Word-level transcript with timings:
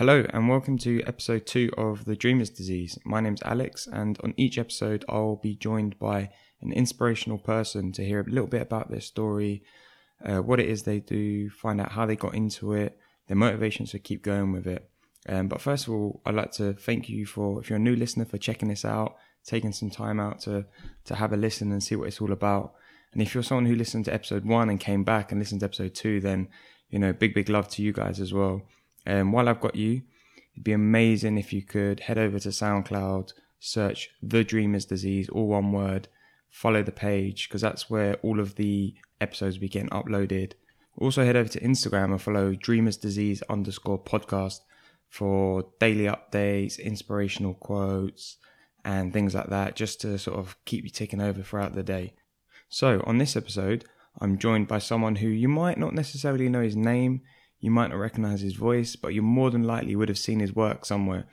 Hello, 0.00 0.24
and 0.30 0.48
welcome 0.48 0.78
to 0.78 1.02
episode 1.02 1.44
two 1.44 1.70
of 1.76 2.06
The 2.06 2.16
Dreamer's 2.16 2.48
Disease. 2.48 2.98
My 3.04 3.20
name's 3.20 3.42
Alex, 3.42 3.86
and 3.86 4.18
on 4.24 4.32
each 4.38 4.56
episode, 4.56 5.04
I'll 5.10 5.36
be 5.36 5.54
joined 5.54 5.98
by 5.98 6.30
an 6.62 6.72
inspirational 6.72 7.36
person 7.36 7.92
to 7.92 8.02
hear 8.02 8.20
a 8.20 8.24
little 8.24 8.46
bit 8.46 8.62
about 8.62 8.90
their 8.90 9.02
story, 9.02 9.62
uh, 10.24 10.38
what 10.38 10.58
it 10.58 10.70
is 10.70 10.84
they 10.84 11.00
do, 11.00 11.50
find 11.50 11.82
out 11.82 11.92
how 11.92 12.06
they 12.06 12.16
got 12.16 12.34
into 12.34 12.72
it, 12.72 12.98
their 13.28 13.36
motivations 13.36 13.90
to 13.90 13.98
keep 13.98 14.22
going 14.22 14.52
with 14.52 14.66
it. 14.66 14.88
Um, 15.28 15.48
but 15.48 15.60
first 15.60 15.86
of 15.86 15.92
all, 15.92 16.22
I'd 16.24 16.34
like 16.34 16.52
to 16.52 16.72
thank 16.72 17.10
you 17.10 17.26
for, 17.26 17.60
if 17.60 17.68
you're 17.68 17.76
a 17.76 17.78
new 17.78 17.94
listener, 17.94 18.24
for 18.24 18.38
checking 18.38 18.70
this 18.70 18.86
out, 18.86 19.16
taking 19.44 19.70
some 19.70 19.90
time 19.90 20.18
out 20.18 20.40
to, 20.44 20.64
to 21.04 21.14
have 21.14 21.34
a 21.34 21.36
listen 21.36 21.72
and 21.72 21.82
see 21.82 21.96
what 21.96 22.08
it's 22.08 22.22
all 22.22 22.32
about. 22.32 22.72
And 23.12 23.20
if 23.20 23.34
you're 23.34 23.42
someone 23.42 23.66
who 23.66 23.74
listened 23.74 24.06
to 24.06 24.14
episode 24.14 24.46
one 24.46 24.70
and 24.70 24.80
came 24.80 25.04
back 25.04 25.30
and 25.30 25.38
listened 25.38 25.60
to 25.60 25.66
episode 25.66 25.94
two, 25.94 26.20
then, 26.20 26.48
you 26.88 26.98
know, 26.98 27.12
big, 27.12 27.34
big 27.34 27.50
love 27.50 27.68
to 27.68 27.82
you 27.82 27.92
guys 27.92 28.18
as 28.18 28.32
well. 28.32 28.62
And 29.06 29.20
um, 29.20 29.32
while 29.32 29.48
I've 29.48 29.60
got 29.60 29.76
you, 29.76 30.02
it'd 30.54 30.64
be 30.64 30.72
amazing 30.72 31.38
if 31.38 31.52
you 31.52 31.62
could 31.62 32.00
head 32.00 32.18
over 32.18 32.38
to 32.38 32.48
SoundCloud, 32.50 33.32
search 33.58 34.10
The 34.22 34.44
Dreamer's 34.44 34.84
Disease, 34.84 35.28
all 35.28 35.48
one 35.48 35.72
word, 35.72 36.08
follow 36.50 36.82
the 36.82 36.92
page, 36.92 37.48
because 37.48 37.62
that's 37.62 37.88
where 37.88 38.14
all 38.16 38.40
of 38.40 38.56
the 38.56 38.94
episodes 39.20 39.56
will 39.56 39.62
be 39.62 39.68
getting 39.68 39.90
uploaded. 39.90 40.52
Also, 40.96 41.24
head 41.24 41.36
over 41.36 41.48
to 41.48 41.60
Instagram 41.60 42.10
and 42.10 42.20
follow 42.20 42.54
Dreamer's 42.54 42.96
Disease 42.96 43.42
underscore 43.48 44.02
podcast 44.02 44.60
for 45.08 45.66
daily 45.78 46.04
updates, 46.04 46.78
inspirational 46.78 47.54
quotes, 47.54 48.36
and 48.84 49.12
things 49.12 49.34
like 49.34 49.48
that, 49.48 49.76
just 49.76 50.00
to 50.00 50.18
sort 50.18 50.38
of 50.38 50.56
keep 50.64 50.84
you 50.84 50.90
ticking 50.90 51.20
over 51.20 51.42
throughout 51.42 51.74
the 51.74 51.82
day. 51.82 52.14
So, 52.68 53.02
on 53.06 53.18
this 53.18 53.36
episode, 53.36 53.84
I'm 54.20 54.38
joined 54.38 54.68
by 54.68 54.78
someone 54.78 55.16
who 55.16 55.28
you 55.28 55.48
might 55.48 55.78
not 55.78 55.94
necessarily 55.94 56.48
know 56.48 56.62
his 56.62 56.76
name, 56.76 57.22
you 57.60 57.70
might 57.70 57.90
not 57.90 57.98
recognize 57.98 58.40
his 58.40 58.54
voice, 58.54 58.96
but 58.96 59.14
you 59.14 59.22
more 59.22 59.50
than 59.50 59.64
likely 59.64 59.94
would 59.94 60.08
have 60.08 60.18
seen 60.18 60.40
his 60.40 60.54
work 60.54 60.84
somewhere. 60.84 61.26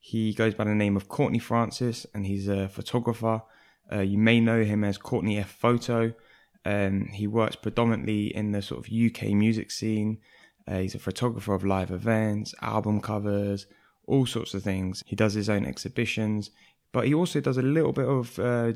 He 0.00 0.32
goes 0.32 0.54
by 0.54 0.64
the 0.64 0.74
name 0.74 0.96
of 0.96 1.08
Courtney 1.08 1.38
Francis 1.38 2.06
and 2.14 2.26
he's 2.26 2.48
a 2.48 2.68
photographer. 2.68 3.42
Uh, 3.90 4.00
you 4.00 4.18
may 4.18 4.40
know 4.40 4.64
him 4.64 4.84
as 4.84 4.98
Courtney 4.98 5.38
F 5.38 5.50
Photo. 5.50 6.12
Um, 6.64 7.06
he 7.12 7.26
works 7.26 7.56
predominantly 7.56 8.34
in 8.34 8.52
the 8.52 8.62
sort 8.62 8.86
of 8.86 8.92
UK 8.92 9.30
music 9.30 9.70
scene. 9.70 10.18
Uh, 10.66 10.78
he's 10.78 10.94
a 10.94 11.00
photographer 11.00 11.54
of 11.54 11.64
live 11.64 11.90
events, 11.90 12.54
album 12.62 13.00
covers, 13.00 13.66
all 14.06 14.26
sorts 14.26 14.54
of 14.54 14.62
things. 14.62 15.02
He 15.06 15.16
does 15.16 15.34
his 15.34 15.48
own 15.48 15.66
exhibitions, 15.66 16.50
but 16.92 17.06
he 17.06 17.14
also 17.14 17.40
does 17.40 17.56
a 17.56 17.62
little 17.62 17.92
bit 17.92 18.06
of 18.06 18.38
uh, 18.38 18.72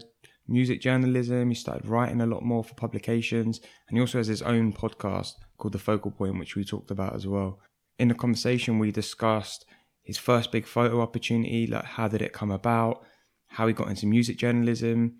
music 0.48 0.80
journalism. 0.80 1.48
He 1.48 1.54
started 1.54 1.86
writing 1.86 2.20
a 2.20 2.26
lot 2.26 2.42
more 2.42 2.64
for 2.64 2.74
publications, 2.74 3.60
and 3.88 3.96
he 3.96 4.00
also 4.00 4.18
has 4.18 4.26
his 4.26 4.42
own 4.42 4.72
podcast 4.72 5.32
called 5.58 5.72
The 5.72 5.78
Focal 5.78 6.10
Point, 6.10 6.38
which 6.38 6.56
we 6.56 6.64
talked 6.64 6.90
about 6.90 7.14
as 7.14 7.26
well. 7.26 7.60
In 7.98 8.08
the 8.08 8.14
conversation, 8.14 8.78
we 8.78 8.92
discussed 8.92 9.64
his 10.02 10.18
first 10.18 10.52
big 10.52 10.66
photo 10.66 11.00
opportunity, 11.00 11.66
like 11.66 11.84
how 11.84 12.08
did 12.08 12.22
it 12.22 12.32
come 12.32 12.50
about, 12.50 13.04
how 13.48 13.66
he 13.66 13.72
got 13.72 13.88
into 13.88 14.06
music 14.06 14.36
journalism, 14.36 15.16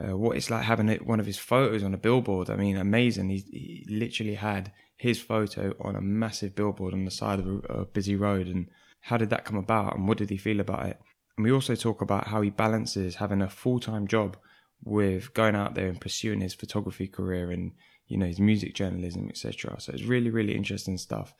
uh, 0.00 0.16
what 0.16 0.36
it's 0.36 0.50
like 0.50 0.64
having 0.64 0.88
one 1.04 1.20
of 1.20 1.26
his 1.26 1.38
photos 1.38 1.82
on 1.82 1.94
a 1.94 1.98
billboard. 1.98 2.50
I 2.50 2.56
mean, 2.56 2.76
amazing. 2.76 3.30
He, 3.30 3.38
he, 3.50 3.86
literally 3.88 4.34
had 4.34 4.72
his 4.96 5.20
photo 5.20 5.74
on 5.80 5.96
a 5.96 6.00
massive 6.00 6.54
billboard 6.54 6.92
on 6.92 7.04
the 7.04 7.10
side 7.10 7.38
of 7.40 7.46
a, 7.46 7.58
a 7.80 7.84
busy 7.84 8.16
road. 8.16 8.46
And 8.46 8.68
how 9.00 9.16
did 9.16 9.30
that 9.30 9.44
come 9.44 9.56
about 9.56 9.96
and 9.96 10.06
what 10.06 10.18
did 10.18 10.30
he 10.30 10.36
feel 10.36 10.60
about 10.60 10.86
it? 10.86 11.00
And 11.36 11.44
we 11.44 11.52
also 11.52 11.74
talk 11.74 12.02
about 12.02 12.28
how 12.28 12.42
he 12.42 12.50
balances 12.50 13.16
having 13.16 13.42
a 13.42 13.48
full 13.48 13.80
time 13.80 14.06
job 14.06 14.36
with 14.84 15.34
going 15.34 15.54
out 15.54 15.74
there 15.74 15.88
and 15.88 16.00
pursuing 16.00 16.40
his 16.40 16.54
photography 16.54 17.06
career 17.06 17.50
and 17.50 17.72
you 18.06 18.16
know 18.16 18.26
his 18.26 18.40
music 18.40 18.74
journalism 18.74 19.28
etc 19.28 19.76
so 19.80 19.92
it's 19.92 20.04
really 20.04 20.30
really 20.30 20.54
interesting 20.54 20.96
stuff. 20.96 21.34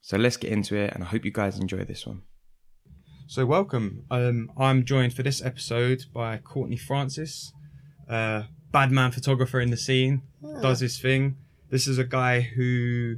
So 0.00 0.18
let's 0.18 0.36
get 0.36 0.52
into 0.52 0.76
it 0.76 0.92
and 0.94 1.02
i 1.02 1.06
hope 1.06 1.24
you 1.24 1.32
guys 1.32 1.58
enjoy 1.58 1.84
this 1.84 2.06
one. 2.06 2.22
So 3.26 3.46
welcome. 3.46 4.04
Um, 4.10 4.50
i'm 4.56 4.84
joined 4.84 5.14
for 5.14 5.22
this 5.22 5.42
episode 5.42 6.04
by 6.12 6.38
courtney 6.38 6.76
francis 6.76 7.52
uh, 8.08 8.44
bad 8.70 8.90
man 8.90 9.10
photographer 9.12 9.60
in 9.60 9.70
the 9.70 9.76
scene 9.76 10.22
yeah. 10.42 10.60
does 10.60 10.80
his 10.80 10.98
thing. 10.98 11.36
This 11.70 11.86
is 11.86 11.98
a 11.98 12.04
guy 12.04 12.40
who 12.40 13.16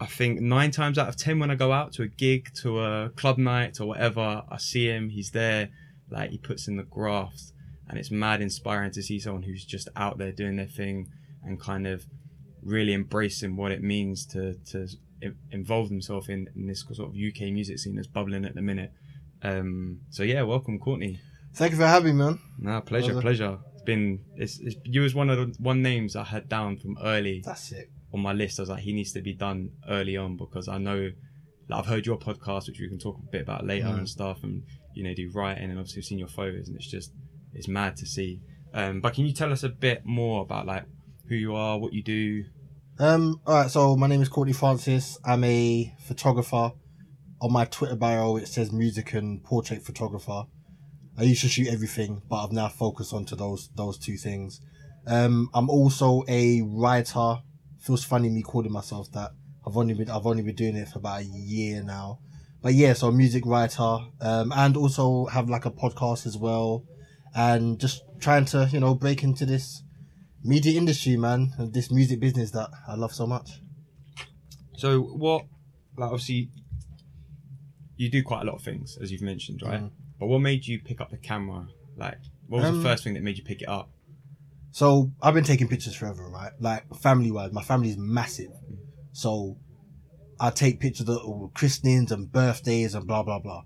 i 0.00 0.06
think 0.06 0.40
nine 0.40 0.70
times 0.70 0.96
out 0.98 1.08
of 1.08 1.16
ten 1.16 1.38
when 1.38 1.50
i 1.50 1.54
go 1.54 1.72
out 1.72 1.92
to 1.92 2.02
a 2.02 2.08
gig 2.08 2.48
to 2.62 2.80
a 2.80 3.10
club 3.10 3.36
night 3.36 3.78
or 3.80 3.86
whatever 3.86 4.42
i 4.50 4.56
see 4.56 4.86
him 4.86 5.10
he's 5.10 5.30
there. 5.30 5.68
Like 6.10 6.30
he 6.30 6.38
puts 6.38 6.66
in 6.66 6.76
the 6.76 6.82
graft 6.82 7.52
and 7.90 7.98
it's 7.98 8.10
mad 8.10 8.40
inspiring 8.40 8.92
to 8.92 9.02
see 9.02 9.18
someone 9.18 9.42
who's 9.42 9.64
just 9.64 9.88
out 9.96 10.16
there 10.16 10.32
doing 10.32 10.56
their 10.56 10.66
thing 10.66 11.08
and 11.42 11.60
kind 11.60 11.86
of 11.86 12.06
really 12.62 12.94
embracing 12.94 13.56
what 13.56 13.72
it 13.72 13.82
means 13.82 14.24
to 14.26 14.54
to 14.70 14.86
involve 15.50 15.88
themselves 15.88 16.28
in, 16.28 16.48
in 16.56 16.66
this 16.66 16.84
sort 16.92 17.10
of 17.10 17.14
UK 17.14 17.52
music 17.52 17.78
scene 17.78 17.96
that's 17.96 18.06
bubbling 18.06 18.44
at 18.44 18.54
the 18.54 18.62
minute. 18.62 18.92
Um, 19.42 20.00
so 20.10 20.22
yeah, 20.22 20.42
welcome, 20.42 20.78
Courtney. 20.78 21.20
Thank 21.54 21.72
you 21.72 21.78
for 21.78 21.86
having 21.86 22.16
me, 22.16 22.24
man. 22.24 22.38
No, 22.58 22.80
pleasure, 22.80 23.12
pleasure. 23.12 23.20
pleasure. 23.20 23.58
It's 23.74 23.82
been 23.82 24.20
it's, 24.36 24.60
it's 24.60 24.76
you 24.84 25.02
was 25.02 25.14
one 25.14 25.30
of 25.30 25.38
the 25.38 25.62
one 25.62 25.82
names 25.82 26.16
I 26.16 26.24
had 26.24 26.48
down 26.48 26.78
from 26.78 26.96
early. 27.02 27.42
That's 27.44 27.72
it. 27.72 27.90
On 28.12 28.20
my 28.20 28.32
list, 28.32 28.58
I 28.58 28.62
was 28.62 28.70
like, 28.70 28.82
he 28.82 28.92
needs 28.92 29.12
to 29.12 29.20
be 29.20 29.34
done 29.34 29.70
early 29.88 30.16
on 30.16 30.36
because 30.36 30.68
I 30.68 30.78
know, 30.78 31.10
like, 31.68 31.78
I've 31.78 31.86
heard 31.86 32.06
your 32.06 32.18
podcast, 32.18 32.66
which 32.66 32.80
we 32.80 32.88
can 32.88 32.98
talk 32.98 33.16
a 33.18 33.30
bit 33.30 33.42
about 33.42 33.64
later 33.64 33.86
mm. 33.86 33.98
and 33.98 34.08
stuff, 34.08 34.42
and 34.42 34.62
you 34.94 35.04
know, 35.04 35.14
do 35.14 35.30
writing, 35.32 35.70
and 35.70 35.78
obviously 35.78 36.02
seen 36.02 36.18
your 36.18 36.28
photos, 36.28 36.68
and 36.68 36.76
it's 36.76 36.90
just 36.90 37.12
it's 37.52 37.68
mad 37.68 37.96
to 37.98 38.06
see. 38.06 38.40
Um, 38.72 39.00
but 39.00 39.14
can 39.14 39.26
you 39.26 39.32
tell 39.32 39.52
us 39.52 39.62
a 39.62 39.68
bit 39.68 40.02
more 40.04 40.42
about 40.42 40.66
like 40.66 40.84
who 41.28 41.34
you 41.34 41.54
are, 41.54 41.78
what 41.78 41.92
you 41.92 42.02
do? 42.02 42.44
Um, 42.98 43.40
all 43.46 43.54
right. 43.54 43.70
So 43.70 43.96
my 43.96 44.06
name 44.06 44.22
is 44.22 44.28
Courtney 44.28 44.52
Francis. 44.52 45.18
I'm 45.24 45.44
a 45.44 45.94
photographer. 46.06 46.72
On 47.42 47.52
my 47.52 47.64
Twitter 47.64 47.96
bio, 47.96 48.36
it 48.36 48.48
says 48.48 48.70
music 48.70 49.14
and 49.14 49.42
portrait 49.42 49.82
photographer. 49.82 50.44
I 51.18 51.22
used 51.22 51.40
to 51.42 51.48
shoot 51.48 51.68
everything, 51.68 52.22
but 52.28 52.44
I've 52.44 52.52
now 52.52 52.68
focused 52.68 53.12
onto 53.12 53.34
those 53.34 53.70
those 53.74 53.98
two 53.98 54.16
things. 54.16 54.60
Um, 55.06 55.48
I'm 55.54 55.70
also 55.70 56.22
a 56.28 56.62
writer. 56.62 57.38
Feels 57.78 58.04
funny 58.04 58.28
me 58.28 58.42
calling 58.42 58.72
myself 58.72 59.10
that. 59.12 59.30
I've 59.66 59.76
only 59.76 59.94
been 59.94 60.10
I've 60.10 60.26
only 60.26 60.42
been 60.42 60.54
doing 60.54 60.76
it 60.76 60.88
for 60.88 60.98
about 60.98 61.22
a 61.22 61.24
year 61.24 61.82
now. 61.82 62.20
But 62.62 62.74
yeah, 62.74 62.92
so 62.92 63.08
a 63.08 63.12
music 63.12 63.46
writer, 63.46 63.98
um, 64.20 64.52
and 64.54 64.76
also 64.76 65.26
have 65.26 65.48
like 65.48 65.64
a 65.64 65.70
podcast 65.70 66.26
as 66.26 66.36
well 66.36 66.84
and 67.34 67.78
just 67.78 68.02
trying 68.18 68.44
to 68.46 68.68
you 68.72 68.80
know 68.80 68.94
break 68.94 69.22
into 69.22 69.46
this 69.46 69.82
media 70.42 70.78
industry, 70.78 71.16
man, 71.16 71.52
and 71.58 71.72
this 71.72 71.90
music 71.90 72.20
business 72.20 72.50
that 72.52 72.70
I 72.88 72.94
love 72.94 73.12
so 73.12 73.26
much. 73.26 73.60
So 74.76 75.00
what, 75.00 75.44
like 75.96 76.10
obviously, 76.10 76.50
you 77.96 78.10
do 78.10 78.22
quite 78.22 78.42
a 78.42 78.44
lot 78.44 78.54
of 78.54 78.62
things 78.62 78.98
as 79.00 79.12
you've 79.12 79.22
mentioned, 79.22 79.60
right? 79.62 79.82
Mm. 79.82 79.90
But 80.18 80.26
what 80.26 80.40
made 80.40 80.66
you 80.66 80.80
pick 80.80 81.00
up 81.00 81.10
the 81.10 81.18
camera? 81.18 81.66
Like, 81.96 82.18
what 82.46 82.58
was 82.58 82.70
um, 82.70 82.78
the 82.78 82.88
first 82.88 83.04
thing 83.04 83.14
that 83.14 83.22
made 83.22 83.38
you 83.38 83.44
pick 83.44 83.62
it 83.62 83.68
up? 83.68 83.90
So 84.72 85.10
I've 85.20 85.34
been 85.34 85.44
taking 85.44 85.68
pictures 85.68 85.94
forever, 85.94 86.28
right? 86.28 86.52
Like 86.60 86.94
family 86.96 87.30
wise, 87.30 87.52
my 87.52 87.62
family 87.62 87.90
is 87.90 87.96
massive, 87.98 88.52
so 89.12 89.56
I 90.38 90.50
take 90.50 90.80
pictures 90.80 91.08
of 91.08 91.50
christenings 91.54 92.12
and 92.12 92.30
birthdays 92.30 92.94
and 92.94 93.06
blah 93.06 93.22
blah 93.22 93.40
blah. 93.40 93.64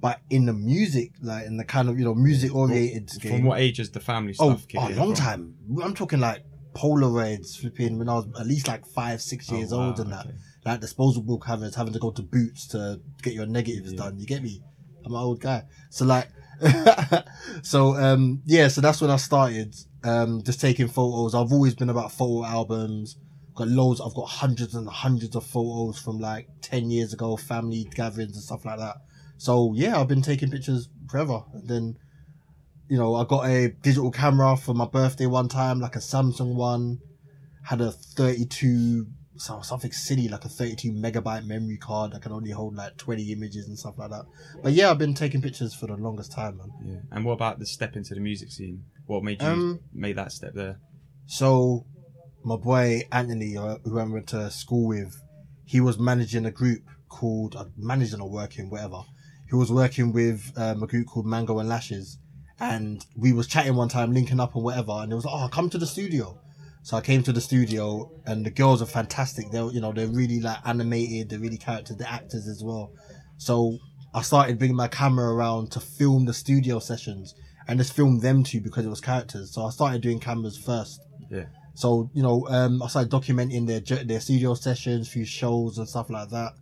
But 0.00 0.20
in 0.30 0.46
the 0.46 0.54
music, 0.54 1.12
like 1.20 1.46
in 1.46 1.58
the 1.58 1.64
kind 1.64 1.88
of 1.88 1.98
you 1.98 2.04
know 2.04 2.14
music 2.14 2.54
oriented 2.54 3.20
From 3.20 3.30
game. 3.30 3.44
what 3.44 3.60
age 3.60 3.78
is 3.78 3.90
the 3.90 4.00
family 4.00 4.34
oh, 4.38 4.56
stuff? 4.56 4.66
Oh, 4.76 4.88
a 4.88 4.94
long 4.94 5.14
from? 5.14 5.24
time. 5.24 5.54
I'm 5.82 5.94
talking 5.94 6.20
like 6.20 6.44
Polaroids, 6.74 7.58
flipping 7.58 7.98
when 7.98 8.08
I 8.08 8.14
was 8.14 8.28
at 8.38 8.46
least 8.46 8.68
like 8.68 8.86
five, 8.86 9.20
six 9.20 9.50
years 9.50 9.72
oh, 9.72 9.78
wow, 9.78 9.86
old, 9.88 10.00
and 10.00 10.12
okay. 10.12 10.28
that 10.28 10.34
like 10.64 10.80
disposable 10.80 11.38
cameras, 11.38 11.74
having 11.74 11.92
to 11.92 11.98
go 11.98 12.10
to 12.12 12.22
Boots 12.22 12.66
to 12.68 13.00
get 13.22 13.34
your 13.34 13.46
negatives 13.46 13.92
yeah. 13.92 13.98
done. 13.98 14.18
You 14.18 14.26
get 14.26 14.42
me? 14.42 14.62
I'm 15.04 15.12
an 15.12 15.20
old 15.20 15.40
guy, 15.40 15.64
so 15.90 16.04
like, 16.04 16.28
so 17.62 17.94
um 17.96 18.42
yeah, 18.46 18.68
so 18.68 18.80
that's 18.80 19.00
when 19.00 19.10
I 19.10 19.16
started 19.16 19.74
um 20.04 20.42
just 20.42 20.60
taking 20.60 20.88
photos. 20.88 21.34
I've 21.34 21.52
always 21.52 21.74
been 21.74 21.90
about 21.90 22.12
photo 22.12 22.46
albums. 22.46 23.16
Got 23.54 23.68
loads. 23.68 24.00
I've 24.00 24.14
got 24.14 24.28
hundreds 24.28 24.74
and 24.74 24.88
hundreds 24.88 25.34
of 25.36 25.44
photos 25.44 25.98
from 25.98 26.20
like 26.20 26.48
ten 26.62 26.90
years 26.90 27.12
ago, 27.12 27.36
family 27.36 27.88
gatherings 27.94 28.34
and 28.34 28.42
stuff 28.42 28.64
like 28.64 28.78
that. 28.78 28.96
So 29.40 29.72
yeah, 29.74 29.98
I've 29.98 30.06
been 30.06 30.20
taking 30.20 30.50
pictures 30.50 30.90
forever. 31.08 31.42
And 31.54 31.66
then, 31.66 31.96
you 32.90 32.98
know, 32.98 33.14
I 33.14 33.24
got 33.24 33.46
a 33.46 33.68
digital 33.68 34.10
camera 34.10 34.54
for 34.54 34.74
my 34.74 34.84
birthday 34.84 35.24
one 35.24 35.48
time, 35.48 35.80
like 35.80 35.96
a 35.96 36.00
Samsung 36.00 36.54
one. 36.54 36.98
Had 37.62 37.80
a 37.80 37.90
32, 37.90 39.06
something 39.38 39.92
silly, 39.92 40.28
like 40.28 40.44
a 40.44 40.48
32 40.50 40.92
megabyte 40.92 41.46
memory 41.46 41.78
card 41.78 42.12
that 42.12 42.20
can 42.20 42.32
only 42.32 42.50
hold 42.50 42.74
like 42.74 42.98
20 42.98 43.32
images 43.32 43.66
and 43.66 43.78
stuff 43.78 43.94
like 43.96 44.10
that. 44.10 44.26
But 44.62 44.72
yeah, 44.74 44.90
I've 44.90 44.98
been 44.98 45.14
taking 45.14 45.40
pictures 45.40 45.74
for 45.74 45.86
the 45.86 45.94
longest 45.94 46.32
time, 46.32 46.58
man. 46.58 46.70
Yeah. 46.84 46.98
And 47.10 47.24
what 47.24 47.32
about 47.32 47.58
the 47.58 47.66
step 47.66 47.96
into 47.96 48.14
the 48.14 48.20
music 48.20 48.50
scene? 48.50 48.84
What 49.06 49.24
made 49.24 49.40
you 49.40 49.48
um, 49.48 49.80
make 49.94 50.16
that 50.16 50.32
step 50.32 50.52
there? 50.52 50.80
So, 51.24 51.86
my 52.44 52.56
boy 52.56 53.08
Anthony, 53.10 53.56
uh, 53.56 53.78
who 53.84 53.98
I 53.98 54.04
went 54.04 54.26
to 54.28 54.50
school 54.50 54.88
with, 54.88 55.16
he 55.64 55.80
was 55.80 55.98
managing 55.98 56.44
a 56.44 56.50
group 56.50 56.82
called, 57.08 57.56
uh, 57.56 57.64
managing 57.78 58.20
or 58.20 58.28
working, 58.28 58.68
whatever 58.68 59.04
he 59.50 59.56
was 59.56 59.72
working 59.72 60.12
with 60.12 60.52
um, 60.56 60.82
a 60.82 60.86
group 60.86 61.08
called 61.08 61.26
Mango 61.26 61.58
and 61.58 61.68
Lashes, 61.68 62.18
and 62.60 63.04
we 63.16 63.32
was 63.32 63.48
chatting 63.48 63.74
one 63.74 63.88
time, 63.88 64.12
linking 64.12 64.38
up 64.38 64.54
and 64.54 64.62
whatever, 64.62 64.92
and 64.92 65.10
it 65.10 65.14
was 65.14 65.24
like, 65.24 65.34
oh, 65.36 65.48
come 65.48 65.68
to 65.70 65.78
the 65.78 65.86
studio. 65.86 66.38
So 66.82 66.96
I 66.96 67.00
came 67.00 67.22
to 67.24 67.32
the 67.32 67.40
studio, 67.40 68.10
and 68.26 68.46
the 68.46 68.50
girls 68.50 68.80
are 68.80 68.86
fantastic. 68.86 69.50
They're 69.50 69.70
you 69.70 69.80
know 69.80 69.92
they're 69.92 70.06
really 70.06 70.40
like 70.40 70.58
animated, 70.64 71.30
they're 71.30 71.40
really 71.40 71.58
characters, 71.58 71.96
the 71.96 72.10
actors 72.10 72.46
as 72.46 72.62
well. 72.64 72.92
So 73.38 73.78
I 74.14 74.22
started 74.22 74.58
bringing 74.58 74.76
my 74.76 74.88
camera 74.88 75.34
around 75.34 75.72
to 75.72 75.80
film 75.80 76.26
the 76.26 76.34
studio 76.34 76.78
sessions 76.78 77.34
and 77.66 77.78
just 77.78 77.92
film 77.92 78.20
them 78.20 78.44
too 78.44 78.60
because 78.60 78.84
it 78.84 78.88
was 78.88 79.00
characters. 79.00 79.52
So 79.52 79.64
I 79.64 79.70
started 79.70 80.00
doing 80.00 80.20
cameras 80.20 80.56
first. 80.56 81.00
Yeah. 81.28 81.46
So 81.74 82.08
you 82.14 82.22
know, 82.22 82.46
um, 82.48 82.82
I 82.82 82.86
started 82.86 83.10
documenting 83.10 83.66
their 83.66 84.04
their 84.04 84.20
studio 84.20 84.54
sessions, 84.54 85.08
few 85.08 85.24
shows 85.24 85.78
and 85.78 85.88
stuff 85.88 86.08
like 86.08 86.28
that. 86.30 86.52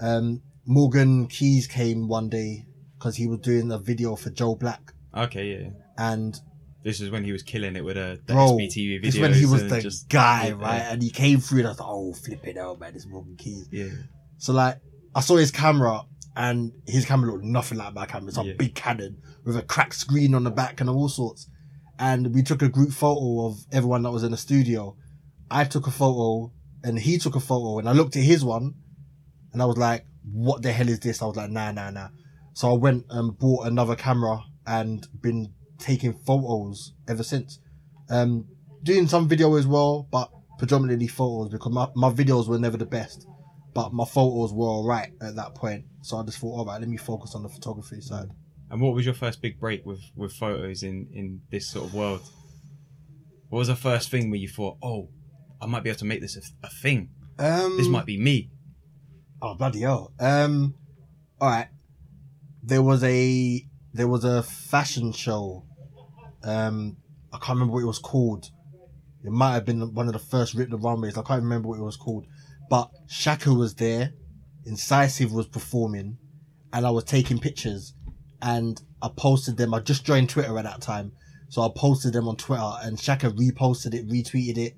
Um, 0.00 0.42
Morgan 0.66 1.28
Keyz 1.28 1.68
came 1.68 2.08
one 2.08 2.28
day 2.28 2.66
because 2.98 3.16
he 3.16 3.26
was 3.26 3.38
doing 3.40 3.70
a 3.70 3.78
video 3.78 4.16
for 4.16 4.30
Joe 4.30 4.54
Black, 4.54 4.92
Okay, 5.14 5.52
yeah. 5.62 5.70
and 5.96 6.38
This 6.82 7.00
is 7.00 7.10
when 7.10 7.24
he 7.24 7.32
was 7.32 7.42
killing 7.42 7.76
it 7.76 7.84
with 7.84 7.96
uh, 7.96 8.16
the 8.26 8.34
bro, 8.34 8.52
SBTV 8.56 9.00
videos. 9.00 9.02
this 9.02 9.18
when 9.18 9.34
he 9.34 9.46
was 9.46 9.68
the 9.68 9.80
just- 9.80 10.08
guy, 10.08 10.48
yeah, 10.48 10.54
right? 10.54 10.82
And 10.82 11.02
he 11.02 11.10
came 11.10 11.38
through, 11.40 11.58
and 11.60 11.68
I 11.68 11.70
was 11.70 11.80
like, 11.80 11.88
oh, 11.88 12.12
flip 12.14 12.46
it 12.46 12.56
out, 12.58 12.80
man, 12.80 12.94
this 12.94 13.06
Morgan 13.06 13.36
Keyz. 13.36 13.66
Yeah. 13.70 13.88
So 14.38 14.52
like, 14.52 14.78
I 15.14 15.20
saw 15.20 15.36
his 15.36 15.50
camera, 15.50 16.02
and 16.36 16.72
his 16.86 17.04
camera 17.06 17.30
looked 17.32 17.44
nothing 17.44 17.78
like 17.78 17.94
my 17.94 18.06
camera. 18.06 18.28
It's 18.28 18.38
a 18.38 18.44
Yeah. 18.44 18.52
big 18.58 18.74
Canon 18.74 19.18
with 19.44 19.56
a 19.56 19.62
cracked 19.62 19.94
screen 19.94 20.34
on 20.34 20.44
the 20.44 20.50
back 20.50 20.80
and 20.80 20.90
all 20.90 21.08
sorts. 21.08 21.48
And 21.98 22.34
we 22.34 22.42
took 22.42 22.60
a 22.60 22.68
group 22.68 22.90
photo 22.92 23.46
of 23.46 23.64
everyone 23.72 24.02
that 24.02 24.10
was 24.10 24.22
in 24.22 24.32
the 24.32 24.36
studio. 24.36 24.96
I 25.50 25.64
took 25.64 25.86
a 25.86 25.90
photo, 25.90 26.52
and 26.82 26.98
he 26.98 27.18
took 27.18 27.36
a 27.36 27.40
photo, 27.40 27.78
and 27.78 27.88
I 27.88 27.92
looked 27.92 28.16
at 28.16 28.22
his 28.24 28.44
one, 28.44 28.74
and 29.52 29.62
I 29.62 29.64
was 29.64 29.76
like, 29.78 30.04
what 30.30 30.62
the 30.62 30.72
hell 30.72 30.88
is 30.88 31.00
this? 31.00 31.22
I 31.22 31.26
was 31.26 31.36
like, 31.36 31.50
nah, 31.50 31.72
nah, 31.72 31.90
nah. 31.90 32.08
So 32.54 32.70
I 32.70 32.76
went 32.76 33.04
and 33.10 33.38
bought 33.38 33.66
another 33.66 33.96
camera 33.96 34.40
and 34.66 35.06
been 35.20 35.52
taking 35.78 36.14
photos 36.26 36.92
ever 37.08 37.22
since. 37.22 37.58
Um, 38.08 38.46
doing 38.82 39.08
some 39.08 39.28
video 39.28 39.56
as 39.56 39.66
well, 39.66 40.08
but 40.10 40.30
predominantly 40.58 41.06
photos 41.06 41.50
because 41.50 41.72
my, 41.72 41.88
my 41.94 42.10
videos 42.10 42.48
were 42.48 42.58
never 42.58 42.76
the 42.76 42.86
best, 42.86 43.26
but 43.74 43.92
my 43.92 44.04
photos 44.04 44.52
were 44.52 44.66
alright 44.66 45.12
at 45.20 45.36
that 45.36 45.54
point. 45.54 45.84
So 46.02 46.16
I 46.16 46.22
just 46.24 46.38
thought, 46.38 46.58
alright, 46.60 46.80
let 46.80 46.88
me 46.88 46.96
focus 46.96 47.34
on 47.34 47.42
the 47.42 47.48
photography 47.48 48.00
side. 48.00 48.28
And 48.70 48.80
what 48.80 48.94
was 48.94 49.04
your 49.04 49.14
first 49.14 49.42
big 49.42 49.60
break 49.60 49.86
with 49.86 50.00
with 50.16 50.32
photos 50.32 50.82
in 50.82 51.08
in 51.12 51.40
this 51.50 51.70
sort 51.70 51.84
of 51.86 51.94
world? 51.94 52.22
What 53.48 53.60
was 53.60 53.68
the 53.68 53.76
first 53.76 54.10
thing 54.10 54.30
where 54.30 54.40
you 54.40 54.48
thought, 54.48 54.78
oh, 54.82 55.10
I 55.60 55.66
might 55.66 55.84
be 55.84 55.90
able 55.90 55.98
to 56.00 56.04
make 56.04 56.20
this 56.20 56.36
a, 56.36 56.66
a 56.66 56.70
thing. 56.70 57.10
Um, 57.38 57.76
This 57.76 57.86
might 57.88 58.06
be 58.06 58.18
me. 58.18 58.50
Oh 59.42 59.54
bloody 59.54 59.80
hell! 59.80 60.12
Um, 60.18 60.74
all 61.40 61.50
right. 61.50 61.68
There 62.62 62.82
was 62.82 63.04
a 63.04 63.66
there 63.92 64.08
was 64.08 64.24
a 64.24 64.42
fashion 64.42 65.12
show. 65.12 65.64
Um, 66.42 66.96
I 67.32 67.38
can't 67.38 67.56
remember 67.56 67.74
what 67.74 67.82
it 67.82 67.86
was 67.86 67.98
called. 67.98 68.50
It 69.24 69.32
might 69.32 69.54
have 69.54 69.64
been 69.64 69.92
one 69.92 70.06
of 70.06 70.12
the 70.12 70.18
first 70.18 70.54
Rip 70.54 70.70
the 70.70 70.78
Runways. 70.78 71.18
I 71.18 71.22
can't 71.22 71.42
remember 71.42 71.68
what 71.68 71.78
it 71.78 71.82
was 71.82 71.96
called. 71.96 72.26
But 72.70 72.90
Shaka 73.08 73.52
was 73.52 73.74
there, 73.74 74.12
Incisive 74.64 75.32
was 75.32 75.46
performing, 75.46 76.18
and 76.72 76.86
I 76.86 76.90
was 76.90 77.04
taking 77.04 77.38
pictures. 77.38 77.94
And 78.40 78.80
I 79.02 79.08
posted 79.16 79.56
them. 79.56 79.74
I 79.74 79.80
just 79.80 80.04
joined 80.04 80.30
Twitter 80.30 80.56
at 80.58 80.64
that 80.64 80.80
time, 80.80 81.12
so 81.48 81.62
I 81.62 81.70
posted 81.74 82.12
them 82.12 82.28
on 82.28 82.36
Twitter. 82.36 82.72
And 82.82 82.98
Shaka 83.00 83.30
reposted 83.30 83.94
it, 83.94 84.08
retweeted 84.08 84.58
it, 84.58 84.76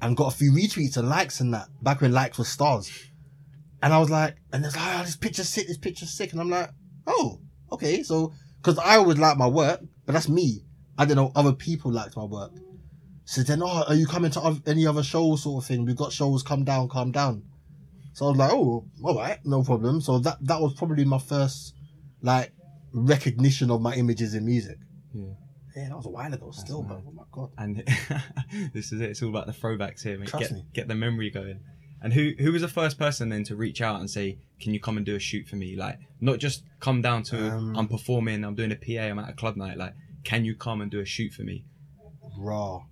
and 0.00 0.16
got 0.16 0.32
a 0.32 0.36
few 0.36 0.52
retweets 0.52 0.96
and 0.96 1.08
likes 1.08 1.40
and 1.40 1.52
that. 1.52 1.68
Back 1.82 2.00
when 2.00 2.12
likes 2.12 2.38
were 2.38 2.44
stars. 2.44 2.90
And 3.82 3.92
I 3.92 3.98
was 3.98 4.10
like, 4.10 4.36
and 4.52 4.64
it's 4.64 4.76
like, 4.76 5.00
oh, 5.00 5.02
this 5.04 5.16
picture's 5.16 5.48
sick, 5.48 5.66
this 5.66 5.78
picture's 5.78 6.10
sick. 6.10 6.32
And 6.32 6.40
I'm 6.40 6.50
like, 6.50 6.70
oh, 7.06 7.40
okay. 7.72 8.02
So, 8.02 8.32
cause 8.62 8.78
I 8.78 8.96
always 8.96 9.18
like 9.18 9.36
my 9.36 9.48
work, 9.48 9.80
but 10.06 10.12
that's 10.12 10.28
me. 10.28 10.64
I 10.96 11.04
didn't 11.04 11.16
know 11.16 11.32
other 11.34 11.52
people 11.52 11.90
liked 11.90 12.16
my 12.16 12.24
work. 12.24 12.52
So 13.24 13.42
then, 13.42 13.62
oh, 13.62 13.84
are 13.88 13.94
you 13.94 14.06
coming 14.06 14.30
to 14.32 14.62
any 14.66 14.86
other 14.86 15.02
shows 15.02 15.42
sort 15.42 15.64
of 15.64 15.68
thing? 15.68 15.84
We've 15.84 15.96
got 15.96 16.12
shows, 16.12 16.42
come 16.42 16.64
down, 16.64 16.88
calm 16.88 17.12
down. 17.12 17.44
So 18.14 18.26
I 18.26 18.28
was 18.28 18.38
like, 18.38 18.52
oh, 18.52 18.86
all 19.02 19.16
right, 19.16 19.38
no 19.44 19.62
problem. 19.62 20.00
So 20.00 20.18
that, 20.20 20.36
that 20.42 20.60
was 20.60 20.74
probably 20.74 21.04
my 21.04 21.18
first, 21.18 21.74
like, 22.20 22.52
recognition 22.92 23.70
of 23.70 23.80
my 23.80 23.94
images 23.94 24.34
in 24.34 24.44
music. 24.44 24.76
Yeah. 25.14 25.32
Yeah, 25.74 25.88
that 25.88 25.96
was 25.96 26.04
a 26.06 26.10
while 26.10 26.32
ago 26.32 26.50
still, 26.50 26.82
but 26.82 27.00
oh 27.06 27.12
my 27.12 27.22
God. 27.32 27.50
And 27.56 27.76
this 28.74 28.92
is 28.92 29.00
it. 29.00 29.10
It's 29.10 29.22
all 29.22 29.30
about 29.30 29.46
the 29.46 29.52
throwbacks 29.54 30.02
here. 30.02 30.18
mate. 30.18 30.28
Trust 30.28 30.50
Get 30.50 30.52
me. 30.52 30.66
get 30.74 30.88
the 30.88 30.94
memory 30.94 31.30
going. 31.30 31.60
And 32.02 32.12
who 32.12 32.32
who 32.38 32.52
was 32.52 32.62
the 32.62 32.68
first 32.68 32.98
person 32.98 33.28
then 33.28 33.44
to 33.44 33.54
reach 33.56 33.80
out 33.80 34.00
and 34.00 34.10
say, 34.10 34.38
"Can 34.60 34.74
you 34.74 34.80
come 34.80 34.96
and 34.96 35.06
do 35.06 35.14
a 35.14 35.18
shoot 35.20 35.46
for 35.46 35.56
me?" 35.56 35.76
Like, 35.76 35.98
not 36.20 36.38
just 36.38 36.64
come 36.80 37.00
down 37.02 37.22
to 37.24 37.52
Um, 37.52 37.76
I'm 37.76 37.88
performing, 37.88 38.44
I'm 38.44 38.54
doing 38.54 38.72
a 38.72 38.76
PA, 38.76 39.02
I'm 39.10 39.18
at 39.18 39.28
a 39.28 39.32
club 39.34 39.56
night. 39.56 39.76
Like, 39.78 39.94
can 40.24 40.44
you 40.44 40.54
come 40.56 40.80
and 40.80 40.90
do 40.90 41.00
a 41.00 41.04
shoot 41.04 41.32
for 41.32 41.42
me? 41.42 41.64
Raw. 42.36 42.84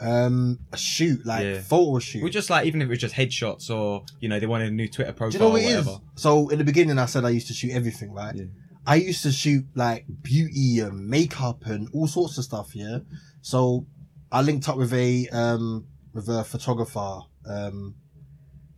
Um, 0.00 0.58
a 0.72 0.76
shoot, 0.76 1.24
like, 1.24 1.44
Yeah. 1.44 1.60
photo 1.60 1.98
shoot. 1.98 2.22
Or 2.24 2.28
just 2.28 2.50
like 2.50 2.66
even 2.66 2.82
if 2.82 2.86
it 2.86 2.90
was 2.90 2.98
just 2.98 3.14
headshots 3.14 3.70
or 3.70 4.04
you 4.20 4.28
know 4.28 4.40
they 4.40 4.46
wanted 4.46 4.68
a 4.68 4.74
new 4.74 4.88
Twitter 4.88 5.12
profile 5.12 5.30
Do 5.30 5.38
you 5.38 5.44
know 5.44 5.50
what 5.50 5.62
or 5.62 5.64
it 5.64 5.78
is? 5.78 5.86
whatever. 5.86 6.04
So 6.16 6.48
in 6.48 6.58
the 6.58 6.64
beginning, 6.64 6.98
I 6.98 7.06
said 7.06 7.24
I 7.24 7.30
used 7.30 7.46
to 7.48 7.52
shoot 7.54 7.70
everything, 7.72 8.12
right? 8.12 8.34
Yeah. 8.34 8.44
I 8.86 8.96
used 8.96 9.22
to 9.22 9.32
shoot 9.32 9.64
like 9.74 10.04
beauty 10.22 10.80
and 10.80 11.08
makeup 11.08 11.64
and 11.66 11.88
all 11.92 12.06
sorts 12.06 12.36
of 12.38 12.44
stuff. 12.44 12.74
Yeah. 12.74 12.98
So 13.40 13.86
I 14.32 14.42
linked 14.42 14.68
up 14.68 14.76
with 14.76 14.92
a 14.92 15.28
um 15.28 15.86
with 16.12 16.28
a 16.28 16.42
photographer 16.44 17.20
um 17.46 17.94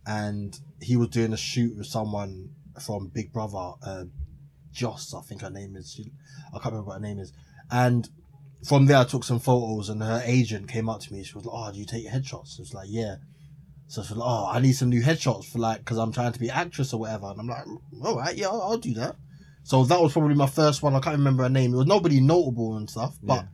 and 0.07 0.57
he 0.81 0.95
was 0.95 1.09
doing 1.09 1.33
a 1.33 1.37
shoot 1.37 1.75
with 1.77 1.87
someone 1.87 2.49
from 2.83 3.07
Big 3.13 3.31
Brother, 3.33 3.73
uh, 3.85 4.05
Joss, 4.71 5.13
I 5.13 5.21
think 5.21 5.41
her 5.41 5.49
name 5.49 5.75
is. 5.75 5.91
She, 5.93 6.11
I 6.53 6.59
can't 6.59 6.65
remember 6.73 6.89
what 6.89 6.93
her 6.95 6.99
name 6.99 7.19
is. 7.19 7.33
And 7.71 8.07
from 8.67 8.85
there, 8.85 8.97
I 8.97 9.03
took 9.03 9.23
some 9.23 9.39
photos, 9.39 9.89
and 9.89 10.01
her 10.01 10.21
agent 10.25 10.67
came 10.69 10.87
up 10.89 11.01
to 11.01 11.13
me. 11.13 11.23
She 11.23 11.33
was 11.35 11.45
like, 11.45 11.55
"Oh, 11.55 11.71
do 11.71 11.79
you 11.79 11.85
take 11.85 12.07
headshots?" 12.07 12.59
I 12.59 12.61
was 12.61 12.73
like, 12.73 12.87
"Yeah." 12.89 13.15
So 13.87 14.01
she 14.03 14.13
was 14.13 14.17
like, 14.17 14.29
"Oh, 14.29 14.47
I 14.51 14.59
need 14.59 14.73
some 14.73 14.89
new 14.89 15.01
headshots 15.01 15.45
for 15.45 15.59
like, 15.59 15.79
because 15.79 15.97
I'm 15.97 16.11
trying 16.11 16.31
to 16.33 16.39
be 16.39 16.49
actress 16.49 16.93
or 16.93 16.99
whatever." 17.01 17.27
And 17.27 17.39
I'm 17.39 17.47
like, 17.47 17.65
"All 18.03 18.17
right, 18.17 18.35
yeah, 18.35 18.47
I'll, 18.47 18.61
I'll 18.61 18.77
do 18.77 18.93
that." 18.95 19.15
So 19.63 19.83
that 19.83 19.99
was 20.01 20.13
probably 20.13 20.35
my 20.35 20.47
first 20.47 20.81
one. 20.83 20.95
I 20.95 20.99
can't 20.99 21.17
remember 21.17 21.43
her 21.43 21.49
name. 21.49 21.73
It 21.73 21.77
was 21.77 21.87
nobody 21.87 22.21
notable 22.21 22.77
and 22.77 22.89
stuff, 22.89 23.17
but 23.21 23.41
Yeah. 23.43 23.47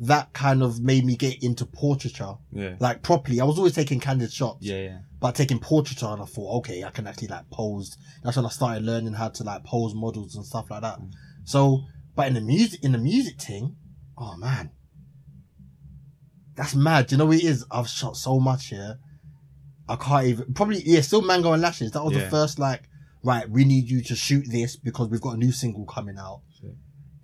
that 0.00 0.32
kind 0.32 0.62
of 0.62 0.80
made 0.80 1.04
me 1.04 1.16
get 1.16 1.42
into 1.44 1.64
portraiture, 1.64 2.34
Yeah. 2.52 2.74
like 2.80 3.02
properly. 3.02 3.40
I 3.40 3.44
was 3.44 3.58
always 3.58 3.74
taking 3.74 4.00
candid 4.00 4.32
shots, 4.32 4.58
Yeah, 4.62 4.80
yeah. 4.80 4.98
But 5.24 5.36
taking 5.36 5.58
portraiture, 5.58 6.04
and 6.04 6.20
I 6.20 6.26
thought, 6.26 6.58
okay, 6.58 6.84
I 6.84 6.90
can 6.90 7.06
actually 7.06 7.28
like 7.28 7.48
pose. 7.48 7.96
That's 8.22 8.36
when 8.36 8.44
I 8.44 8.50
started 8.50 8.84
learning 8.84 9.14
how 9.14 9.30
to 9.30 9.42
like 9.42 9.64
pose 9.64 9.94
models 9.94 10.36
and 10.36 10.44
stuff 10.44 10.70
like 10.70 10.82
that. 10.82 11.00
Mm. 11.00 11.12
So, 11.44 11.80
but 12.14 12.26
in 12.26 12.34
the 12.34 12.42
music, 12.42 12.84
in 12.84 12.92
the 12.92 12.98
music 12.98 13.40
thing, 13.40 13.74
oh 14.18 14.36
man, 14.36 14.72
that's 16.54 16.74
mad. 16.74 17.06
Do 17.06 17.14
you 17.14 17.18
know 17.20 17.24
what 17.24 17.38
it 17.38 17.44
is? 17.44 17.64
I've 17.70 17.88
shot 17.88 18.18
so 18.18 18.38
much 18.38 18.66
here. 18.66 18.98
I 19.88 19.96
can't 19.96 20.26
even 20.26 20.52
probably 20.52 20.82
yeah, 20.84 21.00
still 21.00 21.22
Mango 21.22 21.54
and 21.54 21.62
Lashes. 21.62 21.92
That 21.92 22.04
was 22.04 22.12
Yeah. 22.12 22.24
the 22.24 22.28
first 22.28 22.58
like 22.58 22.82
right. 23.22 23.48
We 23.48 23.64
need 23.64 23.88
you 23.88 24.02
to 24.02 24.14
shoot 24.14 24.44
this 24.50 24.76
because 24.76 25.08
we've 25.08 25.22
got 25.22 25.36
a 25.36 25.38
new 25.38 25.52
single 25.52 25.86
coming 25.86 26.18
out. 26.18 26.42
Sick. 26.60 26.74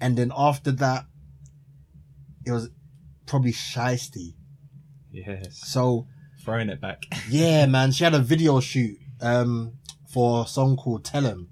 And 0.01 0.17
then 0.17 0.33
after 0.35 0.73
that, 0.73 1.05
it 2.47 2.53
was 2.53 2.71
probably 3.27 3.53
Shystie. 3.53 4.37
Yes. 5.13 5.61
So 5.69 6.07
Throwing 6.51 6.69
it 6.69 6.81
back. 6.81 7.05
yeah, 7.31 7.67
man, 7.67 7.93
she 7.93 8.03
had 8.03 8.13
a 8.13 8.19
video 8.19 8.59
shoot 8.59 8.99
um 9.21 9.75
for 10.13 10.43
a 10.43 10.49
song 10.49 10.77
called 10.77 11.05
"Tell 11.05 11.23
Him," 11.23 11.49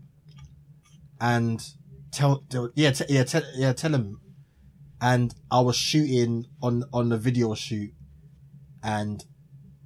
and 1.20 1.64
tell, 2.10 2.42
tell 2.48 2.70
yeah 2.74 2.90
t- 2.90 3.04
yeah 3.08 3.22
tell 3.22 3.44
yeah 3.54 3.72
tell 3.74 3.94
'em, 3.94 4.20
and 5.00 5.32
I 5.52 5.60
was 5.60 5.76
shooting 5.76 6.46
on 6.60 6.82
on 6.92 7.10
the 7.10 7.16
video 7.16 7.54
shoot, 7.54 7.92
and 8.82 9.24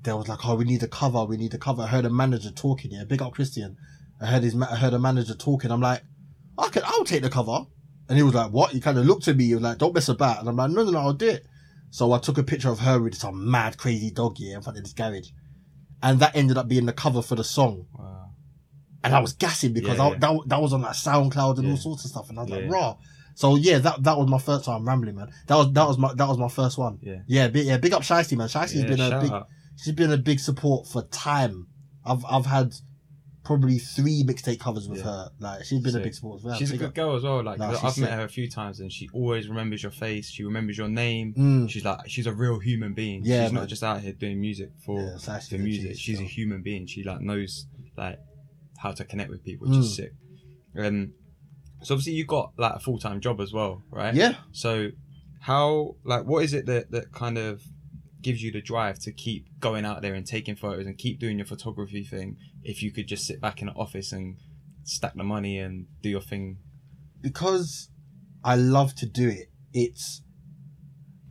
there 0.01 0.17
was 0.17 0.29
like, 0.29 0.49
oh, 0.49 0.55
we 0.55 0.65
need 0.65 0.83
a 0.83 0.89
cover, 0.89 1.27
we 1.27 1.37
need 1.37 1.53
a 1.53 1.59
cover. 1.59 1.83
I 1.83 1.89
heard 1.89 2.07
a 2.07 2.11
manager 2.11 2.51
talking. 2.51 2.93
Yeah, 2.93 3.05
big 3.05 3.21
up 3.21 3.35
Christian. 3.35 3.77
I 4.19 4.29
heard 4.29 4.45
his 4.45 4.57
I 4.63 4.77
heard 4.77 4.95
a 4.95 4.99
manager 4.99 5.35
talking. 5.35 5.71
I'm 5.71 5.83
like, 5.83 6.03
I 6.57 6.71
can 6.71 6.85
I'll 6.87 7.05
take 7.05 7.21
the 7.21 7.29
cover, 7.29 7.67
and 8.09 8.17
he 8.17 8.23
was 8.23 8.33
like, 8.33 8.51
what? 8.51 8.71
He 8.71 8.81
kind 8.81 8.97
of 8.97 9.05
looked 9.05 9.29
at 9.29 9.37
me. 9.37 9.45
He 9.45 9.55
was 9.55 9.63
like, 9.63 9.77
don't 9.77 9.95
mess 9.95 10.09
about, 10.09 10.41
and 10.41 10.49
I'm 10.49 10.57
like, 10.57 10.71
no 10.71 10.85
no 10.85 10.91
no, 10.91 11.01
I'll 11.01 11.13
do 11.13 11.29
it. 11.29 11.47
So 11.93 12.13
I 12.13 12.19
took 12.19 12.39
a 12.39 12.43
picture 12.43 12.71
of 12.71 12.79
her 12.81 12.99
with 13.03 13.15
some 13.15 13.51
mad 13.51 13.77
crazy 13.77 14.11
dog 14.11 14.39
here 14.39 14.57
in 14.57 14.63
front 14.63 14.79
of 14.79 14.85
this 14.85 14.95
garage. 14.95 15.29
And 16.03 16.19
that 16.21 16.35
ended 16.35 16.57
up 16.57 16.67
being 16.67 16.87
the 16.87 16.93
cover 16.95 17.21
for 17.21 17.35
the 17.35 17.45
song. 17.45 17.87
Wow. 17.93 18.31
And 19.05 19.15
I 19.15 19.21
was 19.21 19.35
gassing 19.35 19.75
because 19.75 19.99
Yeah, 19.99 20.05
I, 20.05 20.09
yeah. 20.13 20.19
That, 20.19 20.41
that 20.47 20.61
was 20.63 20.73
on 20.73 20.81
like 20.81 20.95
SoundCloud 20.95 21.59
and 21.59 21.65
Yeah. 21.67 21.73
all 21.73 21.77
sorts 21.77 22.07
of 22.07 22.11
stuff. 22.11 22.31
And 22.31 22.39
I 22.39 22.43
was 22.45 22.51
like, 22.51 22.71
raw. 22.71 22.97
So 23.35 23.57
yeah, 23.57 23.77
that, 23.79 24.03
that 24.05 24.17
was 24.17 24.27
my 24.27 24.39
first 24.39 24.65
time 24.65 24.89
rambling, 24.89 25.17
man. 25.17 25.29
That 25.49 25.57
was, 25.57 25.73
that 25.75 25.87
was 25.87 25.99
my, 25.99 26.15
that 26.15 26.27
was 26.29 26.39
my 26.39 26.49
first 26.49 26.79
one. 26.79 26.99
Yeah. 27.03 27.19
Yeah, 27.27 27.49
big, 27.49 27.67
yeah, 27.67 27.77
big 27.77 27.93
up 27.93 28.03
Shystie, 28.03 28.39
man. 28.39 28.49
Shystie's 28.49 28.83
Yeah, 28.85 28.87
been 28.89 29.01
a 29.01 29.21
big, 29.21 29.31
out. 29.31 29.49
she's 29.77 29.95
been 29.95 30.13
a 30.13 30.17
big 30.19 30.41
support 30.41 30.89
for 30.89 31.03
time. 31.03 31.67
I've, 32.07 32.25
I've 32.25 32.47
had 32.47 32.73
probably 33.45 33.79
three 33.79 34.23
mixtape 34.25 34.61
covers 34.61 34.89
with 34.89 34.99
Yeah. 35.01 35.05
her. 35.05 35.31
Like, 35.41 35.65
she's 35.65 35.81
been 35.81 35.97
a 35.97 36.01
big 36.01 36.15
support 36.15 36.39
as 36.41 36.45
well. 36.45 36.55
She's 36.57 36.71
a 36.71 36.77
good 36.77 36.89
up. 36.89 36.95
girl 36.95 37.17
as 37.17 37.23
well. 37.25 37.43
Like 37.43 37.61
I've 37.61 37.99
met 37.99 38.13
her 38.13 38.25
a 38.25 38.29
few 38.29 38.49
times, 38.49 38.81
and 38.81 38.93
she 38.93 39.09
always 39.13 39.49
remembers 39.49 39.83
your 39.83 39.93
face. 39.93 40.31
She 40.31 40.45
remembers 40.45 40.79
your 40.79 40.89
name. 40.89 41.35
Mm. 41.35 41.69
She's 41.71 41.85
like 41.85 42.09
she's 42.09 42.27
a 42.27 42.33
real 42.33 42.59
human 42.59 42.95
being. 42.95 43.23
Yeah, 43.25 43.45
she's 43.45 43.53
man. 43.53 43.63
not 43.63 43.69
just 43.69 43.83
out 43.83 44.01
here 44.01 44.13
doing 44.13 44.41
music 44.41 44.71
for 44.85 45.01
Yeah, 45.03 45.39
for 45.41 45.59
music. 45.59 45.97
She's 45.99 46.21
a 46.21 46.25
human 46.25 46.63
being. 46.63 46.87
She 46.87 47.03
like 47.03 47.21
knows 47.21 47.67
like 47.97 48.19
how 48.79 48.93
to 48.93 49.05
connect 49.05 49.31
with 49.31 49.45
people, 49.45 49.69
which 49.69 49.79
is 49.79 49.87
Mm. 49.93 49.97
sick. 49.97 50.13
Um, 50.79 51.13
so 51.83 51.95
obviously 51.95 52.13
you 52.15 52.25
got 52.25 52.53
like 52.57 52.75
a 52.77 52.79
full 52.81 52.99
time 52.99 53.21
job 53.21 53.41
as 53.41 53.53
well, 53.53 53.83
right? 53.91 54.15
Yeah. 54.15 54.37
So 54.53 54.91
how 55.41 55.97
like 56.05 56.25
what 56.25 56.45
is 56.45 56.55
it 56.55 56.67
that 56.67 56.91
that 56.93 57.13
kind 57.13 57.37
of 57.39 57.61
gives 58.23 58.43
you 58.43 58.53
the 58.53 58.63
drive 58.63 58.99
to 59.01 59.13
keep 59.13 59.47
going 59.61 59.85
out 59.85 60.03
there 60.03 60.15
and 60.15 60.27
taking 60.27 60.57
photos 60.57 60.87
and 60.87 60.99
keep 60.99 61.19
doing 61.19 61.39
your 61.39 61.47
photography 61.47 62.05
thing 62.05 62.37
if 62.63 62.83
you 62.83 62.93
could 62.93 63.09
just 63.09 63.27
sit 63.27 63.41
back 63.41 63.61
in 63.61 63.67
the 63.67 63.73
office 63.75 64.13
and 64.13 64.37
stack 64.85 65.15
the 65.15 65.25
money 65.25 65.59
and 65.59 65.87
do 66.03 66.09
your 66.09 66.21
thing? 66.21 66.59
because 67.23 67.89
I 68.45 68.57
love 68.57 68.95
to 68.97 69.07
do 69.07 69.29
it. 69.29 69.51
It's 69.73 70.21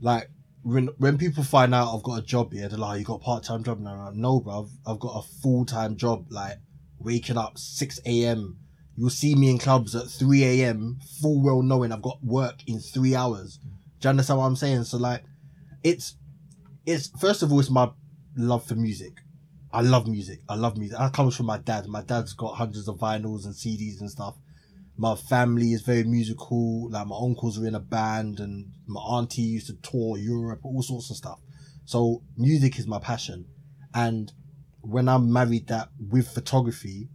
like 0.02 0.32
when 0.64 0.88
when 0.98 1.18
people 1.18 1.44
find 1.44 1.76
out 1.76 1.94
I've 1.94 2.04
got 2.04 2.20
a 2.20 2.24
job 2.24 2.54
here, 2.54 2.68
they're 2.68 2.80
like, 2.80 2.96
oh, 2.96 3.00
"You 3.00 3.06
got 3.06 3.16
a 3.16 3.20
part 3.20 3.44
time 3.44 3.64
job 3.64 3.80
now?" 3.80 4.06
Like, 4.06 4.16
no, 4.16 4.40
bro, 4.40 4.64
I've, 4.64 4.94
I've 4.94 5.00
got 5.00 5.24
a 5.24 5.42
full 5.42 5.66
time 5.66 5.98
job. 5.98 6.26
Like 6.30 6.58
waking 6.98 7.38
up 7.38 7.60
six 7.60 8.00
a.m. 8.06 8.58
You'll 8.98 9.10
see 9.10 9.36
me 9.36 9.52
in 9.52 9.58
clubs 9.60 9.96
at 9.96 10.08
three 10.08 10.44
a.m. 10.44 11.00
Full 11.22 11.44
well 11.44 11.62
knowing 11.62 11.92
I've 11.92 12.02
got 12.02 12.24
work 12.24 12.60
in 12.66 12.80
three 12.80 13.16
hours. 13.16 13.60
Do 14.00 14.08
you 14.08 14.10
understand 14.10 14.40
what 14.40 14.46
I'm 14.46 14.56
saying? 14.56 14.86
So 14.86 14.98
like, 14.98 15.24
it's 15.84 16.16
it's 16.86 17.12
first 17.20 17.44
of 17.44 17.52
all, 17.52 17.60
it's 17.60 17.70
my 17.70 17.90
love 18.36 18.66
for 18.66 18.76
music. 18.76 19.14
I 19.74 19.82
love 19.82 20.08
music. 20.08 20.40
I 20.50 20.56
love 20.56 20.78
music. 20.78 20.98
That 20.98 21.14
comes 21.14 21.36
from 21.36 21.46
my 21.46 21.58
dad. 21.58 21.88
My 21.88 22.02
dad's 22.02 22.34
got 22.34 22.56
hundreds 22.56 22.88
of 22.88 22.98
vinyls 22.98 23.46
and 23.46 23.54
CDs 23.54 24.02
and 24.02 24.10
stuff 24.10 24.36
my 25.02 25.16
family 25.16 25.74
is 25.74 25.82
very 25.82 26.04
musical. 26.04 26.90
Like 26.92 27.08
my 27.08 27.18
uncles 27.20 27.60
are 27.60 27.66
in 27.66 27.74
a 27.74 27.80
band 27.80 28.40
and 28.40 28.72
my 28.88 29.02
auntie 29.02 29.42
used 29.42 29.68
to 29.68 29.74
tour 29.82 30.16
Europe, 30.18 30.60
all 30.64 30.84
sorts 30.84 31.10
of 31.10 31.18
stuff. 31.18 31.40
So 31.86 32.22
music 32.38 32.78
is 32.78 32.86
my 32.86 33.00
passion. 33.00 33.46
And 33.96 34.32
when 34.82 35.10
I 35.10 35.18
married 35.18 35.68
that 35.70 35.90
with 36.00 36.28
photography, 36.28 37.10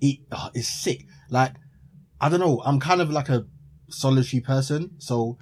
it 0.00 0.18
oh, 0.32 0.50
it's 0.52 0.66
sick. 0.66 1.04
Like, 1.30 1.54
I 2.20 2.28
don't 2.28 2.40
know. 2.40 2.60
I'm 2.64 2.80
kind 2.80 3.00
of 3.00 3.10
like 3.10 3.28
a 3.28 3.46
solitary 3.88 4.40
person. 4.40 4.96
So 4.98 5.38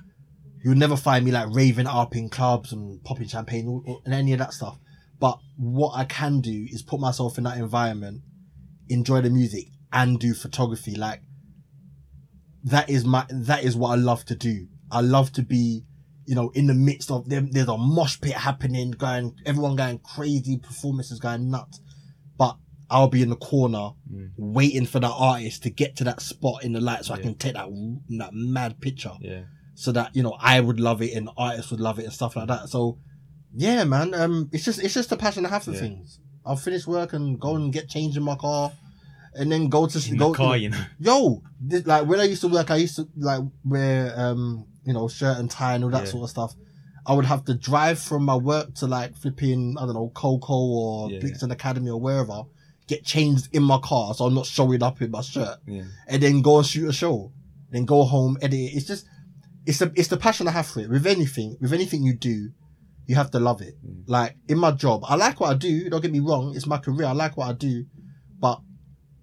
you'll 0.65 0.75
never 0.77 0.97
find 0.97 1.25
me 1.25 1.31
like 1.31 1.49
raving 1.51 1.87
up 1.87 2.17
in 2.17 2.29
clubs 2.29 2.73
and 2.73 3.03
popping 3.05 3.29
champagne 3.29 3.69
or, 3.69 3.83
or- 3.87 4.01
and 4.05 4.15
any 4.15 4.33
of 4.33 4.39
that 4.39 4.53
stuff. 4.53 4.79
But 5.21 5.39
what 5.57 5.97
I 5.97 6.05
can 6.05 6.41
do 6.41 6.67
is 6.71 6.83
put 6.83 7.01
myself 7.01 7.39
in 7.39 7.45
that 7.45 7.59
environment, 7.59 8.23
enjoy 8.89 9.21
the 9.21 9.31
music 9.31 9.67
and 9.93 10.19
do 10.19 10.35
photography. 10.35 10.95
Like 10.95 11.23
that 12.65 12.89
is 12.89 13.05
my, 13.05 13.27
that 13.31 13.65
is 13.65 13.77
what 13.77 13.91
I 13.91 13.95
love 13.97 14.25
to 14.27 14.35
do. 14.35 14.69
I 14.91 15.01
love 15.01 15.33
to 15.33 15.43
be, 15.43 15.85
you 16.27 16.35
know, 16.35 16.51
in 16.55 16.67
the 16.67 16.75
midst 16.75 17.11
of 17.11 17.29
them. 17.29 17.51
There's 17.51 17.69
a 17.69 17.77
mosh 17.77 18.21
pit 18.21 18.35
happening, 18.35 18.93
going, 18.93 19.35
everyone 19.45 19.77
going 19.77 19.99
crazy, 19.99 20.59
performances 20.59 21.19
going 21.19 21.51
nuts. 21.51 21.81
But 22.37 22.57
I'll 22.91 23.09
be 23.09 23.23
in 23.23 23.31
the 23.31 23.37
corner 23.37 23.91
mm. 24.11 24.31
waiting 24.37 24.87
for 24.87 25.01
that 25.01 25.13
artist 25.13 25.65
to 25.65 25.71
get 25.71 25.97
to 25.97 26.05
that 26.05 26.21
spot 26.21 26.65
in 26.65 26.73
the 26.73 26.81
light 26.81 27.05
so 27.05 27.15
I 27.15 27.21
can 27.21 27.35
take 27.35 27.55
that, 27.55 27.69
that 28.19 28.31
mad 28.33 28.81
picture 28.81 29.13
Yeah. 29.21 29.43
So 29.79 29.93
that 29.93 30.15
you 30.17 30.23
know 30.25 30.37
I 30.41 30.59
would 30.61 30.81
love 30.81 31.01
it 31.03 31.13
and 31.15 31.31
artists 31.37 31.71
would 31.71 31.79
love 31.81 31.99
it 32.01 32.05
and 32.05 32.13
stuff 32.13 32.35
like 32.35 32.49
that. 32.49 32.69
So 32.69 32.99
yeah, 33.55 33.85
man, 33.85 34.13
um, 34.15 34.51
it's 34.53 34.65
just 34.65 34.83
it's 34.83 34.93
just 34.95 35.13
a 35.13 35.17
passion 35.17 35.47
I 35.47 35.51
have 35.51 35.63
for 35.65 35.71
Yeah. 35.73 35.81
things. 35.81 36.19
I'll 36.45 36.57
finish 36.57 36.85
work 36.87 37.13
and 37.13 37.39
go 37.39 37.55
and 37.55 37.73
get 37.73 37.89
changed 37.89 38.17
in 38.17 38.25
my 38.25 38.35
car, 38.35 38.73
and 39.35 39.53
then 39.53 39.69
go 39.69 39.87
to 39.87 40.09
In 40.11 40.17
go. 40.17 40.31
the 40.33 40.37
car, 40.37 40.57
you 40.57 40.71
know. 40.71 40.85
Yo, 40.99 41.43
this, 41.61 41.87
like 41.87 42.07
when 42.09 42.19
I 42.19 42.25
used 42.25 42.41
to 42.41 42.49
work, 42.49 42.71
I 42.73 42.77
used 42.77 42.97
to 42.97 43.09
like 43.17 43.43
wear 43.65 44.13
um 44.17 44.67
you 44.85 44.93
know 44.95 45.07
shirt 45.07 45.39
and 45.39 45.49
tie 45.51 45.75
and 45.77 45.85
all 45.85 45.91
that 45.91 46.05
Yeah. 46.07 46.11
sort 46.11 46.25
of 46.25 46.31
stuff. 46.31 46.55
I 47.07 47.15
would 47.15 47.25
have 47.27 47.45
to 47.45 47.55
drive 47.55 48.01
from 48.01 48.25
my 48.25 48.35
work 48.37 48.75
to 48.81 48.87
like 48.89 49.17
flipping 49.17 49.77
I 49.79 49.83
don't 49.87 49.95
know 49.95 50.11
KOKO 50.15 50.51
or 50.51 51.11
Yeah. 51.13 51.21
Brixton 51.21 51.53
Academy 51.53 51.91
or 51.91 52.01
wherever, 52.01 52.43
get 52.89 53.05
changed 53.05 53.49
in 53.53 53.63
my 53.63 53.79
car 53.79 54.13
so 54.15 54.25
I'm 54.27 54.35
not 54.35 54.47
showing 54.47 54.83
up 54.83 55.01
in 55.01 55.13
my 55.13 55.21
shirt 55.23 55.59
Yeah. 55.69 55.85
and 56.09 56.21
then 56.23 56.43
go 56.43 56.59
and 56.59 56.67
shoot 56.67 56.89
a 56.89 56.93
show, 56.93 57.33
then 57.71 57.85
go 57.85 58.03
home, 58.05 58.37
edit 58.43 58.59
it. 58.59 58.73
It's 58.77 58.87
just, 58.87 59.07
it's 59.69 59.79
the, 59.81 59.93
it's 59.97 60.09
the 60.09 60.17
passion 60.17 60.49
I 60.49 60.53
have 60.53 60.67
for 60.67 60.81
it. 60.81 60.89
With 60.89 61.07
anything, 61.07 61.59
with 61.61 61.75
anything 61.75 62.03
you 62.03 62.15
do, 62.17 62.51
you 63.07 63.15
have 63.17 63.31
to 63.33 63.39
love 63.39 63.61
it. 63.61 63.75
Mm. 63.87 64.05
Like 64.07 64.35
in 64.49 64.59
my 64.59 64.71
job, 64.71 65.03
I 65.07 65.15
like 65.17 65.41
what 65.41 65.51
I 65.51 65.55
do. 65.55 65.91
Don't 65.91 66.01
get 66.01 66.11
me 66.11 66.21
wrong. 66.21 66.55
It's 66.57 66.67
my 66.67 66.79
career. 66.79 67.07
I 67.07 67.13
like 67.13 67.37
what 67.37 67.49
I 67.49 67.53
do, 67.53 67.85
but 68.41 68.61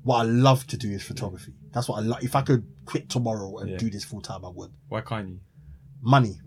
what 0.04 0.18
I 0.18 0.24
love 0.24 0.68
to 0.68 0.78
do 0.78 0.92
is 0.92 1.02
photography. 1.02 1.54
That's 1.74 1.90
what 1.90 1.98
I 1.98 2.02
like. 2.02 2.24
If 2.24 2.36
I 2.36 2.42
could 2.44 2.64
quit 2.86 3.10
tomorrow 3.10 3.58
and 3.58 3.72
Yeah. 3.72 3.78
do 3.78 3.90
this 3.90 4.04
full 4.04 4.22
time, 4.22 4.46
I 4.46 4.50
would. 4.50 4.72
Why 4.88 5.02
can't 5.02 5.30
you? 5.30 5.40
Money. 6.02 6.40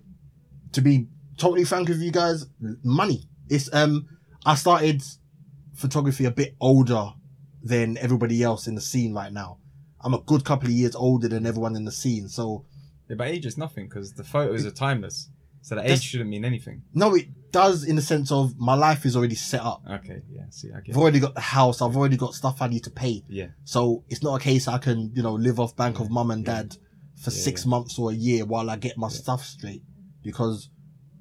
To 0.72 0.80
be 0.80 1.08
totally 1.36 1.64
frank 1.64 1.88
with 1.88 2.00
you 2.00 2.12
guys, 2.12 2.46
money. 2.84 3.24
It's, 3.48 3.68
um, 3.74 4.06
I 4.46 4.54
started 4.54 5.02
photography 5.74 6.24
a 6.24 6.30
bit 6.30 6.54
older 6.60 7.14
than 7.64 7.98
everybody 7.98 8.44
else 8.44 8.68
in 8.68 8.76
the 8.76 8.80
scene 8.80 9.12
right 9.12 9.32
now. 9.32 9.58
I'm 10.00 10.14
a 10.14 10.20
good 10.20 10.44
couple 10.44 10.68
of 10.68 10.74
years 10.74 10.94
older 10.94 11.26
than 11.26 11.46
everyone 11.46 11.74
in 11.74 11.84
the 11.84 11.90
scene. 11.92 12.28
So 12.28 12.64
Yeah, 13.08 13.16
but 13.16 13.28
age 13.28 13.46
is 13.46 13.56
nothing 13.56 13.86
because 13.88 14.14
the 14.14 14.24
photos 14.24 14.64
are 14.66 14.70
timeless. 14.70 15.30
So 15.62 15.74
that 15.74 15.82
age 15.82 15.88
That's- 15.88 16.02
shouldn't 16.02 16.30
mean 16.30 16.44
anything. 16.44 16.82
no, 16.94 17.14
it 17.14 17.26
does 17.50 17.82
in 17.84 17.96
the 17.96 18.02
sense 18.02 18.30
of 18.30 18.56
my 18.58 18.74
life 18.74 19.04
is 19.06 19.16
already 19.16 19.34
set 19.34 19.60
up. 19.62 19.82
Okay. 19.90 20.20
Yeah. 20.30 20.42
See, 20.50 20.68
I 20.70 20.80
get. 20.80 20.94
I've 20.94 20.96
it. 20.98 21.00
already 21.00 21.18
got 21.20 21.34
the 21.34 21.40
house. 21.40 21.80
I've 21.82 21.96
already 21.96 22.16
got 22.16 22.34
stuff 22.34 22.60
I 22.62 22.68
need 22.68 22.84
to 22.84 22.90
pay. 22.90 23.24
Yeah. 23.28 23.48
So 23.64 24.04
it's 24.08 24.22
not 24.22 24.34
a 24.40 24.44
case 24.44 24.68
I 24.68 24.78
can, 24.78 25.10
you 25.14 25.22
know, 25.22 25.32
live 25.34 25.58
off 25.58 25.74
bank 25.74 25.98
of 26.00 26.10
mum 26.10 26.30
and 26.30 26.46
Yeah. 26.46 26.54
dad 26.62 26.76
for 27.22 27.30
Yeah, 27.30 27.36
six 27.38 27.66
months 27.66 27.98
or 27.98 28.10
a 28.10 28.14
year 28.14 28.44
while 28.44 28.68
I 28.70 28.76
get 28.76 28.96
my 28.96 29.08
stuff 29.08 29.44
straight 29.44 29.82
because 30.22 30.68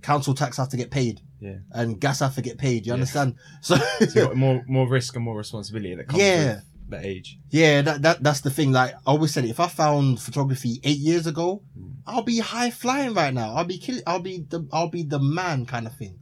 council 0.02 0.34
tax 0.34 0.58
has 0.58 0.68
to 0.70 0.78
get 0.78 0.92
paid 0.92 1.22
Yeah. 1.40 1.58
and 1.72 2.00
gas 2.00 2.20
have 2.20 2.36
to 2.36 2.42
get 2.42 2.58
paid. 2.58 2.86
You 2.86 2.92
Yeah. 2.92 2.94
understand? 2.96 3.36
So, 3.62 3.78
So 3.78 3.86
you 4.22 4.28
got 4.28 4.36
more 4.36 4.64
more 4.68 4.88
risk 4.88 5.16
and 5.16 5.26
more 5.26 5.38
responsibility 5.38 5.96
that 5.96 6.08
comes 6.08 6.22
Yeah. 6.22 6.56
with 6.56 6.64
the 6.90 7.06
age. 7.06 7.38
yeah, 7.50 7.82
that, 7.82 8.02
that, 8.02 8.24
that's 8.24 8.42
the 8.42 8.50
thing. 8.50 8.72
Like 8.72 8.94
I 8.94 8.98
always 9.06 9.34
said, 9.34 9.46
if 9.46 9.60
I 9.60 9.68
found 9.68 10.20
photography 10.22 10.80
eight 10.84 10.98
years 11.00 11.28
ago, 11.28 11.64
Mm. 11.78 11.94
I'll 12.06 12.24
be 12.24 12.40
high 12.40 12.70
flying 12.72 13.14
right 13.14 13.34
now. 13.34 13.54
I'll 13.56 13.66
be 13.66 13.78
kill- 13.78 14.02
I'll 14.08 14.22
be 14.22 14.46
the, 14.50 14.66
I'll 14.72 14.90
be 14.90 15.04
the 15.04 15.20
man 15.20 15.66
kind 15.66 15.86
of 15.86 15.94
thing. 15.96 16.20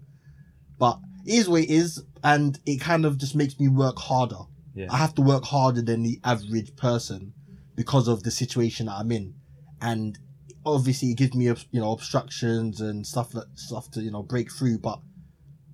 But 0.80 1.00
it 1.26 1.36
is 1.36 1.48
what 1.48 1.62
it 1.62 1.70
is. 1.70 2.04
And 2.24 2.58
it 2.66 2.82
kind 2.82 3.06
of 3.06 3.18
just 3.20 3.36
makes 3.36 3.60
me 3.60 3.68
work 3.68 3.98
harder. 4.00 4.40
Yeah. 4.74 4.88
I 4.90 4.98
have 4.98 5.14
to 5.16 5.22
work 5.22 5.44
harder 5.46 5.84
than 5.84 6.02
the 6.02 6.20
average 6.24 6.76
person 6.76 7.34
because 7.76 8.08
of 8.08 8.24
the 8.24 8.32
situation 8.32 8.88
that 8.88 8.94
I'm 8.94 9.12
in. 9.12 9.36
And 9.80 10.18
obviously 10.66 11.10
it 11.12 11.18
gives 11.18 11.36
me, 11.36 11.46
you 11.46 11.80
know, 11.80 11.92
obstructions 11.92 12.82
and 12.82 13.06
stuff 13.06 13.30
that 13.34 13.46
stuff 13.54 13.92
to, 13.92 14.02
you 14.02 14.10
know, 14.12 14.24
break 14.24 14.52
through. 14.52 14.80
But 14.80 15.00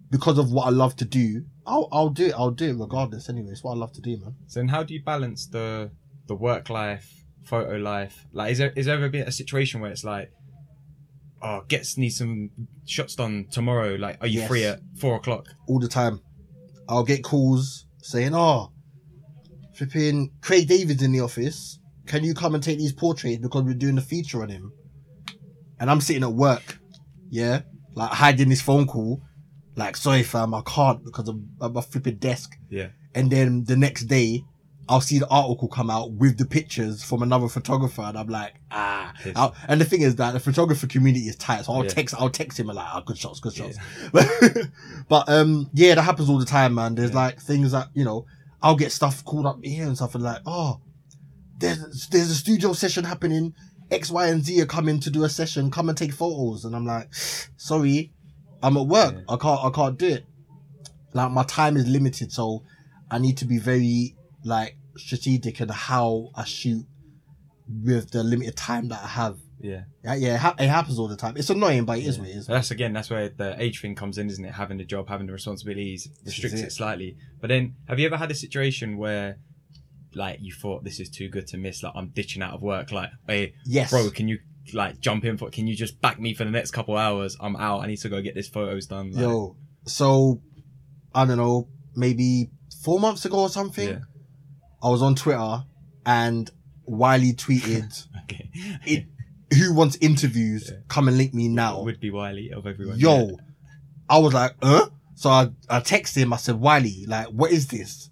because 0.10 0.38
of 0.38 0.52
what 0.52 0.68
I 0.68 0.72
love 0.72 0.98
to 0.98 1.06
do, 1.06 1.46
I'll, 1.66 1.88
I'll 1.92 2.10
do 2.10 2.28
it. 2.28 2.34
I'll 2.36 2.52
do 2.52 2.70
it 2.72 2.78
regardless 2.80 3.30
anyway. 3.30 3.52
It's 3.52 3.64
what 3.64 3.74
I 3.74 3.78
love 3.78 3.94
to 3.94 4.02
do, 4.02 4.18
man. 4.18 4.36
So 4.48 4.60
then, 4.60 4.70
how 4.70 4.84
do 4.84 4.94
you 4.94 5.04
balance 5.04 5.46
the 5.48 5.92
the 6.28 6.36
work 6.36 6.70
life, 6.70 7.24
photo 7.44 7.76
life? 7.78 8.26
Like, 8.34 8.52
is 8.54 8.58
there 8.58 8.74
is 8.76 8.86
there 8.88 8.96
ever 8.96 9.10
been 9.10 9.28
a 9.28 9.32
situation 9.32 9.80
where 9.82 9.92
it's 9.92 10.04
like, 10.04 10.32
oh, 11.42 11.64
gets 11.68 11.98
need 11.98 12.10
some 12.10 12.50
shots 12.86 13.16
done 13.16 13.48
tomorrow? 13.52 13.96
Like, 13.96 14.18
are 14.22 14.28
you 14.28 14.40
Yes. 14.40 14.48
free 14.48 14.64
at 14.66 14.80
four 15.00 15.16
o'clock? 15.18 15.46
all 15.68 15.80
the 15.80 15.88
time. 15.88 16.22
I'll 16.90 17.04
get 17.04 17.24
calls 17.24 17.86
saying, 18.02 18.34
"Oh, 18.34 18.72
flipping 19.76 20.32
Craig 20.42 20.68
David's 20.68 21.02
in 21.04 21.12
the 21.12 21.22
office. 21.22 21.80
Can 22.08 22.24
you 22.24 22.34
come 22.34 22.56
and 22.56 22.64
take 22.64 22.80
these 22.80 22.92
portraits 22.94 23.38
because 23.42 23.64
we're 23.64 23.74
doing 23.76 23.98
a 23.98 24.02
feature 24.02 24.42
on 24.42 24.50
him?" 24.50 24.74
And 25.80 25.90
I'm 25.90 26.02
sitting 26.02 26.24
at 26.24 26.34
work, 26.34 26.80
yeah, 27.30 27.62
like 27.96 28.12
hiding 28.12 28.50
this 28.50 28.62
phone 28.62 28.88
call, 28.88 29.22
like, 29.76 29.96
"Sorry, 29.98 30.24
fam, 30.24 30.54
I 30.54 30.62
can't 30.66 31.04
because 31.04 31.28
I'm 31.30 31.50
my 31.60 31.82
flipping 31.82 32.16
desk." 32.18 32.58
Yeah. 32.70 32.88
And 33.16 33.30
then 33.32 33.64
the 33.66 33.76
next 33.76 34.04
day, 34.06 34.44
I'll 34.90 35.02
see 35.02 35.20
the 35.20 35.28
article 35.30 35.68
come 35.68 35.90
out 35.90 36.12
with 36.14 36.38
the 36.38 36.46
pictures 36.46 37.04
from 37.04 37.22
another 37.24 37.48
photographer, 37.48 38.02
and 38.02 38.18
I'm 38.18 38.28
like, 38.28 38.54
ah. 38.72 39.14
And 39.68 39.80
the 39.80 39.86
thing 39.86 40.02
is 40.02 40.16
that 40.18 40.32
the 40.34 40.40
photographer 40.40 40.88
community 40.88 41.26
is 41.28 41.36
tight, 41.36 41.66
so 41.66 41.74
I'll 41.74 41.84
Yeah. 41.84 41.90
text, 41.92 42.16
I'll 42.18 42.30
text 42.30 42.60
him 42.60 42.70
and 42.70 42.76
like, 42.78 42.88
oh, 42.94 43.02
good 43.06 43.18
shots, 43.18 43.40
good 43.40 43.54
shots. 43.54 43.78
but 45.08 45.30
um, 45.30 45.70
yeah, 45.74 45.96
that 45.96 46.02
happens 46.02 46.30
all 46.30 46.40
the 46.40 46.46
time, 46.46 46.74
man. 46.76 46.96
There's 46.96 47.12
Yeah. 47.12 47.16
like 47.18 47.42
things 47.42 47.72
that 47.72 47.90
you 47.94 48.04
know, 48.04 48.26
I'll 48.62 48.76
get 48.76 48.92
stuff 48.92 49.24
called 49.24 49.46
up 49.46 49.60
here 49.64 49.86
and 49.86 49.96
stuff, 49.96 50.16
and 50.16 50.24
like, 50.24 50.42
oh, 50.46 50.82
there's 51.60 52.08
there's 52.12 52.30
a 52.32 52.36
studio 52.36 52.74
session 52.74 53.04
happening. 53.04 53.54
X, 53.92 54.10
Y, 54.10 54.28
and 54.28 54.44
Z 54.44 54.62
are 54.62 54.66
coming 54.66 55.00
to 55.02 55.10
do 55.10 55.24
a 55.26 55.30
session. 55.30 55.70
Come 55.70 55.90
and 55.90 55.98
take 55.98 56.14
photos, 56.14 56.64
and 56.66 56.76
I'm 56.76 56.86
like, 56.86 57.14
sorry, 57.58 58.12
I'm 58.64 58.78
at 58.78 58.88
work. 58.88 59.16
Yeah. 59.16 59.34
I 59.34 59.38
can't, 59.38 59.64
I 59.66 59.70
can't 59.70 59.98
do 59.98 60.08
it. 60.08 60.26
Like 61.14 61.32
my 61.32 61.44
time 61.44 61.78
is 61.78 61.88
limited, 61.88 62.32
so 62.32 62.64
I 63.10 63.18
need 63.20 63.38
to 63.38 63.46
be 63.46 63.58
very 63.60 64.16
like 64.44 64.78
strategic 64.98 65.60
in 65.62 65.70
how 65.70 66.30
I 66.36 66.46
shoot 66.46 66.86
with 67.84 68.12
the 68.12 68.24
limited 68.24 68.56
time 68.58 68.90
that 68.90 69.04
I 69.04 69.08
have. 69.08 69.38
Yeah. 69.60 69.84
Yeah, 70.04 70.16
yeah, 70.16 70.34
it, 70.36 70.40
ha- 70.40 70.56
it 70.58 70.68
happens 70.70 70.98
all 70.98 71.08
the 71.08 71.16
time. 71.16 71.38
It's 71.38 71.50
annoying, 71.50 71.86
but 71.86 72.00
it 72.00 72.06
is 72.06 72.16
Yeah. 72.18 72.22
what 72.24 72.30
it 72.32 72.36
is. 72.38 72.48
That's 72.48 72.72
again, 72.72 72.94
that's 72.94 73.10
where 73.10 73.30
the 73.30 73.56
age 73.62 73.82
thing 73.82 73.96
comes 73.96 74.18
in, 74.18 74.28
isn't 74.30 74.44
it? 74.44 74.54
Having 74.54 74.78
the 74.78 74.86
job, 74.86 75.08
having 75.10 75.28
the 75.28 75.34
responsibilities 75.34 76.10
restricts 76.26 76.60
it. 76.62 76.66
it 76.68 76.72
slightly. 76.72 77.16
But 77.40 77.48
then, 77.50 77.76
have 77.88 78.00
you 78.00 78.08
ever 78.08 78.18
had 78.18 78.32
a 78.32 78.36
situation 78.36 78.98
where, 78.98 79.38
like, 80.16 80.40
you 80.42 80.52
thought 80.54 80.84
this 80.84 81.00
is 81.00 81.10
too 81.10 81.30
good 81.30 81.46
to 81.48 81.58
miss? 81.58 81.84
Like, 81.84 81.94
I'm 81.96 82.10
ditching 82.10 82.42
out 82.42 82.54
of 82.56 82.62
work. 82.62 82.92
Like, 82.92 83.12
hey, 83.28 83.54
Yes, 83.66 83.92
bro, 83.92 84.10
can 84.10 84.28
you 84.28 84.40
like 84.74 85.00
jump 85.00 85.26
in 85.26 85.38
for? 85.38 85.50
Can 85.50 85.68
you 85.68 85.76
just 85.76 86.00
back 86.02 86.20
me 86.20 86.34
for 86.34 86.44
the 86.44 86.52
next 86.52 86.72
couple 86.72 86.98
hours? 86.98 87.36
I'm 87.40 87.56
out. 87.56 87.82
I 87.82 87.88
need 87.88 87.98
to 87.98 88.10
go 88.10 88.22
get 88.22 88.36
this 88.36 88.48
photos 88.48 88.88
done. 88.88 89.12
Like, 89.12 89.22
Yo, 89.22 89.56
so 89.86 90.42
I 91.14 91.26
don't 91.26 91.38
know, 91.38 91.68
maybe 91.96 92.50
four 92.84 93.00
months 93.00 93.26
ago 93.26 93.40
or 93.40 93.50
something. 93.50 93.90
Yeah. 93.90 94.00
I 94.84 94.90
was 94.90 95.02
on 95.02 95.16
Twitter 95.16 95.64
and 96.06 96.50
Wiley 96.86 97.34
tweeted, 97.34 98.08
Okay. 98.24 98.50
It- 98.86 99.06
"Who 99.58 99.74
wants 99.74 99.98
interviews? 100.00 100.70
Yeah. 100.72 100.78
Come 100.88 101.08
and 101.10 101.18
link 101.18 101.34
me 101.34 101.48
now." 101.50 101.84
would 101.84 102.00
be 102.00 102.10
Wiley 102.12 102.52
of 102.56 102.66
everyone. 102.66 102.98
Yo, 102.98 103.28
Yeah. 103.28 103.36
I 104.10 104.18
was 104.20 104.34
like, 104.34 104.56
"Huh?" 104.64 104.90
So 105.16 105.30
I 105.30 105.50
I 105.70 105.80
texted 105.82 106.18
him. 106.18 106.34
I 106.34 106.38
said, 106.38 106.56
"Wiley, 106.60 107.06
like, 107.08 107.28
what 107.28 107.52
is 107.52 107.68
this?" 107.68 108.10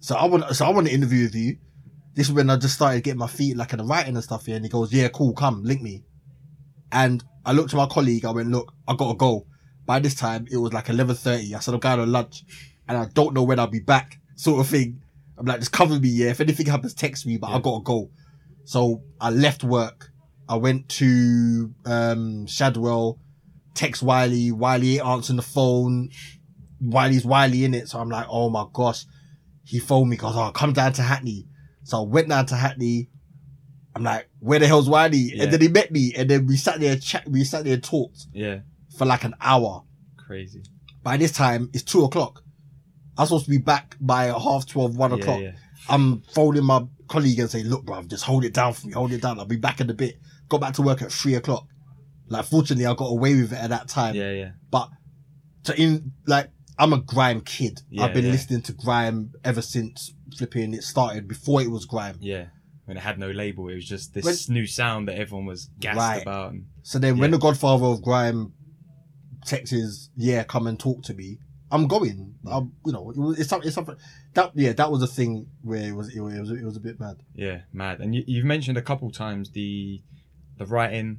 So 0.00 0.14
I 0.14 0.24
want 0.26 0.54
so 0.54 0.64
I 0.64 0.70
want 0.70 0.86
to 0.86 0.92
interview 0.94 1.24
with 1.24 1.34
you. 1.34 1.56
This 2.18 2.26
is 2.26 2.32
when 2.32 2.50
I 2.50 2.56
just 2.56 2.74
started 2.74 3.04
getting 3.04 3.20
my 3.20 3.28
feet 3.28 3.56
like 3.56 3.72
in 3.72 3.78
the 3.78 3.84
writing 3.84 4.16
and 4.16 4.24
stuff 4.24 4.46
here. 4.46 4.56
And 4.56 4.64
he 4.64 4.68
goes, 4.68 4.92
yeah, 4.92 5.06
cool, 5.06 5.32
come, 5.34 5.62
link 5.62 5.80
me. 5.80 6.02
And 6.90 7.22
I 7.46 7.52
looked 7.52 7.72
at 7.72 7.76
my 7.76 7.86
colleague. 7.86 8.24
I 8.24 8.32
went, 8.32 8.50
look, 8.50 8.74
I 8.88 8.96
gotta 8.96 9.16
go. 9.16 9.46
By 9.86 10.00
this 10.00 10.16
time, 10.16 10.48
it 10.50 10.56
was 10.56 10.72
like 10.72 10.86
11.30. 10.86 11.54
I 11.54 11.60
said, 11.60 11.74
I'm 11.74 11.80
going 11.80 11.98
to 11.98 12.06
lunch 12.06 12.42
and 12.88 12.98
I 12.98 13.06
don't 13.14 13.34
know 13.34 13.44
when 13.44 13.60
I'll 13.60 13.68
be 13.68 13.78
back 13.78 14.18
sort 14.34 14.58
of 14.58 14.66
thing. 14.66 15.00
I'm 15.38 15.46
like, 15.46 15.60
just 15.60 15.70
cover 15.70 16.00
me. 16.00 16.08
Yeah. 16.08 16.30
If 16.30 16.40
anything 16.40 16.66
happens, 16.66 16.92
text 16.92 17.24
me, 17.24 17.36
but 17.36 17.50
I 17.50 17.60
gotta 17.60 17.84
go. 17.84 18.10
So 18.64 19.04
I 19.20 19.30
left 19.30 19.62
work. 19.62 20.10
I 20.48 20.56
went 20.56 20.88
to, 20.88 21.72
um, 21.86 22.48
Shadwell, 22.48 23.20
text 23.74 24.02
Wiley. 24.02 24.50
Wiley 24.50 24.96
ain't 24.96 25.06
answering 25.06 25.36
the 25.36 25.42
phone. 25.42 26.10
Wiley's 26.80 27.24
Wiley 27.24 27.64
in 27.64 27.74
it. 27.74 27.88
So 27.88 28.00
I'm 28.00 28.08
like, 28.08 28.26
oh 28.28 28.50
my 28.50 28.64
gosh. 28.72 29.04
He 29.62 29.78
phoned 29.78 30.10
me 30.10 30.16
because, 30.16 30.36
oh, 30.36 30.50
come 30.50 30.72
down 30.72 30.94
to 30.94 31.02
Hackney. 31.02 31.46
So 31.88 32.02
I 32.02 32.06
went 32.06 32.28
down 32.28 32.44
to 32.46 32.54
Hackney. 32.54 33.08
I'm 33.96 34.04
like, 34.04 34.28
where 34.40 34.58
the 34.58 34.66
hell's 34.66 34.90
Wiley? 34.90 35.16
Yeah. 35.34 35.44
And 35.44 35.52
then 35.54 35.62
he 35.62 35.68
met 35.68 35.90
me 35.90 36.12
and 36.14 36.28
then 36.28 36.46
we 36.46 36.56
sat 36.58 36.78
there, 36.80 36.96
chat, 36.96 37.26
we 37.26 37.44
sat 37.44 37.64
there 37.64 37.72
and 37.74 37.82
talked 37.82 38.26
Yeah. 38.34 38.58
for 38.98 39.06
like 39.06 39.24
an 39.24 39.34
hour. 39.40 39.84
Crazy. 40.18 40.62
By 41.02 41.16
this 41.16 41.32
time, 41.32 41.70
it's 41.72 41.82
two 41.82 42.04
o'clock. 42.04 42.42
I'm 43.16 43.24
supposed 43.26 43.46
to 43.46 43.50
be 43.50 43.56
back 43.58 43.96
by 44.00 44.26
half 44.26 44.66
twelve, 44.66 44.96
one 44.98 45.12
Yeah, 45.12 45.16
o'clock. 45.16 45.40
yeah. 45.40 45.52
I'm 45.88 46.20
phoning 46.34 46.64
my 46.64 46.84
colleague 47.08 47.38
and 47.38 47.48
say, 47.50 47.62
look, 47.62 47.86
bro, 47.86 48.02
just 48.02 48.24
hold 48.24 48.44
it 48.44 48.52
down 48.52 48.74
for 48.74 48.86
me. 48.86 48.92
Hold 48.92 49.12
it 49.12 49.22
down. 49.22 49.38
I'll 49.38 49.46
be 49.46 49.56
back 49.56 49.80
in 49.80 49.88
a 49.88 49.94
bit. 49.94 50.18
Got 50.50 50.60
back 50.60 50.74
to 50.74 50.82
work 50.82 51.00
at 51.00 51.10
three 51.10 51.36
o'clock. 51.36 51.66
Like, 52.28 52.44
fortunately, 52.44 52.84
I 52.84 52.92
got 52.94 53.06
away 53.06 53.34
with 53.40 53.54
it 53.54 53.58
at 53.58 53.70
that 53.70 53.88
time. 53.88 54.14
Yeah, 54.14 54.32
yeah. 54.32 54.50
But 54.70 54.90
to 55.64 55.80
in, 55.80 56.12
like, 56.26 56.50
I'm 56.78 56.92
a 56.92 56.98
grime 57.00 57.40
kid. 57.40 57.80
Yeah, 57.90 58.04
I've 58.04 58.14
been 58.14 58.24
yeah. 58.26 58.30
listening 58.32 58.62
to 58.62 58.72
grime 58.72 59.32
ever 59.44 59.62
since 59.62 60.14
flipping 60.36 60.74
it 60.74 60.82
started 60.84 61.26
before 61.26 61.60
it 61.62 61.70
was 61.70 61.84
grime. 61.86 62.16
Yeah. 62.20 62.46
When 62.84 62.96
it 62.96 63.00
had 63.00 63.18
no 63.18 63.30
label, 63.30 63.68
it 63.68 63.74
was 63.74 63.86
just 63.86 64.14
this 64.14 64.24
When- 64.24 64.54
new 64.54 64.66
sound 64.66 65.08
that 65.08 65.18
everyone 65.18 65.46
was 65.46 65.68
gassed 65.80 65.98
Right. 65.98 66.22
about. 66.22 66.52
And 66.52 66.66
So 66.82 66.98
then 66.98 67.18
when 67.18 67.30
the 67.32 67.38
godfather 67.38 67.84
of 67.86 68.02
grime 68.02 68.52
texts, 69.44 70.10
yeah, 70.16 70.44
come 70.44 70.66
and 70.66 70.78
talk 70.78 71.02
to 71.04 71.14
me. 71.14 71.38
I'm 71.70 71.86
going. 71.86 72.34
Mm. 72.44 72.56
I'm, 72.56 72.72
you 72.86 72.92
know, 72.92 73.10
it 73.10 73.16
was, 73.18 73.38
it's 73.38 73.48
something, 73.50 73.66
it's 73.66 73.74
something 73.74 73.96
that, 74.34 74.52
yeah, 74.54 74.72
that 74.72 74.90
was 74.90 75.02
a 75.02 75.06
thing 75.06 75.48
where 75.62 75.88
it 75.88 75.92
was, 75.94 76.14
it 76.14 76.20
was, 76.20 76.50
it 76.50 76.64
was 76.64 76.76
a 76.76 76.80
bit 76.80 76.98
mad. 76.98 77.16
yeah, 77.34 77.60
mad. 77.72 78.00
And 78.00 78.14
you, 78.14 78.24
you've 78.26 78.46
mentioned 78.46 78.78
a 78.78 78.82
couple 78.82 79.10
times 79.10 79.50
the 79.50 80.00
the 80.56 80.64
writing. 80.66 81.18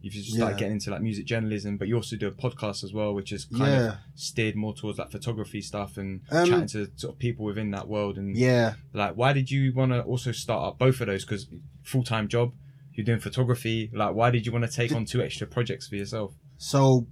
You've 0.00 0.14
just 0.14 0.30
started 0.32 0.54
Yeah. 0.54 0.58
getting 0.60 0.74
into 0.74 0.90
like 0.90 1.02
music 1.02 1.26
journalism, 1.26 1.76
but 1.76 1.88
you 1.88 1.96
also 1.96 2.16
do 2.16 2.28
a 2.28 2.30
podcast 2.30 2.84
as 2.84 2.92
well, 2.92 3.14
which 3.14 3.32
is 3.32 3.46
kind 3.46 3.62
Yeah. 3.72 3.88
of 3.92 3.94
steered 4.14 4.54
more 4.54 4.72
towards 4.74 4.98
like 4.98 5.10
photography 5.10 5.60
stuff 5.60 5.96
and 5.96 6.20
Um, 6.30 6.46
chatting 6.48 6.66
to 6.68 6.90
sort 6.96 7.14
of 7.14 7.18
people 7.18 7.44
within 7.44 7.72
that 7.72 7.88
world. 7.88 8.16
And 8.16 8.36
Yeah. 8.36 8.74
like, 8.92 9.16
why 9.16 9.32
did 9.32 9.50
you 9.50 9.72
want 9.74 9.90
to 9.92 10.02
also 10.02 10.30
start 10.32 10.62
up 10.68 10.78
both 10.78 11.00
of 11.00 11.08
those? 11.08 11.24
Because 11.24 11.48
full 11.82 12.04
time 12.04 12.28
job, 12.28 12.52
you're 12.94 13.04
doing 13.04 13.18
photography. 13.18 13.90
Like, 13.92 14.14
why 14.14 14.30
did 14.30 14.46
you 14.46 14.52
want 14.52 14.64
to 14.64 14.70
take 14.70 14.92
on 14.92 15.04
two 15.04 15.20
extra 15.20 15.46
projects 15.46 15.88
for 15.88 15.96
yourself? 15.96 16.34
So 16.58 17.06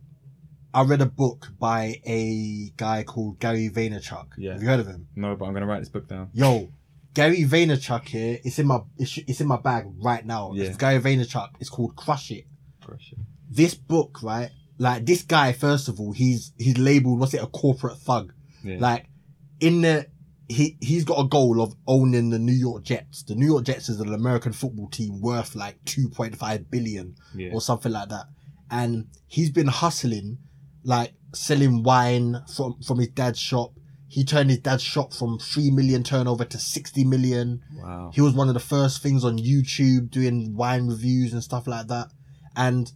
I 0.72 0.82
read 0.84 1.00
a 1.00 1.06
book 1.06 1.52
by 1.58 2.00
a 2.06 2.70
guy 2.76 3.02
called 3.02 3.40
Gary 3.40 3.68
Vaynerchuk. 3.68 4.26
Yeah. 4.38 4.52
Have 4.52 4.62
you 4.62 4.68
heard 4.68 4.80
of 4.80 4.86
him? 4.86 5.08
No, 5.16 5.34
but 5.34 5.46
I'm 5.46 5.54
gonna 5.54 5.66
write 5.66 5.80
this 5.80 5.88
book 5.88 6.06
down. 6.08 6.30
Yo, 6.34 6.70
Gary 7.14 7.44
Vaynerchuk 7.44 8.06
here. 8.08 8.38
It's 8.44 8.58
in 8.58 8.66
my, 8.66 8.80
it's, 8.98 9.16
it's 9.26 9.40
in 9.40 9.46
my 9.48 9.56
bag 9.56 9.86
right 10.02 10.24
now. 10.26 10.52
Yeah. 10.54 10.64
It's 10.64 10.76
Gary 10.76 11.00
Vaynerchuk. 11.00 11.50
It's 11.60 11.70
called 11.70 11.96
Crush 11.96 12.30
It. 12.30 12.46
This 13.48 13.74
book, 13.74 14.22
right? 14.22 14.50
Like 14.78 15.06
this 15.06 15.22
guy, 15.22 15.52
first 15.52 15.88
of 15.88 16.00
all, 16.00 16.12
he's 16.12 16.52
he's 16.58 16.78
labeled 16.78 17.18
what's 17.18 17.34
it 17.34 17.42
a 17.42 17.46
corporate 17.46 17.98
thug. 17.98 18.32
Yeah. 18.62 18.76
Like 18.78 19.06
in 19.60 19.80
the 19.82 20.06
he 20.48 20.76
he's 20.80 21.04
got 21.04 21.18
a 21.18 21.28
goal 21.28 21.60
of 21.60 21.74
owning 21.86 22.30
the 22.30 22.38
New 22.38 22.52
York 22.52 22.84
Jets. 22.84 23.22
The 23.22 23.34
New 23.34 23.46
York 23.46 23.64
Jets 23.64 23.88
is 23.88 24.00
an 24.00 24.12
American 24.12 24.52
football 24.52 24.88
team 24.88 25.20
worth 25.20 25.54
like 25.54 25.82
two 25.84 26.08
point 26.08 26.36
five 26.36 26.70
billion 26.70 27.16
yeah. 27.34 27.50
or 27.52 27.60
something 27.60 27.92
like 27.92 28.10
that. 28.10 28.26
And 28.70 29.08
he's 29.26 29.50
been 29.50 29.68
hustling, 29.68 30.38
like 30.84 31.14
selling 31.34 31.82
wine 31.82 32.42
from 32.54 32.80
from 32.82 32.98
his 32.98 33.08
dad's 33.08 33.38
shop. 33.38 33.72
He 34.08 34.24
turned 34.24 34.50
his 34.50 34.60
dad's 34.60 34.82
shop 34.82 35.12
from 35.12 35.38
three 35.38 35.70
million 35.70 36.02
turnover 36.04 36.44
to 36.44 36.58
sixty 36.58 37.04
million. 37.04 37.62
Wow. 37.74 38.10
He 38.14 38.20
was 38.20 38.34
one 38.34 38.48
of 38.48 38.54
the 38.54 38.60
first 38.60 39.02
things 39.02 39.24
on 39.24 39.38
YouTube 39.38 40.10
doing 40.10 40.54
wine 40.54 40.86
reviews 40.86 41.32
and 41.32 41.42
stuff 41.42 41.66
like 41.66 41.88
that. 41.88 42.08
And 42.56 42.90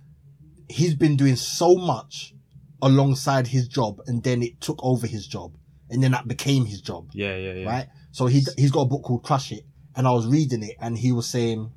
he's 0.68 0.94
been 0.94 1.16
doing 1.16 1.36
so 1.36 1.74
much 1.76 2.34
alongside 2.82 3.46
his 3.48 3.68
job 3.68 4.00
and 4.06 4.22
then 4.22 4.42
it 4.42 4.60
took 4.60 4.78
over 4.82 5.06
his 5.06 5.26
job 5.26 5.56
and 5.90 6.02
then 6.02 6.12
that 6.12 6.26
became 6.26 6.64
his 6.64 6.80
job. 6.80 7.10
Yeah, 7.12 7.36
yeah, 7.36 7.52
yeah. 7.52 7.68
Right. 7.68 7.88
So 8.12 8.26
he, 8.26 8.42
he's 8.56 8.70
got 8.70 8.82
a 8.82 8.86
book 8.86 9.02
called 9.02 9.22
Crush 9.22 9.52
It 9.52 9.64
and 9.94 10.06
I 10.06 10.12
was 10.12 10.26
reading 10.26 10.62
it 10.62 10.76
and 10.80 10.96
he 10.96 11.12
was 11.12 11.28
saying, 11.28 11.70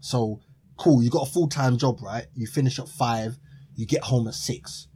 so 0.00 0.40
cool. 0.76 1.02
You 1.02 1.10
got 1.10 1.28
a 1.28 1.30
full-time 1.30 1.78
job, 1.78 2.02
right? 2.02 2.26
You 2.34 2.46
finish 2.46 2.78
at 2.78 2.88
five, 2.88 3.38
you 3.74 3.86
get 3.86 4.02
home 4.02 4.28
at 4.28 4.34
six. 4.34 4.88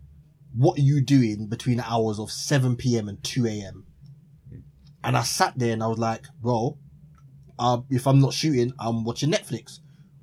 What 0.54 0.78
are 0.78 0.82
you 0.82 1.00
doing 1.00 1.48
between 1.48 1.78
the 1.78 1.90
hours 1.90 2.18
of 2.18 2.30
7 2.30 2.76
p.m. 2.76 3.08
and 3.08 3.22
2 3.22 3.46
a.m.? 3.46 3.86
And 5.04 5.16
I 5.16 5.22
sat 5.22 5.56
there 5.56 5.72
and 5.72 5.82
I 5.82 5.86
was 5.86 5.98
like, 5.98 6.24
bro, 6.40 6.78
uh, 7.58 7.78
if 7.90 8.06
I'm 8.06 8.20
not 8.20 8.32
shooting, 8.32 8.72
I'm 8.78 9.04
watching 9.04 9.30
Netflix 9.30 9.78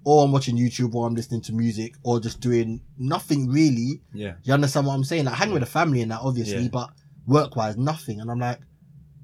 or 0.05 0.23
I'm 0.25 0.31
watching 0.31 0.57
YouTube 0.57 0.93
or 0.95 1.07
I'm 1.07 1.15
listening 1.15 1.41
to 1.43 1.53
music 1.53 1.95
or 2.03 2.19
just 2.19 2.39
doing 2.39 2.81
nothing 2.97 3.49
really. 3.49 4.01
Yeah. 4.13 4.33
You 4.43 4.53
understand 4.53 4.85
what 4.87 4.93
I'm 4.93 5.03
saying? 5.03 5.25
Like 5.25 5.35
hang 5.35 5.51
with 5.51 5.61
the 5.61 5.65
family 5.67 6.01
and 6.01 6.11
that 6.11 6.19
obviously, 6.21 6.63
Yeah. 6.63 6.69
but 6.71 6.89
work 7.25 7.55
wise, 7.55 7.77
nothing. 7.77 8.19
And 8.19 8.29
I'm 8.29 8.39
like, 8.39 8.59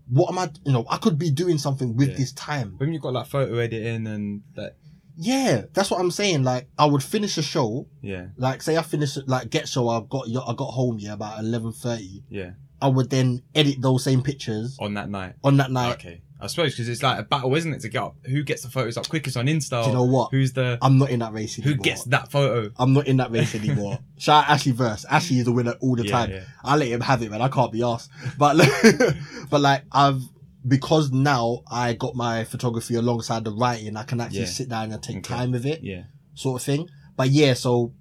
what 0.09 0.29
am 0.31 0.39
I, 0.39 0.49
you 0.65 0.71
know, 0.71 0.85
I 0.89 0.97
could 0.97 1.17
be 1.19 1.29
doing 1.31 1.57
something 1.57 1.95
with 1.95 2.09
Yeah. 2.09 2.15
this 2.17 2.31
time. 2.33 2.75
When 2.77 2.93
you've 2.93 3.01
got 3.01 3.13
like 3.13 3.27
photo 3.27 3.57
editing 3.57 4.07
and 4.07 4.41
that, 4.55 4.77
Yeah, 5.17 5.63
that's 5.73 5.91
what 5.91 5.99
I'm 5.99 6.11
saying. 6.11 6.43
Like 6.43 6.69
I 6.77 6.85
would 6.85 7.03
finish 7.03 7.37
a 7.37 7.41
show, 7.41 7.87
yeah, 8.01 8.27
like 8.37 8.61
say 8.61 8.77
I 8.77 8.81
finish 8.81 9.17
like 9.27 9.49
get 9.49 9.67
show, 9.67 9.89
I 9.89 10.01
got 10.09 10.27
I 10.29 10.53
got 10.53 10.71
home 10.71 10.97
yeah 10.97 11.11
about 11.13 11.39
eleven 11.39 11.73
thirty. 11.73 12.23
yeah, 12.29 12.51
I 12.81 12.87
would 12.87 13.09
then 13.09 13.41
edit 13.53 13.81
those 13.81 14.01
same 14.05 14.21
pictures 14.23 14.77
on 14.79 14.93
that 14.93 15.09
night. 15.09 15.33
on 15.43 15.57
that 15.57 15.71
night. 15.71 15.93
Okay. 15.95 16.21
I 16.41 16.47
suppose 16.47 16.71
because 16.73 16.87
it's 16.87 17.03
like 17.03 17.19
a 17.19 17.23
battle, 17.23 17.53
isn't 17.55 17.73
it? 17.73 17.81
To 17.81 17.89
get 17.89 18.01
up, 18.01 18.15
who 18.25 18.43
gets 18.43 18.61
the 18.63 18.69
photos 18.69 18.95
up 18.95 19.09
quickest 19.09 19.35
on 19.35 19.47
Insta? 19.47 19.83
Do 19.83 19.89
you 19.89 19.95
know 19.95 20.05
what? 20.05 20.31
Who's 20.31 20.53
the 20.53 20.77
I'm 20.81 20.97
not 20.97 21.09
in 21.09 21.19
that 21.19 21.33
race 21.33 21.59
anymore. 21.59 21.75
who 21.75 21.81
gets 21.83 22.03
that 22.05 22.31
photo? 22.31 22.71
I'm 22.77 22.93
not 22.93 23.07
in 23.07 23.17
that 23.17 23.29
race 23.31 23.55
anymore. 23.55 23.99
Shout 24.17 24.45
out 24.45 24.49
Ashley 24.51 24.71
Verse. 24.71 25.05
Ashley 25.09 25.39
is 25.39 25.45
the 25.45 25.51
winner 25.51 25.73
all 25.81 25.95
the 25.97 26.05
Yeah, 26.05 26.11
time. 26.11 26.31
yeah. 26.31 26.43
I 26.63 26.77
let 26.77 26.87
him 26.87 27.01
have 27.01 27.21
it, 27.21 27.29
man. 27.29 27.41
I 27.41 27.49
can't 27.49 27.71
be 27.73 27.83
asked. 27.83 28.09
But 28.37 28.55
but 29.49 29.59
like 29.61 29.83
I've 29.91 30.21
because 30.67 31.11
now 31.11 31.61
I 31.69 31.93
got 31.93 32.15
my 32.15 32.43
photography 32.45 32.95
alongside 32.95 33.43
the 33.43 33.51
writing, 33.51 33.97
I 33.97 34.03
can 34.03 34.21
actually 34.21 34.39
Yeah. 34.41 34.45
sit 34.45 34.69
down 34.69 34.91
and 34.91 35.01
take 35.03 35.17
Okay. 35.17 35.33
time 35.33 35.51
with 35.51 35.65
it. 35.65 35.81
Yeah, 35.83 36.03
sort 36.35 36.61
of 36.61 36.65
thing. 36.65 36.87
But 37.17 37.29
yeah, 37.31 37.53
so 37.53 37.93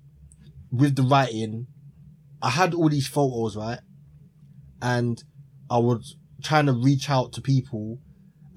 with 0.70 0.94
the 0.96 1.02
writing, 1.02 1.66
I 2.40 2.50
had 2.50 2.72
all 2.74 2.88
these 2.88 3.08
photos, 3.08 3.56
right? 3.56 3.80
And 4.80 5.22
I 5.70 5.78
was 5.78 6.16
trying 6.42 6.66
to 6.66 6.72
reach 6.72 7.10
out 7.10 7.32
to 7.32 7.40
people 7.40 7.98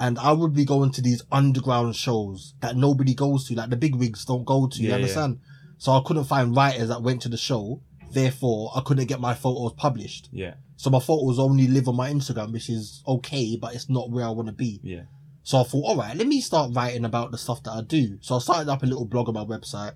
and 0.01 0.17
I 0.19 0.31
would 0.33 0.53
be 0.53 0.65
going 0.65 0.91
to 0.93 1.01
these 1.01 1.21
underground 1.31 1.95
shows 1.95 2.55
that 2.61 2.75
nobody 2.75 3.13
goes 3.13 3.47
to, 3.47 3.55
like 3.55 3.69
the 3.69 3.77
big 3.85 3.95
wigs 3.95 4.25
don't 4.25 4.43
go 4.45 4.67
to, 4.67 4.77
you 4.81 4.85
Yeah, 4.85 4.89
yeah. 4.89 4.95
understand? 4.95 5.39
So 5.77 5.91
I 5.93 6.01
couldn't 6.05 6.25
find 6.25 6.55
writers 6.55 6.89
that 6.89 7.01
went 7.03 7.21
to 7.23 7.29
the 7.29 7.37
show. 7.37 7.81
Therefore, 8.11 8.71
I 8.75 8.81
couldn't 8.81 9.05
get 9.07 9.19
my 9.21 9.33
photos 9.33 9.73
published. 9.77 10.27
yeah, 10.31 10.55
So 10.75 10.89
my 10.89 10.99
photos 10.99 11.39
only 11.39 11.67
live 11.67 11.87
on 11.87 11.95
my 11.95 12.09
Instagram, 12.11 12.51
which 12.51 12.69
is 12.69 13.01
okay, 13.07 13.57
but 13.61 13.73
it's 13.75 13.89
not 13.89 14.11
where 14.11 14.25
I 14.25 14.31
want 14.31 14.47
to 14.47 14.53
be. 14.53 14.79
yeah, 14.83 15.03
So 15.43 15.59
I 15.61 15.63
thought, 15.63 15.85
all 15.85 15.95
right, 15.97 16.15
let 16.17 16.27
me 16.27 16.41
start 16.41 16.71
writing 16.75 17.05
about 17.05 17.31
the 17.31 17.37
stuff 17.37 17.63
that 17.63 17.71
I 17.71 17.81
do. 17.81 18.17
So 18.21 18.35
I 18.35 18.39
started 18.39 18.69
up 18.69 18.83
a 18.83 18.85
little 18.85 19.05
blog 19.05 19.27
on 19.29 19.35
my 19.35 19.45
website, 19.45 19.93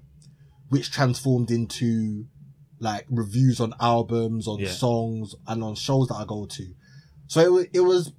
which 0.70 0.92
transformed 0.92 1.50
into 1.52 2.26
like 2.80 3.06
reviews 3.10 3.60
on 3.60 3.74
albums, 3.80 4.48
on 4.48 4.60
Yeah. 4.60 4.70
songs, 4.70 5.34
and 5.48 5.64
on 5.64 5.76
shows 5.76 6.08
that 6.10 6.16
I 6.16 6.26
go 6.26 6.46
to. 6.46 6.66
So 7.28 7.58
it, 7.58 7.70
it 7.74 7.82
was 7.82 8.12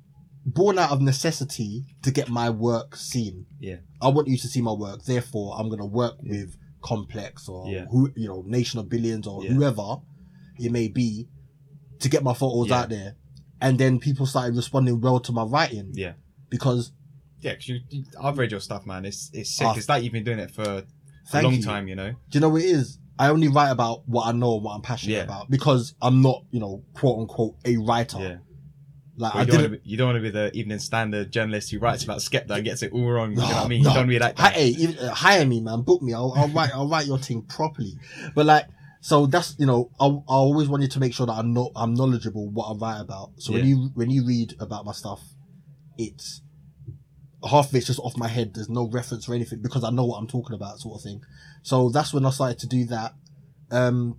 born 0.47 0.79
out 0.79 0.93
of 0.93 1.01
necessity 1.03 1.85
to 2.03 2.11
get 2.13 2.29
my 2.29 2.49
work 2.49 2.95
seen. 2.97 3.47
yeah, 3.61 3.77
I 4.01 4.09
want 4.09 4.29
you 4.29 4.39
to 4.39 4.49
see 4.49 4.63
my 4.63 4.73
work. 4.73 5.03
Therefore, 5.05 5.57
I'm 5.59 5.67
going 5.69 5.81
to 5.81 5.87
work 5.87 6.15
with 6.23 6.57
Complex 6.83 7.49
or 7.49 7.69
Yeah. 7.69 7.87
who, 7.91 8.13
you 8.17 8.29
know, 8.29 8.45
Nation 8.47 8.79
of 8.79 8.89
Billions 8.89 9.27
or 9.27 9.43
Yeah. 9.45 9.51
whoever 9.53 9.97
it 10.59 10.71
may 10.71 10.87
be 10.89 11.29
to 11.99 12.09
get 12.09 12.23
my 12.23 12.33
photos 12.33 12.69
Yeah. 12.69 12.81
out 12.83 12.89
there. 12.91 13.17
And 13.61 13.79
then 13.79 13.99
people 13.99 14.25
started 14.27 14.55
responding 14.55 15.01
well 15.01 15.19
to 15.21 15.33
my 15.33 15.43
writing 15.43 15.91
yeah, 15.95 16.13
because 16.49 16.93
yeah. 17.41 17.53
Because 17.53 17.69
you, 17.69 17.81
you, 17.91 18.05
I've 18.21 18.39
read 18.39 18.51
your 18.51 18.61
stuff, 18.61 18.87
man. 18.87 19.05
It's 19.05 19.31
it's 19.33 19.55
sick. 19.57 19.67
Ah. 19.67 19.75
it's 19.77 19.89
like 19.89 20.03
you've 20.05 20.13
been 20.13 20.25
doing 20.25 20.39
it 20.39 20.51
for 20.51 20.85
a 21.33 21.43
long 21.43 21.55
you. 21.55 21.63
time, 21.63 21.89
you 21.89 21.97
know. 21.97 22.11
Do 22.13 22.17
you 22.33 22.41
know 22.41 22.51
what 22.51 22.63
it 22.63 22.67
is? 22.67 22.99
I 23.19 23.31
only 23.31 23.49
write 23.49 23.71
about 23.71 24.07
what 24.09 24.27
I 24.27 24.33
know 24.33 24.55
and 24.57 24.65
what 24.65 24.75
I'm 24.75 24.83
passionate 24.83 25.15
Yeah. 25.15 25.23
about 25.25 25.51
because 25.51 25.95
I'm 26.03 26.21
not, 26.23 26.45
you 26.51 26.61
know, 26.61 26.85
quote 26.95 27.19
unquote, 27.19 27.57
a 27.65 27.77
writer. 27.79 28.43
Yeah. 29.19 29.25
Like 29.25 29.35
Well, 29.35 29.41
I 29.43 29.47
you, 29.47 29.53
don't 29.53 29.61
didn't. 29.63 29.85
be, 29.85 29.91
you 29.91 29.97
don't 29.97 30.07
want 30.09 30.17
to 30.17 30.23
be 30.23 30.31
the 30.31 30.57
Evening 30.57 30.79
Standard 30.79 31.33
journalist 31.33 31.71
who 31.71 31.79
writes 31.79 32.05
about 32.05 32.19
Skepta 32.19 32.51
and 32.51 32.65
gets 32.65 32.83
it 32.83 32.93
all 32.93 33.09
wrong. 33.11 33.31
you 33.31 33.37
know 33.39 33.45
what 33.45 33.55
I 33.57 33.63
No, 33.63 33.69
mean? 33.69 33.79
You 33.79 33.85
don't 33.85 33.95
want 33.97 34.07
to 34.07 34.11
be 34.11 34.19
that 34.19 34.39
Hey, 34.39 34.69
even, 34.69 34.99
uh, 34.99 35.15
hire 35.15 35.45
me, 35.47 35.61
man. 35.61 35.83
Book 35.83 36.03
me. 36.03 36.13
I'll, 36.13 36.33
I'll 36.37 36.49
write. 36.49 36.71
I'll 36.75 36.89
write 36.89 37.07
your 37.07 37.19
thing 37.19 37.43
properly. 37.43 37.95
But 38.35 38.47
like, 38.47 38.67
so 39.01 39.27
that's 39.27 39.55
you 39.59 39.67
know, 39.67 39.91
I, 40.01 40.07
I 40.07 40.21
always 40.29 40.69
wanted 40.69 40.91
to 40.93 41.01
make 41.01 41.15
sure 41.15 41.27
that 41.27 41.33
I'm 41.33 41.53
not 41.55 41.71
I'm 41.77 41.95
knowledgeable 41.95 42.49
what 42.51 42.67
I 42.67 42.75
write 42.77 43.01
about. 43.01 43.31
So 43.39 43.53
when 43.53 43.65
you 43.65 43.91
when 43.95 44.11
you 44.11 44.27
read 44.27 44.55
about 44.61 44.85
my 44.85 44.93
stuff, 44.93 45.23
it's 45.97 46.43
half 47.49 47.69
of 47.69 47.75
it's 47.77 47.87
just 47.87 48.01
off 48.01 48.17
my 48.17 48.29
head. 48.29 48.53
There's 48.55 48.69
no 48.69 48.89
reference 48.89 49.29
or 49.29 49.35
anything 49.35 49.63
because 49.63 49.85
I 49.85 49.91
know 49.91 50.05
what 50.05 50.19
I'm 50.19 50.27
talking 50.27 50.55
about, 50.55 50.79
sort 50.81 50.97
of 50.99 51.03
thing. 51.05 51.21
So 51.63 51.89
that's 51.91 52.13
when 52.13 52.27
I 52.27 52.31
started 52.31 52.59
to 52.61 52.67
do 52.67 52.85
that. 52.87 53.13
Um, 53.71 54.19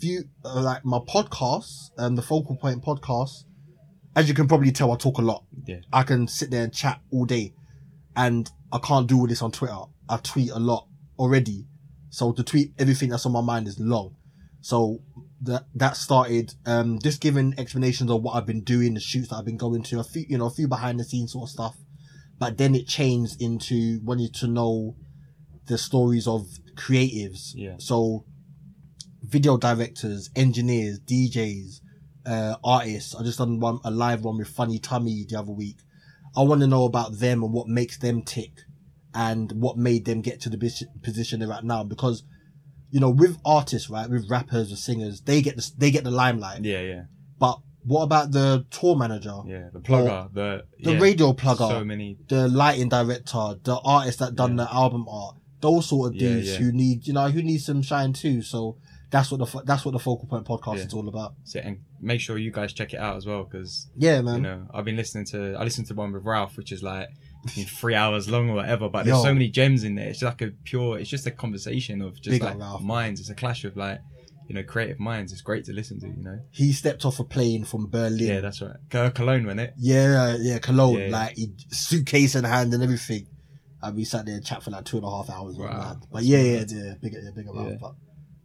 few 0.00 0.24
uh, 0.44 0.62
like 0.62 0.84
my 0.84 0.98
podcasts, 1.00 1.90
um, 1.98 2.16
the 2.16 2.22
Focal 2.22 2.56
Point 2.56 2.82
podcast. 2.84 3.44
As 4.14 4.28
you 4.28 4.34
can 4.34 4.46
probably 4.46 4.72
tell, 4.72 4.92
I 4.92 4.96
talk 4.96 5.18
a 5.18 5.22
lot. 5.22 5.44
Yeah. 5.66 5.80
I 5.92 6.02
can 6.02 6.28
sit 6.28 6.50
there 6.50 6.64
and 6.64 6.72
chat 6.72 7.00
all 7.10 7.24
day, 7.24 7.54
and 8.16 8.50
I 8.72 8.78
can't 8.78 9.06
do 9.06 9.18
all 9.18 9.26
this 9.26 9.42
on 9.42 9.52
Twitter. 9.52 9.78
I 10.08 10.18
tweet 10.18 10.50
a 10.50 10.58
lot 10.58 10.88
already, 11.18 11.66
so 12.10 12.32
to 12.32 12.42
tweet 12.42 12.72
everything 12.78 13.10
that's 13.10 13.24
on 13.26 13.32
my 13.32 13.40
mind 13.40 13.68
is 13.68 13.78
long. 13.78 14.16
So 14.60 15.00
that 15.42 15.66
that 15.74 15.96
started 15.96 16.54
um 16.66 17.00
just 17.02 17.20
giving 17.20 17.54
explanations 17.58 18.10
of 18.10 18.22
what 18.22 18.34
I've 18.34 18.46
been 18.46 18.62
doing, 18.62 18.94
the 18.94 19.00
shoots 19.00 19.28
that 19.28 19.36
I've 19.36 19.44
been 19.44 19.56
going 19.56 19.82
to, 19.84 20.00
a 20.00 20.04
few 20.04 20.24
you 20.28 20.38
know 20.38 20.46
a 20.46 20.50
few 20.50 20.68
behind 20.68 21.00
the 21.00 21.04
scenes 21.04 21.32
sort 21.32 21.48
of 21.48 21.50
stuff. 21.50 21.76
But 22.38 22.58
then 22.58 22.74
it 22.74 22.86
changed 22.86 23.40
into 23.40 24.00
wanting 24.02 24.32
to 24.34 24.46
know 24.46 24.96
the 25.66 25.78
stories 25.78 26.26
of 26.26 26.46
creatives. 26.74 27.52
Yeah. 27.54 27.76
So 27.78 28.24
video 29.22 29.56
directors, 29.56 30.30
engineers, 30.36 31.00
DJs, 31.00 31.80
uh, 32.26 32.56
artists. 32.64 33.14
I 33.14 33.22
just 33.22 33.38
done 33.38 33.60
one 33.60 33.78
a 33.84 33.90
live 33.90 34.22
one 34.24 34.38
with 34.38 34.48
Funny 34.48 34.78
Tummy 34.78 35.24
the 35.28 35.38
other 35.38 35.52
week. 35.52 35.78
I 36.36 36.42
want 36.42 36.60
to 36.62 36.66
know 36.66 36.84
about 36.84 37.18
them 37.18 37.42
and 37.42 37.52
what 37.52 37.68
makes 37.68 37.98
them 37.98 38.22
tick, 38.22 38.52
and 39.14 39.52
what 39.52 39.76
made 39.76 40.04
them 40.04 40.20
get 40.22 40.40
to 40.42 40.48
the 40.48 40.56
bis- 40.56 40.84
position 41.02 41.40
they're 41.40 41.52
at 41.52 41.64
now. 41.64 41.84
Because, 41.84 42.22
you 42.90 43.00
know, 43.00 43.10
with 43.10 43.36
artists, 43.44 43.90
right, 43.90 44.08
with 44.08 44.30
rappers 44.30 44.72
or 44.72 44.76
singers, 44.76 45.20
they 45.22 45.42
get 45.42 45.56
the 45.56 45.70
they 45.76 45.90
get 45.90 46.04
the 46.04 46.10
limelight. 46.10 46.64
Yeah, 46.64 46.80
yeah, 46.80 47.02
But 47.38 47.58
what 47.84 48.02
about 48.04 48.30
the 48.32 48.64
tour 48.70 48.96
manager, 48.96 49.34
yeah. 49.46 49.68
The 49.72 49.80
plugger, 49.80 50.32
the 50.32 50.64
the 50.80 50.92
yeah, 50.92 51.00
radio 51.00 51.32
plugger, 51.32 51.68
So 51.68 51.84
many. 51.84 52.16
the 52.28 52.48
lighting 52.48 52.88
director, 52.88 53.56
the 53.64 53.78
artist 53.84 54.20
that 54.20 54.34
done 54.36 54.56
the 54.56 54.72
album 54.72 55.06
art, 55.08 55.36
those 55.60 55.86
sort 55.88 56.10
of 56.10 56.14
Yeah, 56.14 56.28
dudes 56.28 56.52
yeah. 56.52 56.56
who 56.58 56.72
need, 56.72 57.06
you 57.06 57.12
know, 57.12 57.28
who 57.28 57.42
need 57.42 57.58
some 57.58 57.82
shine 57.82 58.12
too. 58.12 58.40
So 58.42 58.78
that's 59.12 59.30
what 59.30 59.38
the 59.38 59.62
that's 59.64 59.84
what 59.84 59.92
the 59.92 59.98
focal 60.00 60.26
point 60.26 60.44
podcast 60.44 60.78
Yeah. 60.78 60.84
is 60.86 60.94
all 60.94 61.06
about. 61.06 61.34
So, 61.44 61.60
and 61.60 61.78
make 62.00 62.20
sure 62.20 62.36
you 62.38 62.50
guys 62.50 62.72
check 62.72 62.92
it 62.94 62.98
out 62.98 63.16
as 63.16 63.26
well 63.26 63.44
because 63.44 63.88
Yeah, 63.96 64.20
man. 64.22 64.36
you 64.36 64.40
know 64.42 64.66
I've 64.74 64.84
been 64.84 64.96
listening 64.96 65.26
to 65.26 65.54
I 65.54 65.62
listened 65.62 65.86
to 65.88 65.94
one 65.94 66.12
with 66.12 66.24
Ralph, 66.24 66.56
which 66.56 66.72
is 66.72 66.82
like 66.82 67.08
three 67.80 67.94
hours 67.94 68.28
long 68.28 68.48
or 68.50 68.54
whatever. 68.56 68.88
But 68.88 69.04
there's 69.04 69.18
Yo. 69.18 69.22
so 69.24 69.32
many 69.34 69.48
gems 69.48 69.84
in 69.84 69.94
there. 69.94 70.08
It's 70.08 70.22
like 70.22 70.42
a 70.42 70.50
pure. 70.64 70.98
It's 70.98 71.10
just 71.10 71.26
a 71.26 71.30
conversation 71.30 72.02
of 72.02 72.14
just 72.16 72.30
Big 72.30 72.42
like 72.42 72.58
Ralph, 72.58 72.82
minds. 72.82 73.20
It's 73.20 73.30
a 73.30 73.34
clash 73.34 73.64
of 73.64 73.76
like 73.76 74.00
you 74.48 74.54
know 74.54 74.62
creative 74.62 74.98
minds. 74.98 75.30
It's 75.32 75.42
great 75.42 75.64
to 75.66 75.72
listen 75.72 76.00
to. 76.00 76.06
You 76.08 76.22
know. 76.22 76.38
he 76.50 76.72
stepped 76.72 77.04
off 77.04 77.20
a 77.20 77.24
plane 77.24 77.64
from 77.64 77.88
Berlin. 77.90 78.18
Yeah, 78.26 78.40
that's 78.40 78.60
right. 78.62 78.76
Go 78.88 79.10
Cologne, 79.10 79.44
wasn't 79.44 79.60
it? 79.60 79.74
Yeah, 79.78 80.36
yeah, 80.40 80.58
Cologne, 80.58 80.98
Yeah, 80.98 81.06
yeah. 81.06 81.12
like 81.12 81.36
he, 81.36 81.52
suitcase 81.68 82.34
in 82.34 82.44
hand 82.44 82.72
and 82.74 82.82
everything. 82.82 83.26
And 83.82 83.96
we 83.96 84.04
sat 84.04 84.24
there 84.26 84.36
and 84.36 84.44
chat 84.46 84.62
for 84.62 84.70
like 84.70 84.84
two 84.84 84.96
and 84.98 85.04
a 85.06 85.10
half 85.10 85.28
hours. 85.28 85.56
Wow. 85.58 85.96
But 86.12 86.22
yeah, 86.22 86.38
yeah, 86.38 86.64
yeah, 86.68 86.94
big, 87.02 87.12
yeah, 87.14 87.30
big. 87.34 87.46
Yeah. 87.52 87.76
But 87.80 87.94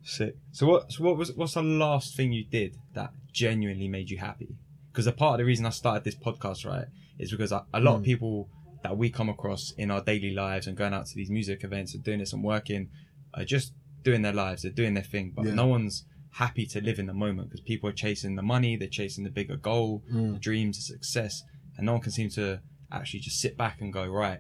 Sick. 0.08 0.36
So 0.52 0.68
what? 0.68 0.92
So 0.94 1.04
what 1.04 1.18
was? 1.18 1.34
What's 1.34 1.56
the 1.56 1.62
last 1.64 2.16
thing 2.16 2.32
you 2.32 2.46
did 2.46 2.78
that 2.94 3.12
genuinely 3.34 3.90
made 3.90 4.10
you 4.10 4.18
happy? 4.18 4.56
Because 4.92 5.06
a 5.06 5.12
part 5.12 5.34
of 5.34 5.38
the 5.40 5.46
reason 5.46 5.66
I 5.66 5.70
started 5.72 6.06
this 6.06 6.16
podcast, 6.16 6.66
right, 6.66 6.86
is 7.20 7.30
because 7.32 7.52
a, 7.52 7.66
a 7.74 7.82
lot 7.82 7.96
of 7.96 8.02
Mm. 8.02 8.06
people 8.06 8.50
that 8.84 8.98
we 8.98 9.10
come 9.10 9.28
across 9.28 9.74
in 9.78 9.92
our 9.92 10.02
daily 10.02 10.32
lives 10.32 10.66
and 10.66 10.78
going 10.78 10.94
out 10.94 11.08
to 11.08 11.16
these 11.16 11.30
music 11.30 11.64
events 11.64 11.94
and 11.94 12.04
doing 12.06 12.20
this 12.20 12.32
and 12.32 12.42
working 12.44 12.90
are 13.34 13.44
just 13.44 13.74
doing 14.04 14.22
their 14.22 14.32
lives. 14.34 14.62
They're 14.62 14.72
doing 14.72 14.94
their 14.94 15.04
thing, 15.04 15.34
but 15.36 15.46
Yeah. 15.46 15.56
no 15.56 15.68
one's 15.68 16.06
happy 16.32 16.66
to 16.68 16.80
live 16.82 17.00
in 17.00 17.08
the 17.08 17.14
moment 17.14 17.50
because 17.50 17.62
people 17.62 17.90
are 17.90 17.94
chasing 17.94 18.36
the 18.36 18.42
money, 18.42 18.78
they're 18.78 18.88
chasing 18.88 19.26
the 19.26 19.30
bigger 19.30 19.58
goal, 19.58 20.04
Mm. 20.12 20.34
the 20.36 20.40
dreams, 20.40 20.78
the 20.78 20.84
success, 20.84 21.44
and 21.76 21.86
no 21.86 21.92
one 21.94 22.02
can 22.02 22.12
seem 22.14 22.30
to 22.30 22.62
actually 22.92 23.20
just 23.20 23.42
sit 23.42 23.58
back 23.58 23.82
and 23.82 23.92
go, 23.92 24.08
right, 24.08 24.40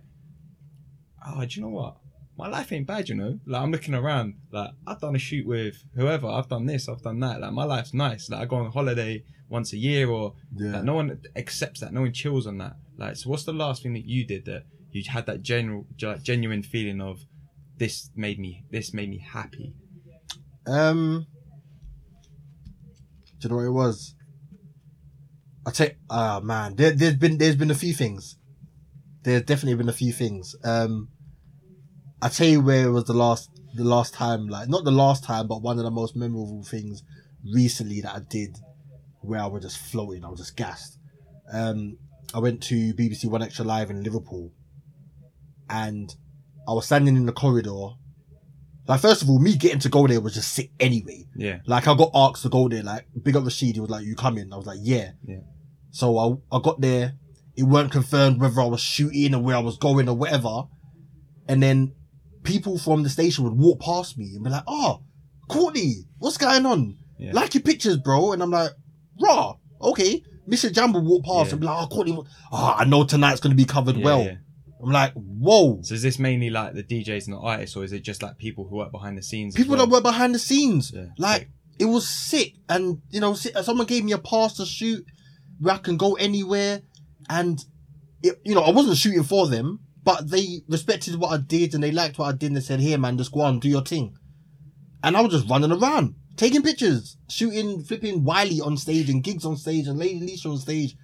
oh, 1.27 1.43
do 1.45 1.59
you 1.59 1.61
know 1.65 1.69
what? 1.73 1.97
My 2.37 2.47
life 2.47 2.71
ain't 2.71 2.85
bad, 2.85 3.09
you 3.09 3.15
know. 3.15 3.39
Like 3.47 3.61
I'm 3.61 3.71
looking 3.71 3.95
around, 3.95 4.35
like 4.51 4.69
I've 4.85 5.01
done 5.01 5.15
a 5.15 5.19
shoot 5.19 5.47
with 5.47 5.83
whoever, 5.95 6.27
I've 6.27 6.47
done 6.47 6.67
this, 6.67 6.87
I've 6.87 7.01
done 7.01 7.19
that. 7.21 7.41
Like 7.41 7.51
my 7.51 7.63
life's 7.63 7.93
nice. 7.93 8.29
Like 8.29 8.41
I 8.41 8.45
go 8.45 8.57
on 8.57 8.71
holiday 8.71 9.23
once 9.49 9.73
a 9.73 9.77
year, 9.77 10.09
or 10.09 10.35
yeah. 10.55 10.73
like, 10.73 10.83
no 10.83 10.93
one 10.93 11.19
accepts 11.35 11.79
that, 11.79 11.93
no 11.93 12.01
one 12.01 12.13
chills 12.13 12.45
on 12.45 12.57
that. 12.59 12.75
Like, 12.97 13.15
so 13.15 13.29
what's 13.29 13.43
the 13.45 13.53
last 13.53 13.81
thing 13.81 13.93
that 13.93 14.05
you 14.05 14.25
did 14.25 14.45
that 14.45 14.65
you 14.91 15.03
had 15.09 15.25
that 15.25 15.41
general, 15.41 15.85
like, 16.01 16.21
genuine 16.23 16.63
feeling 16.63 17.01
of 17.01 17.21
this 17.77 18.09
made 18.15 18.39
me, 18.39 18.63
this 18.71 18.93
made 18.93 19.09
me 19.09 19.19
happy? 19.19 19.73
Um, 20.67 21.25
do 23.39 23.47
you 23.47 23.49
know 23.49 23.55
what 23.55 23.65
it 23.65 23.71
was? 23.71 24.15
I 25.65 25.71
take. 25.71 25.97
Ah 26.09 26.39
man, 26.41 26.75
there, 26.75 26.91
there's 26.91 27.15
been 27.15 27.37
there's 27.37 27.55
been 27.55 27.71
a 27.71 27.75
few 27.75 27.93
things. 27.93 28.37
There's 29.23 29.41
definitely 29.41 29.75
been 29.75 29.89
a 29.89 29.93
few 29.93 30.13
things. 30.13 30.55
Um, 30.63 31.09
I 32.21 32.29
tell 32.29 32.47
you 32.47 32.61
where 32.61 32.87
it 32.87 32.91
was 32.91 33.05
the 33.05 33.13
last 33.13 33.49
the 33.75 33.83
last 33.83 34.13
time, 34.13 34.47
like 34.47 34.67
not 34.69 34.83
the 34.83 34.91
last 34.91 35.23
time, 35.23 35.47
but 35.47 35.61
one 35.61 35.77
of 35.77 35.83
the 35.83 35.91
most 35.91 36.15
memorable 36.15 36.63
things 36.63 37.03
recently 37.53 38.01
that 38.01 38.15
I 38.15 38.19
did, 38.27 38.57
where 39.21 39.39
I 39.39 39.45
was 39.45 39.63
just 39.63 39.77
floating, 39.77 40.25
I 40.25 40.29
was 40.29 40.39
just 40.39 40.55
gassed. 40.57 40.97
Um, 41.51 41.97
I 42.33 42.39
went 42.39 42.61
to 42.63 42.93
BBC 42.93 43.25
1Xtra 43.25 43.65
Live 43.65 43.89
in 43.89 44.03
Liverpool, 44.03 44.51
and 45.69 46.13
I 46.67 46.73
was 46.73 46.85
standing 46.85 47.15
in 47.15 47.25
the 47.25 47.31
corridor. 47.33 47.89
Like 48.87 49.01
first 49.01 49.21
of 49.21 49.29
all, 49.29 49.39
me 49.39 49.55
getting 49.57 49.79
to 49.79 49.89
go 49.89 50.07
there 50.07 50.21
was 50.21 50.33
just 50.33 50.53
sick 50.53 50.71
anyway. 50.79 51.25
Yeah, 51.35 51.59
Like 51.67 51.87
I 51.87 51.95
got 51.95 52.11
asked 52.15 52.43
to 52.43 52.49
go 52.49 52.67
there. 52.69 52.83
Like 52.83 53.05
big 53.21 53.35
up 53.35 53.43
Rashid, 53.43 53.75
he 53.75 53.81
was 53.81 53.89
like, 53.89 54.05
"You 54.05 54.15
coming?" 54.15 54.51
I 54.51 54.57
was 54.57 54.65
like, 54.65 54.79
"Yeah." 54.81 55.11
Yeah. 55.25 55.41
So 55.91 56.17
I 56.17 56.55
I 56.55 56.61
got 56.61 56.79
there. 56.81 57.13
It 57.55 57.63
weren't 57.63 57.91
confirmed 57.91 58.39
whether 58.39 58.61
I 58.61 58.65
was 58.65 58.81
shooting 58.81 59.35
or 59.35 59.41
where 59.41 59.55
I 59.55 59.59
was 59.59 59.77
going 59.77 60.07
or 60.07 60.15
whatever. 60.15 60.63
And 61.49 61.61
then 61.61 61.93
people 62.47 62.77
from 62.77 63.03
the 63.03 63.09
station 63.09 63.43
would 63.43 63.53
walk 63.53 63.79
past 63.81 64.17
me 64.17 64.31
and 64.35 64.43
be 64.43 64.49
like, 64.49 64.63
"Oh, 64.67 65.03
Courtney, 65.49 65.95
what's 66.19 66.37
going 66.37 66.65
on? 66.65 66.97
yeah, 67.19 67.31
Like 67.33 67.53
your 67.53 67.63
pictures, 67.63 67.97
bro." 67.97 68.31
And 68.33 68.41
I'm 68.41 68.51
like, 68.51 68.71
"Raw, 69.21 69.57
okay." 69.81 70.23
Mr. 70.49 70.71
Jambo 70.71 70.99
walk 71.01 71.25
past 71.25 71.47
Yeah. 71.47 71.51
and 71.53 71.59
be 71.61 71.67
like, 71.67 71.83
"Oh, 71.83 71.87
Courtney, 71.87 72.17
oh, 72.51 72.75
I 72.79 72.85
know 72.85 73.03
tonight's 73.03 73.41
gonna 73.41 73.55
be 73.55 73.65
covered 73.65 73.97
Yeah, 73.97 74.05
well." 74.05 74.37
I'm 74.81 74.91
like, 74.91 75.13
"Whoa." 75.13 75.81
So 75.81 75.93
is 75.95 76.01
this 76.03 76.19
mainly 76.19 76.49
like 76.49 76.73
the 76.73 76.83
DJs 76.83 77.25
and 77.25 77.33
the 77.35 77.39
artists, 77.39 77.75
or 77.75 77.83
is 77.83 77.91
it 77.91 78.01
just 78.03 78.21
like 78.23 78.37
people 78.37 78.67
who 78.67 78.77
work 78.77 78.91
behind 78.91 79.17
the 79.17 79.23
scenes? 79.23 79.55
People 79.55 79.75
well? 79.75 79.85
that 79.85 79.91
work 79.91 80.03
behind 80.03 80.33
the 80.35 80.39
scenes. 80.39 80.93
Like, 81.17 81.49
it 81.79 81.85
was 81.85 82.07
sick. 82.07 82.53
And, 82.69 83.01
you 83.09 83.19
know, 83.19 83.33
someone 83.33 83.85
gave 83.87 84.03
me 84.03 84.11
a 84.13 84.17
pass 84.17 84.55
to 84.57 84.65
shoot 84.65 85.03
where 85.59 85.75
I 85.75 85.77
can 85.79 85.97
go 85.97 86.13
anywhere. 86.13 86.81
And, 87.29 87.63
it, 88.23 88.39
you 88.45 88.55
know, 88.55 88.61
I 88.61 88.69
wasn't 88.71 88.97
shooting 88.97 89.23
for 89.23 89.47
them, 89.47 89.79
but 90.07 90.31
they 90.31 90.61
respected 90.69 91.17
what 91.17 91.33
I 91.33 91.37
did 91.37 91.73
and 91.73 91.83
they 91.83 91.91
liked 91.91 92.17
what 92.17 92.29
I 92.29 92.31
did 92.31 92.45
and 92.47 92.55
they 92.55 92.61
said, 92.61 92.79
here, 92.79 92.97
man, 92.97 93.17
just 93.17 93.33
go 93.33 93.41
on, 93.41 93.59
do 93.59 93.67
your 93.67 93.81
thing. 93.81 94.15
And 95.03 95.17
I 95.17 95.21
was 95.21 95.33
just 95.33 95.49
running 95.49 95.73
around, 95.73 96.15
taking 96.37 96.61
pictures, 96.61 97.17
shooting, 97.27 97.83
flipping 97.83 98.23
Wiley 98.23 98.61
on 98.61 98.77
stage 98.77 99.09
and 99.09 99.21
Giggs 99.21 99.43
on 99.43 99.57
stage 99.57 99.85
and 99.85 99.99
Lady 99.99 100.21
Leshurr 100.21 100.51
on 100.51 100.59
stage. 100.59 100.95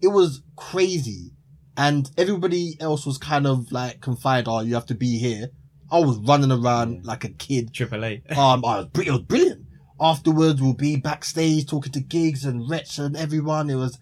It 0.00 0.08
was 0.08 0.40
crazy. 0.56 1.32
And 1.76 2.10
everybody 2.16 2.78
else 2.80 3.04
was 3.04 3.18
kind 3.18 3.46
of 3.46 3.70
like 3.70 4.00
confined, 4.00 4.48
oh, 4.48 4.60
you 4.60 4.72
have 4.76 4.86
to 4.86 4.94
be 4.94 5.18
here. 5.18 5.50
I 5.92 5.98
was 5.98 6.16
running 6.16 6.50
around 6.50 7.04
like 7.04 7.24
a 7.24 7.28
kid 7.28 7.74
Triple 7.74 8.02
A. 8.02 8.22
um, 8.30 8.64
I 8.64 8.78
was, 8.78 8.86
it 8.94 9.10
was 9.10 9.20
brilliant. 9.20 9.66
Afterwards, 10.00 10.62
we'll 10.62 10.72
be 10.72 10.96
backstage 10.96 11.66
talking 11.66 11.92
to 11.92 12.00
Giggs 12.00 12.46
and 12.46 12.70
Wretch 12.70 12.98
and 12.98 13.14
everyone. 13.14 13.68
It 13.68 13.74
was, 13.74 13.98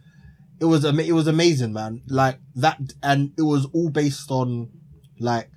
it 0.61 0.64
was, 0.64 0.85
it 0.85 1.12
was 1.12 1.27
amazing, 1.27 1.73
man. 1.73 2.03
Like 2.09 2.38
that, 2.57 2.79
and 3.03 3.33
it 3.38 3.42
was 3.42 3.66
all 3.73 3.90
based 3.90 4.31
on 4.31 4.71
like 5.19 5.51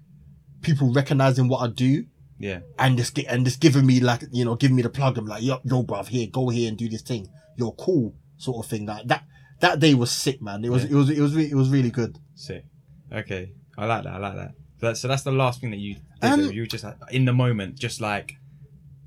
people 0.62 0.92
recognizing 0.94 1.48
what 1.48 1.60
I 1.60 1.68
do 1.68 2.06
yeah, 2.38 2.60
and 2.78 2.98
just 2.98 3.14
get 3.16 3.26
and 3.28 3.44
just 3.46 3.60
giving 3.60 3.86
me 3.86 4.00
like 4.00 4.22
you 4.32 4.46
know 4.46 4.56
giving 4.56 4.76
me 4.78 4.82
the 4.82 4.90
plug. 4.90 5.18
I'm 5.18 5.26
like, 5.26 5.44
yo, 5.44 5.60
yo, 5.66 5.84
bruv, 5.84 6.08
here, 6.08 6.28
go 6.32 6.48
here 6.50 6.70
and 6.70 6.78
do 6.78 6.88
this 6.90 7.02
thing. 7.02 7.28
You're 7.58 7.74
cool, 7.74 8.16
sort 8.38 8.66
of 8.66 8.70
thing. 8.70 8.86
Like 8.86 9.08
that. 9.08 9.24
That 9.62 9.82
day 9.82 9.94
was 9.94 10.10
sick, 10.10 10.42
man. 10.42 10.64
It 10.64 10.70
was, 10.70 10.86
Yeah. 10.86 10.92
it 10.92 10.94
was, 10.96 11.10
it 11.10 11.20
was, 11.20 11.36
re- 11.36 11.52
it 11.52 11.54
was 11.56 11.68
really 11.70 11.92
good. 11.92 12.18
sick. 12.34 12.64
Okay, 13.12 13.52
I 13.78 13.86
like 13.88 14.06
that. 14.06 14.14
I 14.14 14.18
like 14.18 14.36
that. 14.36 14.52
So 14.80 14.86
that's, 14.86 15.02
so 15.02 15.08
that's 15.10 15.24
the 15.24 15.34
last 15.34 15.60
thing 15.60 15.72
that 15.72 15.80
you 15.82 15.96
did. 15.96 16.04
Um, 16.22 16.50
you 16.50 16.62
were 16.62 16.66
just 16.66 16.86
like, 16.86 16.96
in 17.12 17.26
the 17.26 17.34
moment, 17.34 17.78
just 17.78 18.00
like, 18.00 18.36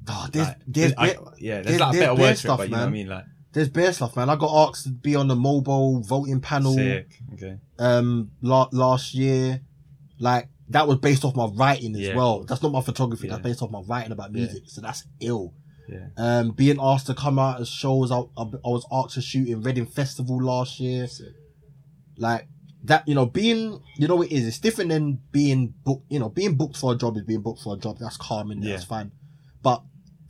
Oh, 0.08 0.28
there's, 0.30 0.48
like 0.48 0.56
there's, 0.66 0.92
I- 0.98 1.16
yeah, 1.38 1.62
there's 1.62 1.78
there's- 1.78 1.80
like 1.80 1.96
a 1.96 1.98
better 2.00 2.14
word 2.16 2.38
for 2.38 2.48
it, 2.48 2.56
but 2.58 2.62
you 2.68 2.74
know 2.74 2.78
what 2.80 2.86
I 2.86 2.90
mean, 2.90 3.08
like 3.08 3.24
there's 3.52 3.68
bare 3.68 3.92
stuff, 3.92 4.16
man. 4.16 4.30
I 4.30 4.36
got 4.36 4.68
asked 4.68 4.84
to 4.84 4.90
be 4.90 5.14
on 5.16 5.28
the 5.28 5.34
MOBO 5.36 6.04
voting 6.06 6.40
panel. 6.40 6.74
sick. 6.74 7.20
Okay, 7.34 7.58
um 7.78 8.30
la- 8.40 8.68
last 8.72 9.14
year 9.14 9.60
like 10.18 10.48
that 10.68 10.86
was 10.88 10.98
based 10.98 11.24
off 11.24 11.34
my 11.36 11.46
writing 11.46 11.94
as 11.96 12.00
Yeah. 12.02 12.16
well 12.16 12.44
that's 12.44 12.62
not 12.62 12.70
my 12.72 12.80
photography 12.80 13.26
Yeah. 13.26 13.34
that's 13.34 13.42
based 13.42 13.62
off 13.62 13.70
my 13.70 13.80
writing 13.82 14.12
about 14.12 14.30
Yeah. 14.32 14.38
music 14.44 14.62
so 14.66 14.80
that's 14.80 15.04
ill 15.20 15.52
yeah, 15.88 16.06
um 16.16 16.52
being 16.52 16.78
asked 16.80 17.08
to 17.08 17.14
come 17.14 17.38
out 17.40 17.60
as 17.60 17.68
shows 17.68 18.12
I, 18.12 18.18
I, 18.36 18.42
I 18.42 18.68
was 18.76 18.86
asked 18.92 19.14
to 19.14 19.20
shoot 19.22 19.48
in 19.48 19.62
Reading 19.62 19.84
Festival 19.86 20.40
last 20.40 20.78
year 20.78 21.08
sick. 21.08 21.34
like 22.16 22.46
that 22.84 23.06
you 23.08 23.14
know 23.14 23.26
being 23.26 23.80
you 23.96 24.06
know 24.06 24.16
what 24.16 24.28
it 24.28 24.32
is 24.34 24.46
it's 24.46 24.58
different 24.60 24.90
than 24.90 25.20
being 25.32 25.74
booked 25.84 26.04
you 26.10 26.18
know 26.20 26.28
being 26.28 26.54
booked 26.54 26.76
for 26.76 26.92
a 26.92 26.96
job 26.96 27.16
is 27.16 27.24
being 27.24 27.40
booked 27.42 27.60
for 27.62 27.74
a 27.74 27.78
job 27.78 27.96
that's 27.98 28.16
calming 28.16 28.62
Yeah. 28.62 28.72
that's 28.72 28.84
fine 28.84 29.10
but 29.62 29.82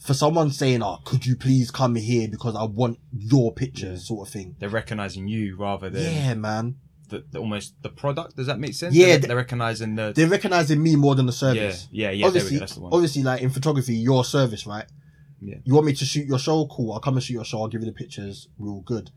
for 0.05 0.15
someone 0.15 0.51
saying 0.51 0.83
oh 0.83 0.99
could 1.05 1.25
you 1.27 1.37
please 1.37 1.71
come 1.71 1.95
here 1.95 2.29
because 2.29 2.57
I 2.57 2.65
want 2.65 2.99
your 3.17 3.53
pictures 3.55 4.01
Yeah. 4.03 4.07
sort 4.09 4.29
of 4.29 4.33
thing 4.33 4.57
They're 4.59 4.69
recognizing 4.69 5.29
you 5.29 5.57
rather 5.57 5.89
than 5.91 6.03
yeah 6.13 6.35
man 6.35 6.77
the, 7.09 7.25
the 7.31 7.39
almost 7.41 7.75
the 7.83 7.91
product. 7.91 8.37
Does 8.37 8.47
that 8.47 8.59
make 8.59 8.73
sense? 8.73 8.95
Yeah, 8.95 9.07
they're, 9.09 9.19
they're 9.19 9.37
recognizing 9.37 9.97
the 9.97 10.15
They're 10.17 10.27
recognizing 10.27 10.83
me 10.83 10.97
more 10.97 11.15
than 11.15 11.27
the 11.27 11.33
service. 11.33 11.87
yeah, 11.93 12.11
yeah. 12.11 12.25
obviously, 12.27 12.51
there 12.51 12.55
we 12.55 12.57
go, 12.57 12.61
that's 12.61 12.75
the 12.77 12.81
one. 12.81 12.93
obviously, 12.95 13.23
like 13.23 13.43
in 13.43 13.51
photography, 13.51 13.95
your 13.97 14.25
service, 14.25 14.67
right? 14.67 14.87
Yeah. 15.43 15.57
You 15.65 15.75
want 15.75 15.87
me 15.89 15.93
to 15.93 16.05
shoot 16.07 16.27
your 16.27 16.39
show? 16.39 16.67
Cool. 16.75 16.93
I'll 16.95 17.01
come 17.01 17.15
and 17.17 17.23
shoot 17.23 17.35
your 17.35 17.45
show. 17.45 17.61
I'll 17.61 17.69
give 17.69 17.83
you 17.83 17.87
the 17.87 17.93
pictures. 17.93 18.49
We're 18.57 18.71
all 18.71 18.81
good. 18.81 19.11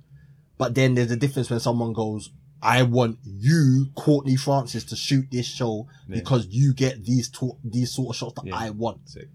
But 0.58 0.76
then 0.76 0.96
there's 0.96 1.12
a 1.12 1.16
difference 1.16 1.50
when 1.50 1.62
someone 1.62 1.94
goes, 1.94 2.32
I 2.62 2.84
want 2.84 3.20
you, 3.24 3.86
Courtney 3.96 4.36
Francis, 4.36 4.84
to 4.86 4.98
shoot 4.98 5.28
this 5.32 5.46
show 5.46 5.88
Yeah. 6.10 6.16
because 6.16 6.48
you 6.50 6.74
get 6.74 7.06
these 7.06 7.30
to- 7.38 7.58
these 7.64 7.94
sort 7.94 8.10
of 8.10 8.18
shots 8.18 8.34
that 8.42 8.48
Yeah. 8.48 8.58
I 8.58 8.72
want. 8.72 9.08
Sick. 9.08 9.30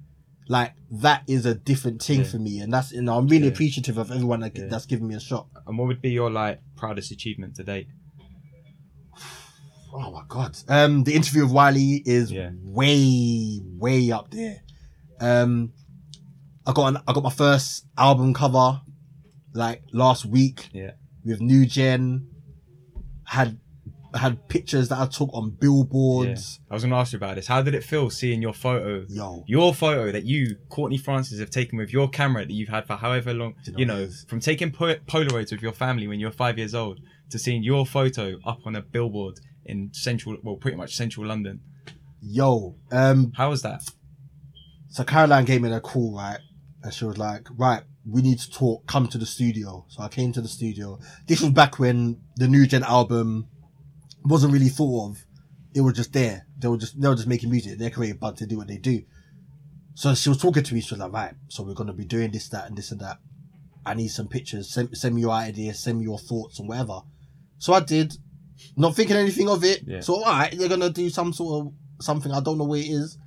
Like 0.56 0.72
that 1.04 1.22
is 1.28 1.46
a 1.46 1.54
different 1.54 2.02
thing 2.02 2.20
Yeah. 2.22 2.30
for 2.32 2.38
me, 2.38 2.58
and 2.58 2.72
that's 2.74 2.90
you 2.90 3.02
know 3.02 3.16
I'm 3.16 3.28
really 3.28 3.44
Yeah. 3.46 3.52
appreciative 3.52 3.96
of 3.98 4.10
everyone 4.10 4.40
that, 4.40 4.54
that's 4.68 4.84
given 4.84 5.06
me 5.06 5.14
a 5.14 5.20
shot. 5.20 5.46
And 5.66 5.78
what 5.78 5.86
would 5.86 6.02
be 6.02 6.10
your 6.10 6.28
like 6.28 6.60
proudest 6.76 7.12
achievement 7.12 7.54
to 7.56 7.62
date? 7.62 7.86
Oh 9.92 10.10
my 10.12 10.22
god. 10.28 10.56
Um, 10.68 11.04
the 11.04 11.14
interview 11.14 11.42
with 11.44 11.52
Wiley 11.52 12.02
is 12.04 12.32
way, 12.64 13.60
way 13.76 14.10
up 14.12 14.30
there. 14.30 14.56
Um, 15.20 15.72
I 16.66 16.72
got 16.72 16.86
an, 16.94 17.02
I 17.08 17.12
got 17.12 17.22
my 17.24 17.30
first 17.30 17.86
album 17.98 18.32
cover 18.34 18.80
like 19.52 19.82
last 19.92 20.24
week 20.26 20.68
Yeah, 20.72 20.92
with 21.24 21.40
New 21.40 21.64
Gen. 21.66 22.26
Had 23.24 23.58
had 24.14 24.48
pictures 24.48 24.88
that 24.88 24.98
I 24.98 25.06
took 25.06 25.30
on 25.32 25.50
yeah. 25.50 25.56
billboards. 25.60 26.60
I 26.70 26.74
was 26.74 26.82
going 26.82 26.90
to 26.90 26.96
ask 26.96 27.12
you 27.12 27.16
about 27.18 27.36
this. 27.36 27.46
How 27.46 27.62
did 27.62 27.74
it 27.74 27.84
feel 27.84 28.10
seeing 28.10 28.42
your 28.42 28.52
photo? 28.52 29.04
Yo, 29.08 29.44
Your 29.46 29.74
photo 29.74 30.10
that 30.12 30.24
you, 30.24 30.56
Courtney 30.68 30.98
Francis, 30.98 31.38
have 31.40 31.50
taken 31.50 31.78
with 31.78 31.92
your 31.92 32.08
camera 32.08 32.44
that 32.44 32.52
you've 32.52 32.68
had 32.68 32.86
for 32.86 32.96
however 32.96 33.32
long, 33.34 33.54
you 33.64 33.72
know 33.72 33.98
you 33.98 34.06
know, 34.06 34.12
from 34.28 34.40
taking 34.40 34.70
po- 34.72 34.96
Polaroids 35.06 35.52
with 35.52 35.62
your 35.62 35.72
family 35.72 36.06
when 36.08 36.18
you 36.20 36.26
were 36.26 36.32
five 36.32 36.58
years 36.58 36.74
old 36.74 37.00
to 37.30 37.38
seeing 37.38 37.62
your 37.62 37.86
photo 37.86 38.38
up 38.44 38.60
on 38.66 38.74
a 38.76 38.82
billboard 38.82 39.38
in 39.64 39.90
central, 39.92 40.36
well, 40.42 40.56
pretty 40.56 40.76
much 40.76 40.94
central 40.96 41.26
London. 41.26 41.60
yo. 42.20 42.76
Um, 42.90 43.32
How 43.36 43.50
was 43.50 43.62
that? 43.62 43.82
so 44.88 45.04
Caroline 45.04 45.44
gave 45.44 45.62
me 45.62 45.70
a 45.72 45.80
call, 45.80 46.16
right? 46.16 46.40
And 46.82 46.92
she 46.92 47.04
was 47.04 47.16
like, 47.16 47.46
right, 47.56 47.82
we 48.04 48.22
need 48.22 48.38
to 48.40 48.50
talk, 48.50 48.86
come 48.86 49.06
to 49.08 49.18
the 49.18 49.26
studio. 49.26 49.84
So 49.88 50.02
I 50.02 50.08
came 50.08 50.32
to 50.32 50.40
the 50.40 50.48
studio. 50.48 50.98
This 51.26 51.40
was 51.40 51.50
back 51.50 51.78
when 51.78 52.20
the 52.36 52.48
New 52.48 52.66
Gen 52.66 52.82
album 52.82 53.46
wasn't 54.24 54.52
really 54.52 54.68
thought 54.68 55.10
of. 55.10 55.18
It 55.74 55.80
was 55.82 55.94
just 55.94 56.12
there. 56.12 56.46
They 56.58 56.68
were 56.68 56.76
just, 56.76 57.00
they 57.00 57.08
were 57.08 57.14
just 57.14 57.28
making 57.28 57.50
music. 57.50 57.78
They're 57.78 57.90
creative, 57.90 58.20
but 58.20 58.36
to 58.38 58.46
do 58.46 58.58
what 58.58 58.68
they 58.68 58.78
do. 58.78 59.02
So 59.94 60.14
she 60.14 60.28
was 60.28 60.38
talking 60.38 60.62
to 60.62 60.74
me. 60.74 60.80
She 60.80 60.94
was 60.94 61.00
like, 61.00 61.12
right, 61.12 61.34
so 61.48 61.62
we're 61.62 61.74
going 61.74 61.86
to 61.88 61.92
be 61.92 62.04
doing 62.04 62.30
this, 62.30 62.48
that, 62.48 62.66
and 62.66 62.76
this 62.76 62.90
and 62.90 63.00
that. 63.00 63.18
I 63.84 63.94
need 63.94 64.08
some 64.08 64.28
pictures. 64.28 64.72
Send, 64.72 64.96
send 64.96 65.14
me 65.14 65.22
your 65.22 65.30
ideas, 65.30 65.78
send 65.78 65.98
me 65.98 66.04
your 66.04 66.18
thoughts 66.18 66.58
and 66.58 66.68
whatever. 66.68 67.00
So 67.58 67.72
I 67.72 67.80
did, 67.80 68.14
not 68.76 68.94
thinking 68.94 69.16
anything 69.16 69.48
of 69.48 69.64
it. 69.64 69.82
Yeah. 69.86 70.00
So, 70.00 70.16
all 70.16 70.24
right, 70.24 70.56
they're 70.56 70.68
going 70.68 70.80
to 70.80 70.90
do 70.90 71.08
some 71.10 71.32
sort 71.32 71.66
of 71.66 71.72
something. 72.04 72.32
I 72.32 72.40
don't 72.40 72.58
know 72.58 72.64
what 72.64 72.80
it 72.80 72.88
is. 72.88 73.18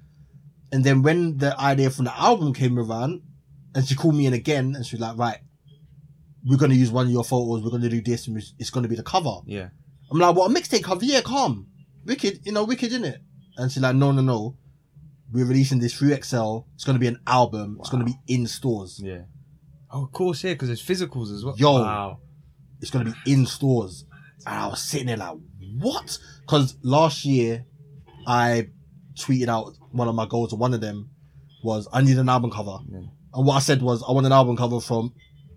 And 0.72 0.84
then 0.84 1.02
when 1.04 1.38
the 1.38 1.60
idea 1.60 1.90
from 1.90 2.06
the 2.06 2.20
album 2.20 2.54
came 2.54 2.80
around, 2.80 3.22
and 3.76 3.86
she 3.86 3.96
called 3.96 4.16
me 4.16 4.26
in 4.26 4.34
again, 4.34 4.76
and 4.76 4.86
she 4.86 4.96
was 4.96 5.02
like, 5.02 5.18
right, 5.18 5.38
we're 6.46 6.58
going 6.58 6.72
to 6.72 6.78
use 6.78 6.92
one 6.92 7.06
of 7.06 7.12
your 7.12 7.24
photos. 7.24 7.64
We're 7.64 7.70
going 7.70 7.84
to 7.84 7.90
do 7.90 8.02
this, 8.02 8.28
and 8.28 8.38
it's 8.60 8.70
going 8.70 8.84
to 8.84 8.90
be 8.90 8.96
the 8.96 9.04
cover. 9.04 9.38
Yeah, 9.46 9.70
I'm 10.14 10.20
like, 10.20 10.36
what, 10.36 10.52
a 10.52 10.54
mixtape 10.54 10.84
cover? 10.84 11.04
Yeah, 11.04 11.22
calm. 11.22 11.68
Wicked, 12.06 12.46
you 12.46 12.52
know, 12.52 12.64
wicked, 12.66 12.92
innit? 12.92 13.18
And 13.58 13.72
she's 13.72 13.82
like, 13.82 13.96
no, 13.96 14.12
no, 14.12 14.22
no. 14.22 14.58
We're 15.32 15.46
releasing 15.46 15.80
this 15.80 15.94
through 15.96 16.16
XL. 16.22 16.60
It's 16.76 16.84
going 16.84 16.96
to 16.96 17.00
be 17.00 17.08
an 17.08 17.20
album. 17.26 17.78
It's 17.80 17.90
going 17.90 18.06
to 18.06 18.12
be 18.12 18.18
in 18.28 18.46
stores. 18.48 19.00
yeah. 19.04 19.24
Oh, 19.92 20.06
of 20.06 20.12
course, 20.12 20.44
yeah, 20.44 20.54
because 20.54 20.70
there's 20.70 20.84
physicals 20.84 21.32
as 21.32 21.46
well. 21.46 21.56
Yo. 21.58 21.74
Wow. 21.74 22.20
It's 22.82 22.90
going 22.90 23.06
to 23.06 23.12
be 23.26 23.32
in 23.32 23.46
stores. 23.46 24.06
And 24.46 24.56
I 24.56 24.68
was 24.68 24.82
sitting 24.82 25.06
there 25.08 25.18
like, 25.18 25.38
what? 25.78 26.18
Because 26.42 26.76
last 26.82 27.26
year, 27.26 27.66
I 28.28 28.70
tweeted 29.16 29.48
out 29.50 29.74
one 29.92 30.08
of 30.08 30.16
my 30.16 30.26
goals, 30.26 30.52
and 30.52 30.60
one 30.60 30.74
of 30.74 30.82
them 30.82 31.10
was, 31.64 31.88
I 31.94 32.02
need 32.02 32.18
an 32.18 32.28
album 32.28 32.50
cover. 32.52 32.78
Yeah. 32.90 33.00
And 33.34 33.46
what 33.46 33.56
I 33.56 33.60
said 33.60 33.82
was, 33.82 34.04
I 34.08 34.12
want 34.12 34.26
an 34.26 34.32
album 34.32 34.58
cover 34.58 34.80
from 34.80 35.14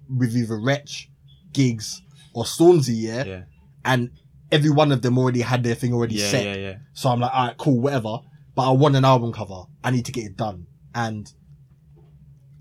with 0.08 0.36
either 0.36 0.58
Wretch, 0.60 1.10
Giggs, 1.52 2.00
or 2.34 2.44
Stormzy, 2.44 2.94
yeah? 2.94 3.24
Yeah, 3.24 3.42
And 3.84 4.10
every 4.50 4.70
one 4.70 4.92
of 4.92 5.02
them 5.02 5.18
already 5.18 5.40
had 5.40 5.62
their 5.62 5.74
thing 5.74 5.92
already 5.92 6.16
yeah, 6.16 6.28
set. 6.28 6.44
yeah, 6.44 6.54
yeah. 6.54 6.76
So 6.92 7.10
I'm 7.10 7.20
like, 7.20 7.32
all 7.34 7.46
right, 7.46 7.56
cool, 7.58 7.80
whatever. 7.80 8.18
But 8.54 8.68
I 8.68 8.72
want 8.72 8.96
an 8.96 9.04
album 9.04 9.32
cover. 9.32 9.64
I 9.84 9.90
need 9.90 10.06
to 10.06 10.12
get 10.12 10.24
it 10.24 10.36
done. 10.36 10.66
And 10.94 11.30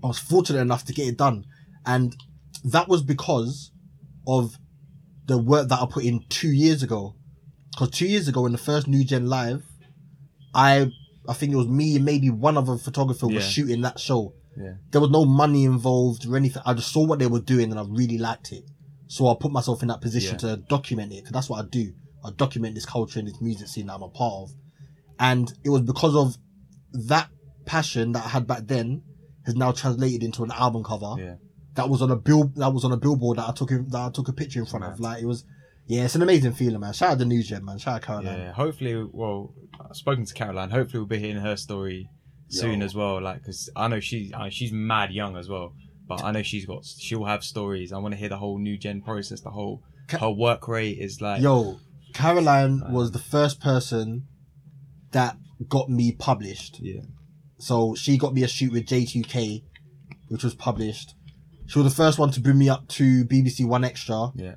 I 0.04 0.08
was 0.08 0.18
fortunate 0.18 0.60
enough 0.60 0.84
to 0.86 0.92
get 0.92 1.08
it 1.08 1.16
done. 1.16 1.44
And 1.86 2.14
that 2.64 2.88
was 2.88 3.02
because 3.02 3.70
of 4.26 4.56
the 5.26 5.38
work 5.38 5.68
that 5.68 5.80
I 5.80 5.86
put 5.90 6.04
in 6.04 6.24
two 6.28 6.52
years 6.52 6.82
ago. 6.82 7.14
Because 7.72 7.90
two 7.90 8.06
years 8.06 8.28
ago, 8.28 8.46
in 8.46 8.52
the 8.52 8.58
first 8.58 8.88
New 8.88 9.04
Gen 9.04 9.26
Live, 9.26 9.64
I 10.54 10.90
I 11.28 11.34
think 11.34 11.52
it 11.52 11.56
was 11.56 11.66
me 11.68 11.96
and 11.96 12.04
maybe 12.04 12.30
one 12.30 12.56
other 12.56 12.76
photographer 12.76 13.26
was 13.26 13.46
shooting 13.46 13.82
that 13.82 13.98
show. 13.98 14.34
Yeah. 14.56 14.74
There 14.90 15.00
was 15.00 15.10
no 15.10 15.24
money 15.24 15.64
involved 15.64 16.26
or 16.26 16.36
anything. 16.36 16.62
I 16.64 16.74
just 16.74 16.92
saw 16.92 17.04
what 17.04 17.18
they 17.18 17.26
were 17.26 17.40
doing 17.40 17.70
and 17.70 17.78
I 17.78 17.84
really 17.86 18.18
liked 18.18 18.52
it. 18.52 18.64
So 19.08 19.28
I 19.28 19.34
put 19.38 19.52
myself 19.52 19.82
in 19.82 19.88
that 19.88 20.00
position 20.00 20.32
Yeah. 20.34 20.56
to 20.56 20.56
document 20.56 21.12
it 21.12 21.16
because 21.18 21.32
that's 21.32 21.48
what 21.48 21.64
I 21.64 21.68
do. 21.68 21.92
I 22.24 22.30
document 22.36 22.74
this 22.74 22.86
culture 22.86 23.18
and 23.20 23.28
this 23.28 23.40
music 23.40 23.68
scene 23.68 23.86
that 23.86 23.94
I'm 23.94 24.02
a 24.02 24.08
part 24.08 24.34
of. 24.34 24.50
And 25.18 25.52
it 25.64 25.70
was 25.70 25.82
because 25.82 26.14
of 26.16 26.36
that 27.08 27.28
passion 27.64 28.12
that 28.12 28.24
I 28.24 28.28
had 28.28 28.46
back 28.46 28.66
then 28.66 29.02
has 29.44 29.54
now 29.54 29.72
translated 29.72 30.22
into 30.22 30.42
an 30.44 30.50
album 30.50 30.82
cover 30.82 31.14
Yeah. 31.18 31.36
that 31.74 31.88
was 31.88 32.02
on 32.02 32.10
a 32.10 32.16
bill 32.16 32.50
that 32.56 32.72
was 32.72 32.84
on 32.84 32.92
a 32.92 32.96
billboard 32.96 33.38
that 33.38 33.48
I 33.48 33.52
took 33.52 33.70
in, 33.70 33.88
that 33.90 33.98
I 34.00 34.10
took 34.10 34.28
a 34.28 34.32
picture 34.32 34.58
in 34.60 34.66
front 34.66 34.84
of. 34.84 34.98
Like 34.98 35.22
it 35.22 35.26
was, 35.26 35.44
yeah, 35.86 36.04
it's 36.04 36.16
an 36.16 36.22
amazing 36.22 36.52
feeling, 36.54 36.80
man. 36.80 36.92
Shout 36.92 37.12
out 37.12 37.18
to 37.20 37.24
New 37.24 37.42
Gen, 37.42 37.64
man. 37.64 37.78
Shout 37.78 37.94
out 37.96 38.02
Caroline. 38.02 38.38
Yeah, 38.38 38.52
hopefully, 38.52 39.06
well, 39.12 39.54
I've 39.80 39.94
spoken 39.96 40.24
to 40.24 40.34
Caroline. 40.34 40.70
Hopefully, 40.70 40.98
we'll 41.00 41.06
be 41.08 41.18
hearing 41.20 41.36
her 41.42 41.56
story 41.56 42.08
soon 42.48 42.80
Yo. 42.80 42.86
as 42.86 42.94
well. 42.94 43.22
Like, 43.22 43.38
because 43.38 43.70
I 43.76 43.86
know 43.88 44.00
she, 44.00 44.32
uh, 44.34 44.48
she's 44.48 44.72
mad 44.72 45.12
young 45.12 45.36
as 45.36 45.48
well, 45.48 45.74
but 46.08 46.22
I 46.24 46.30
know 46.32 46.42
she's 46.42 46.66
got, 46.66 46.84
she'll 46.84 47.24
have 47.24 47.42
stories. 47.44 47.92
I 47.92 47.98
want 47.98 48.12
to 48.14 48.18
hear 48.18 48.28
the 48.28 48.36
whole 48.38 48.58
new 48.58 48.76
gen 48.78 49.02
process. 49.02 49.40
The 49.40 49.50
whole 49.50 49.82
Ca- 50.08 50.18
her 50.18 50.30
work 50.30 50.68
rate 50.68 50.98
is 50.98 51.20
like, 51.20 51.42
Yo, 51.42 51.80
Caroline 52.14 52.82
was 52.90 53.10
the 53.12 53.18
first 53.18 53.60
person 53.60 54.26
that 55.12 55.36
got 55.68 55.88
me 55.88 56.12
published. 56.12 56.78
yeah, 56.80 57.02
So 57.58 57.94
she 57.94 58.18
got 58.18 58.34
me 58.34 58.42
a 58.42 58.48
shoot 58.48 58.72
with 58.72 58.86
J2K, 58.86 59.62
which 60.28 60.44
was 60.44 60.54
published. 60.54 61.14
She 61.66 61.78
was 61.78 61.90
the 61.92 61.96
first 61.96 62.18
one 62.18 62.30
to 62.32 62.40
bring 62.40 62.58
me 62.58 62.68
up 62.68 62.86
to 62.88 63.24
BBC 63.24 63.60
1Xtra 63.66 64.32
yeah, 64.36 64.54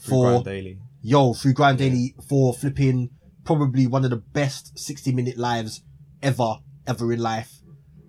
Through 0.00 0.10
for 0.10 0.24
GRM 0.40 0.44
Daily. 0.44 0.78
yo 1.02 1.32
through 1.34 1.54
GRM 1.54 1.76
Daily 1.76 2.14
for 2.28 2.52
flipping 2.52 3.10
probably 3.44 3.86
one 3.86 4.04
of 4.04 4.10
the 4.10 4.16
best 4.16 4.76
60 4.78 5.12
minute 5.12 5.38
lives 5.38 5.82
ever 6.22 6.56
ever 6.86 7.12
in 7.12 7.20
life. 7.20 7.52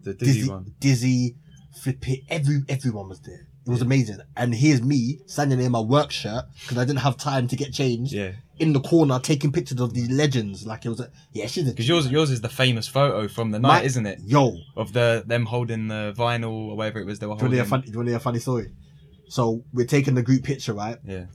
The 0.04 0.14
Dizzee, 0.16 0.44
Dizzee, 0.46 0.50
one. 0.50 0.74
Dizzee, 0.80 1.36
flipping 1.76 2.26
every 2.30 2.62
everyone 2.70 3.10
was 3.10 3.20
there. 3.22 3.48
It 3.68 3.70
was 3.72 3.82
amazing. 3.82 4.18
And 4.36 4.56
here's 4.56 4.82
me 4.82 5.20
standing 5.28 5.60
in 5.60 5.72
my 5.72 5.80
work 5.80 6.12
shirt 6.12 6.46
because 6.62 6.78
I 6.78 6.86
didn't 6.86 7.00
have 7.02 7.18
time 7.18 7.48
to 7.50 7.56
get 7.56 7.72
changed 7.72 8.12
Yeah, 8.14 8.32
in 8.58 8.74
the 8.74 8.80
corner 8.80 9.20
taking 9.20 9.52
pictures 9.52 9.80
of 9.80 9.94
these 9.94 10.10
legends. 10.10 10.66
Like 10.66 10.86
it 10.86 10.90
was 10.90 11.00
a 11.02 11.12
yeah, 11.34 11.46
she's 11.46 11.66
because 11.70 11.88
yours, 11.88 12.10
yours 12.10 12.32
is 12.32 12.42
the 12.42 12.50
famous 12.50 12.88
photo 12.88 13.28
from 13.28 13.52
the 13.52 13.60
My- 13.60 13.70
night, 13.80 13.86
isn't 13.86 14.06
it? 14.08 14.20
yo. 14.26 14.56
Of 14.76 14.94
the 14.94 15.24
them 15.28 15.46
holding 15.46 15.88
the 15.88 16.16
vinyl 16.18 16.52
or 16.70 16.78
whatever 16.78 17.00
it 17.00 17.06
was 17.06 17.20
they 17.20 17.28
were 17.28 17.36
Do 17.36 17.46
you 17.46 17.46
want 17.46 17.52
to 17.52 17.58
holding. 17.58 17.58
hear 17.58 17.64
a 17.64 17.68
funny, 17.68 17.84
do 17.84 17.92
you 17.92 17.98
want 17.98 18.08
to 18.08 18.12
hear 18.12 18.18
a 18.18 18.22
funny 18.22 18.40
story? 18.40 18.72
So 19.28 19.64
we're 19.74 19.86
taking 19.86 20.16
the 20.16 20.24
group 20.24 20.44
picture, 20.44 20.74
right? 20.74 20.98
Yeah, 21.06 21.26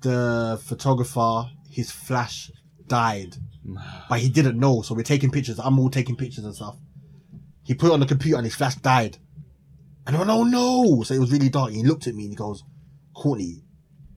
The 0.00 0.60
photographer, 0.64 1.50
his 1.70 1.92
flash 1.92 2.50
died, 2.88 3.36
but 4.08 4.18
he 4.18 4.28
didn't 4.28 4.58
know. 4.58 4.82
So 4.82 4.94
we're 4.94 5.02
taking 5.04 5.30
pictures. 5.30 5.60
I'm 5.60 5.78
all 5.78 5.90
taking 5.90 6.16
pictures 6.16 6.44
and 6.44 6.54
stuff. 6.54 6.76
He 7.62 7.74
put 7.74 7.90
it 7.90 7.92
on 7.92 8.00
the 8.00 8.06
computer 8.06 8.36
and 8.38 8.44
his 8.44 8.56
flash 8.56 8.74
died. 8.76 9.18
And 10.10 10.16
I 10.16 10.18
went, 10.18 10.30
oh 10.30 10.42
no! 10.42 11.02
So 11.04 11.14
it 11.14 11.20
was 11.20 11.30
really 11.30 11.48
dark. 11.50 11.70
He 11.70 11.84
looked 11.84 12.08
at 12.08 12.14
me 12.16 12.24
and 12.24 12.32
he 12.32 12.36
goes, 12.36 12.64
Courtney, 13.14 13.62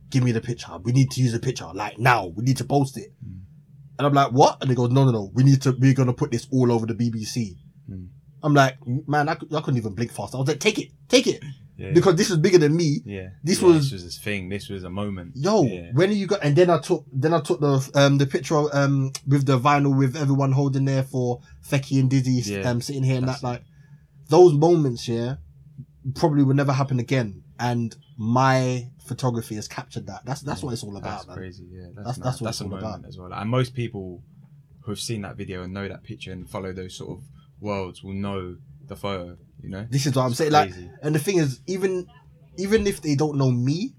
give 0.10 0.24
me 0.24 0.32
the 0.32 0.42
picture. 0.42 0.76
We 0.82 0.92
need 0.92 1.12
to 1.12 1.22
use 1.22 1.34
the 1.34 1.40
picture 1.40 1.68
like 1.72 2.00
now. 2.00 2.28
We 2.36 2.44
need 2.44 2.58
to 2.58 2.64
post 2.66 2.98
it. 2.98 3.14
And 4.00 4.08
I'm 4.08 4.14
like, 4.14 4.32
what? 4.32 4.58
And 4.62 4.72
he 4.72 4.76
goes, 4.76 4.90
no, 4.90 5.06
no, 5.06 5.12
no. 5.12 5.30
We 5.36 5.44
need 5.44 5.62
to. 5.62 5.72
We're 5.78 5.94
gonna 5.94 6.14
put 6.14 6.32
this 6.32 6.48
all 6.52 6.72
over 6.72 6.88
the 6.88 6.96
BBC. 6.96 7.58
Mm. 7.88 8.08
I'm 8.42 8.56
like, 8.56 8.78
man, 9.08 9.30
I, 9.30 9.34
I 9.34 9.36
couldn't 9.62 9.78
even 9.78 9.94
blink 9.94 10.12
fast. 10.12 10.34
I 10.34 10.40
was 10.40 10.48
like, 10.48 10.60
take 10.60 10.80
it, 10.80 10.90
take 11.08 11.28
it, 11.28 11.44
yeah, 11.78 11.92
because 11.92 12.16
this 12.16 12.30
is 12.32 12.38
bigger 12.38 12.58
than 12.58 12.76
me. 12.76 13.02
yeah. 13.06 13.30
this 13.44 13.62
Yeah, 13.62 13.68
was- 13.68 13.84
this 13.92 13.92
was 13.94 14.02
his 14.02 14.18
thing. 14.18 14.50
This 14.50 14.70
was 14.70 14.84
a 14.84 14.90
moment. 14.90 15.34
Yo, 15.36 15.64
Yeah. 15.64 15.92
when 15.94 16.10
are 16.10 16.14
you 16.14 16.26
got? 16.26 16.44
And 16.44 16.56
then 16.56 16.72
I 16.72 16.80
took, 16.80 17.06
then 17.14 17.36
I 17.36 17.40
took 17.40 17.60
the 17.62 17.88
um 17.94 18.18
the 18.18 18.26
picture 18.26 18.56
um 18.76 19.12
with 19.28 19.46
the 19.46 19.60
vinyl 19.60 19.96
with 19.96 20.16
everyone 20.18 20.54
holding 20.54 20.86
there 20.86 21.04
for 21.04 21.40
Fecky 21.64 22.00
and 22.00 22.10
Dizzee 22.10 22.46
Yeah. 22.48 22.68
um 22.70 22.82
sitting 22.82 23.04
here 23.04 23.18
and 23.18 23.28
that 23.30 23.44
like 23.44 23.62
those 24.30 24.54
moments, 24.54 25.08
yeah, 25.08 25.36
probably 26.16 26.44
will 26.44 26.54
never 26.56 26.74
happen 26.74 27.00
again. 27.00 27.44
And 27.60 27.96
my 28.18 28.90
photography 29.08 29.56
has 29.56 29.68
captured 29.68 30.08
that. 30.08 30.26
That's 30.26 30.42
that's 30.42 30.64
what 30.64 30.74
it's 30.74 30.84
all 30.84 30.98
about, 30.98 31.12
That's 31.20 31.28
man. 31.28 31.38
crazy. 31.38 31.68
Yeah, 31.72 31.82
that's 31.96 31.96
That's- 31.96 32.06
that's, 32.06 32.18
that's 32.18 32.42
what 32.42 32.46
that's 32.48 32.62
it's 32.62 32.72
all 32.72 32.78
about. 32.78 33.06
as 33.08 33.18
well. 33.18 33.34
And 33.34 33.50
most 33.50 33.74
people 33.74 34.22
who've 34.82 35.00
seen 35.00 35.22
that 35.22 35.38
video 35.38 35.64
and 35.64 35.74
know 35.74 35.88
that 35.88 36.04
picture 36.04 36.32
and 36.32 36.50
follow 36.50 36.74
those 36.74 36.96
sort 36.98 37.18
of 37.18 37.24
worlds 37.62 38.04
will 38.04 38.14
know 38.14 38.58
the 38.88 38.96
photo. 38.96 39.38
You 39.62 39.70
know, 39.70 39.88
This 39.90 40.06
is 40.06 40.14
what 40.16 40.24
I'm 40.26 40.34
saying. 40.34 40.52
Like, 40.52 40.74
and 41.02 41.16
the 41.16 41.20
thing 41.20 41.38
is, 41.38 41.62
even 41.68 42.08
even 42.58 42.86
if 42.86 43.02
they 43.02 43.16
don't 43.16 43.38
know 43.38 43.50
me, 43.50 43.94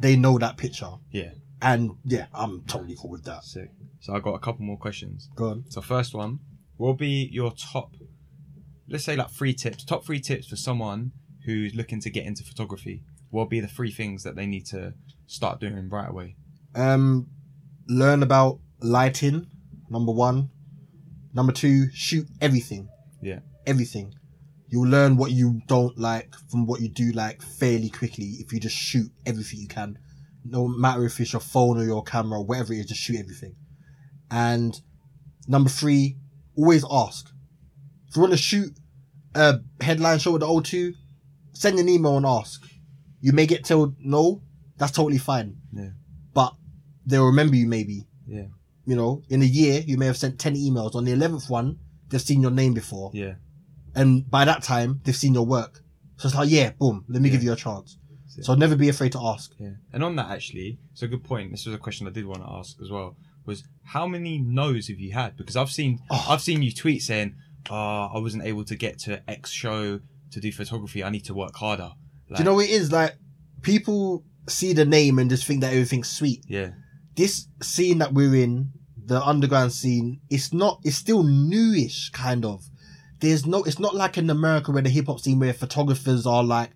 they 0.00 0.14
know 0.16 0.38
that 0.38 0.56
picture. 0.56 0.92
yeah, 1.10 1.30
And 1.60 1.92
yeah, 2.04 2.26
I'm 2.32 2.62
totally 2.66 2.96
cool 3.00 3.10
with 3.10 3.24
that. 3.24 3.42
Sick. 3.44 3.70
So 4.00 4.14
I 4.14 4.20
got 4.20 4.34
a 4.34 4.38
couple 4.38 4.64
more 4.64 4.78
questions. 4.78 5.28
Go 5.34 5.46
on. 5.50 5.64
So 5.68 5.80
first 5.80 6.14
one 6.14 6.38
will 6.78 6.94
be 6.94 7.28
your 7.32 7.52
top, 7.52 7.90
let's 8.88 9.04
say 9.04 9.16
like 9.16 9.30
three 9.30 9.52
tips, 9.54 9.84
top 9.84 10.04
three 10.06 10.20
tips 10.20 10.46
for 10.48 10.56
someone 10.56 11.12
who's 11.44 11.74
looking 11.74 12.00
to 12.00 12.10
get 12.10 12.24
into 12.24 12.44
photography. 12.44 13.02
What 13.30 13.42
will 13.42 13.48
be 13.48 13.60
the 13.60 13.68
three 13.68 13.90
things 13.90 14.22
that 14.22 14.36
they 14.36 14.46
need 14.46 14.66
to 14.66 14.94
start 15.26 15.60
doing 15.60 15.88
right 15.88 16.08
away? 16.08 16.36
Um, 16.74 17.28
learn 17.88 18.22
about 18.22 18.60
lighting. 18.80 19.46
Number 19.90 20.12
one. 20.12 20.50
Number 21.34 21.52
two, 21.52 21.90
shoot 21.92 22.26
everything. 22.40 22.88
Yeah. 23.20 23.40
Everything. 23.66 24.14
You'll 24.68 24.88
learn 24.88 25.16
what 25.16 25.30
you 25.30 25.60
don't 25.66 25.96
like 25.98 26.34
from 26.50 26.66
what 26.66 26.80
you 26.80 26.88
do 26.88 27.12
like 27.12 27.42
fairly 27.42 27.90
quickly 27.90 28.36
if 28.40 28.52
you 28.52 28.60
just 28.60 28.76
shoot 28.76 29.10
everything 29.26 29.60
you 29.60 29.68
can. 29.68 29.98
No 30.44 30.68
matter 30.68 31.04
if 31.04 31.18
it's 31.20 31.32
your 31.32 31.40
phone 31.40 31.78
or 31.78 31.84
your 31.84 32.02
camera, 32.02 32.38
or 32.38 32.44
whatever 32.44 32.72
it 32.72 32.80
is, 32.80 32.86
just 32.86 33.00
shoot 33.00 33.18
everything. 33.18 33.56
And 34.30 34.78
number 35.46 35.70
three, 35.70 36.16
always 36.56 36.84
ask. 36.90 37.30
If 38.08 38.16
you 38.16 38.22
want 38.22 38.32
to 38.32 38.38
shoot 38.38 38.76
a 39.34 39.60
headline 39.80 40.18
show 40.18 40.32
with 40.32 40.40
the 40.40 40.46
O2, 40.46 40.94
send 41.54 41.78
an 41.78 41.88
email 41.88 42.16
and 42.16 42.26
ask. 42.26 42.62
You 43.20 43.32
may 43.32 43.46
get 43.46 43.64
told 43.64 43.96
no, 43.98 44.42
that's 44.76 44.92
totally 44.92 45.18
fine. 45.18 45.56
Yeah. 45.72 45.90
But 46.34 46.54
they'll 47.06 47.26
remember 47.26 47.56
you 47.56 47.66
maybe. 47.66 48.06
Yeah. 48.26 48.46
You 48.84 48.96
know, 48.96 49.22
in 49.30 49.40
a 49.40 49.46
year, 49.46 49.80
you 49.86 49.96
may 49.96 50.06
have 50.06 50.16
sent 50.18 50.38
10 50.38 50.54
emails. 50.56 50.94
On 50.94 51.04
the 51.04 51.12
11th 51.12 51.48
one, 51.48 51.78
they've 52.08 52.20
seen 52.20 52.42
your 52.42 52.50
name 52.50 52.74
before. 52.74 53.10
Yeah. 53.14 53.34
And 53.94 54.28
by 54.30 54.44
that 54.44 54.62
time, 54.62 55.00
they've 55.04 55.16
seen 55.16 55.32
your 55.34 55.46
work. 55.46 55.82
So 56.16 56.28
it's 56.28 56.36
like, 56.36 56.50
yeah, 56.50 56.72
boom, 56.78 57.04
let 57.08 57.22
me 57.22 57.28
Yeah. 57.28 57.34
give 57.36 57.42
you 57.44 57.52
a 57.52 57.56
chance. 57.56 57.96
So 58.42 58.54
never 58.56 58.74
be 58.74 58.88
afraid 58.88 59.12
to 59.12 59.20
ask. 59.20 59.52
Yeah. 59.60 59.74
And 59.92 60.02
on 60.02 60.16
that 60.16 60.28
actually, 60.30 60.78
it's 60.92 61.02
a 61.02 61.08
good 61.08 61.22
point. 61.22 61.52
This 61.52 61.66
was 61.66 61.74
a 61.74 61.78
question 61.78 62.06
I 62.08 62.10
did 62.10 62.26
want 62.26 62.42
to 62.42 62.50
ask 62.50 62.76
as 62.82 62.90
well. 62.90 63.16
Was 63.46 63.62
how 63.84 64.06
many 64.08 64.38
no's 64.38 64.88
have 64.88 64.98
you 64.98 65.12
had? 65.12 65.36
Because 65.36 65.54
I've 65.56 65.70
seen 65.70 66.00
Oh. 66.10 66.26
I've 66.28 66.40
seen 66.40 66.60
you 66.62 66.72
tweet 66.72 67.02
saying, 67.02 67.36
"Ah, 67.70 68.10
I 68.12 68.18
wasn't 68.18 68.42
able 68.44 68.64
to 68.64 68.74
get 68.74 68.98
to 69.00 69.22
X 69.30 69.50
show 69.50 70.00
to 70.34 70.40
do 70.40 70.52
photography. 70.52 71.02
I 71.02 71.10
need 71.10 71.24
to 71.24 71.34
work 71.34 71.56
harder." 71.56 71.90
Do 72.28 72.36
you 72.38 72.44
know 72.44 72.54
what 72.54 72.66
it 72.66 72.70
is? 72.70 72.90
Like, 72.92 73.16
people 73.62 74.24
see 74.48 74.72
the 74.72 74.84
name 74.84 75.18
and 75.18 75.28
just 75.30 75.44
think 75.46 75.60
that 75.60 75.72
everything's 75.72 76.08
sweet. 76.08 76.44
Yeah. 76.48 76.70
This 77.16 77.48
scene 77.62 77.98
that 77.98 78.12
we're 78.14 78.34
in, 78.34 78.72
the 79.06 79.22
underground 79.22 79.72
scene, 79.72 80.20
it's 80.30 80.52
not, 80.52 80.80
it's 80.84 80.96
still 80.96 81.22
newish, 81.22 82.10
kind 82.10 82.44
of. 82.44 82.64
There's 83.20 83.46
no, 83.46 83.62
it's 83.62 83.78
not 83.78 83.94
like 83.94 84.18
in 84.18 84.28
America 84.30 84.72
where 84.72 84.82
the 84.82 84.90
hip 84.90 85.06
hop 85.06 85.20
scene 85.20 85.38
where 85.38 85.52
photographers 85.54 86.26
are 86.26 86.42
like 86.42 86.70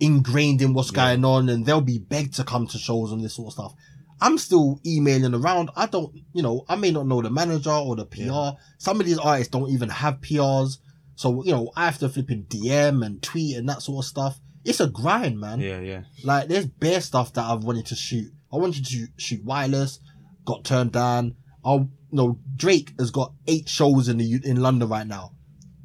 ingrained 0.00 0.62
in 0.62 0.72
what's 0.74 0.90
Yeah. 0.92 1.06
going 1.16 1.24
on 1.24 1.48
and 1.48 1.66
they'll 1.66 1.80
be 1.80 1.98
begged 1.98 2.34
to 2.34 2.44
come 2.44 2.66
to 2.68 2.78
shows 2.78 3.12
and 3.12 3.22
this 3.22 3.34
sort 3.34 3.48
of 3.48 3.52
stuff. 3.52 3.74
I'm 4.20 4.38
still 4.38 4.80
emailing 4.86 5.34
around. 5.34 5.70
I 5.76 5.86
don't, 5.86 6.14
you 6.32 6.42
know, 6.42 6.64
I 6.68 6.76
may 6.76 6.90
not 6.92 7.06
know 7.06 7.20
the 7.20 7.30
manager 7.30 7.70
or 7.72 7.96
the 7.96 8.06
PR. 8.06 8.22
Yeah. 8.22 8.50
Some 8.78 9.00
of 9.00 9.06
these 9.06 9.18
artists 9.18 9.50
don't 9.50 9.70
even 9.70 9.88
have 9.88 10.20
PRs. 10.20 10.78
So, 11.16 11.44
you 11.44 11.52
know, 11.52 11.70
I 11.76 11.84
have 11.84 11.98
to 11.98 12.08
flip 12.08 12.30
in 12.30 12.44
DM 12.44 13.04
and 13.04 13.22
tweet 13.22 13.56
and 13.56 13.68
that 13.68 13.82
sort 13.82 14.04
of 14.04 14.08
stuff. 14.08 14.38
It's 14.64 14.80
a 14.80 14.88
grind, 14.88 15.38
man. 15.38 15.60
Yeah. 15.60 15.80
Yeah. 15.80 16.02
Like, 16.22 16.48
there's 16.48 16.66
bare 16.66 17.00
stuff 17.00 17.32
that 17.34 17.44
I've 17.44 17.64
wanted 17.64 17.86
to 17.86 17.94
shoot. 17.94 18.32
I 18.52 18.56
wanted 18.56 18.84
to 18.86 19.06
shoot 19.16 19.44
wireless, 19.44 20.00
got 20.44 20.64
turned 20.64 20.92
down. 20.92 21.36
I, 21.64 21.74
you 21.74 21.88
know, 22.10 22.38
Drake 22.56 22.92
has 22.98 23.10
got 23.10 23.32
eight 23.46 23.68
shows 23.68 24.08
in 24.08 24.18
the 24.18 24.40
in 24.44 24.56
London 24.56 24.88
right 24.88 25.06
now. 25.06 25.32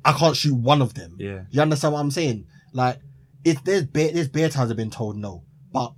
I 0.05 0.13
can't 0.13 0.35
shoot 0.35 0.55
one 0.55 0.81
of 0.81 0.93
them. 0.93 1.15
Yeah. 1.17 1.43
You 1.49 1.61
understand 1.61 1.93
what 1.93 1.99
I'm 1.99 2.11
saying? 2.11 2.45
Like, 2.73 2.99
if 3.43 3.63
there's 3.63 3.85
bare, 3.85 4.11
there's 4.11 4.27
bare 4.27 4.49
times 4.49 4.71
I've 4.71 4.77
been 4.77 4.89
told 4.89 5.17
no, 5.17 5.43
but 5.71 5.93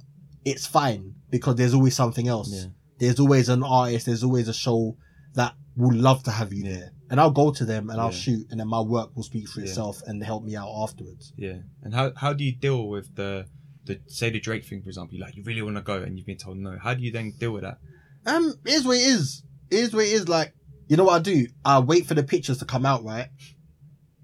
it's 0.45 0.65
fine 0.65 1.15
because 1.29 1.55
there's 1.55 1.73
always 1.73 1.95
something 1.95 2.27
else. 2.27 2.51
Yeah. 2.51 2.69
There's 2.99 3.19
always 3.19 3.49
an 3.49 3.63
artist. 3.63 4.05
There's 4.05 4.23
always 4.23 4.47
a 4.47 4.53
show 4.53 4.97
that 5.33 5.55
would 5.75 5.95
love 5.95 6.23
to 6.23 6.31
have 6.31 6.51
you 6.53 6.63
there, 6.63 6.91
and 7.09 7.19
I'll 7.19 7.31
go 7.31 7.51
to 7.51 7.65
them 7.65 7.89
and 7.89 7.99
I'll 7.99 8.11
shoot, 8.11 8.47
and 8.49 8.59
then 8.59 8.67
my 8.67 8.81
work 8.81 9.15
will 9.15 9.23
speak 9.23 9.47
for 9.47 9.61
itself 9.61 10.01
and 10.05 10.23
help 10.23 10.43
me 10.43 10.55
out 10.55 10.69
afterwards. 10.69 11.33
Yeah. 11.37 11.59
And 11.81 11.93
how 11.93 12.11
how 12.15 12.33
do 12.33 12.43
you 12.43 12.53
deal 12.53 12.87
with 12.87 13.15
the 13.15 13.47
the 13.85 13.99
say 14.07 14.29
the 14.29 14.39
Drake 14.39 14.65
thing 14.65 14.81
for 14.81 14.89
example? 14.89 15.17
Like 15.19 15.35
you 15.35 15.43
really 15.43 15.61
want 15.61 15.77
to 15.77 15.81
go 15.81 15.95
and 16.01 16.17
you've 16.17 16.27
been 16.27 16.37
told 16.37 16.57
no. 16.57 16.77
How 16.81 16.93
do 16.93 17.01
you 17.01 17.11
then 17.11 17.33
deal 17.39 17.51
with 17.51 17.63
that? 17.63 17.77
Um, 18.25 18.53
it 18.65 18.73
is 18.73 18.85
what 18.85 18.97
it 18.97 19.01
is. 19.01 19.43
It 19.69 19.79
is 19.79 19.93
what 19.93 20.05
it 20.05 20.11
is. 20.11 20.27
Like, 20.27 20.53
you 20.87 20.97
know 20.97 21.05
what 21.05 21.15
I 21.15 21.19
do? 21.19 21.47
I 21.63 21.79
wait 21.79 22.05
for 22.05 22.13
the 22.13 22.23
pictures 22.23 22.57
to 22.59 22.65
come 22.65 22.85
out, 22.85 23.03
right? 23.03 23.29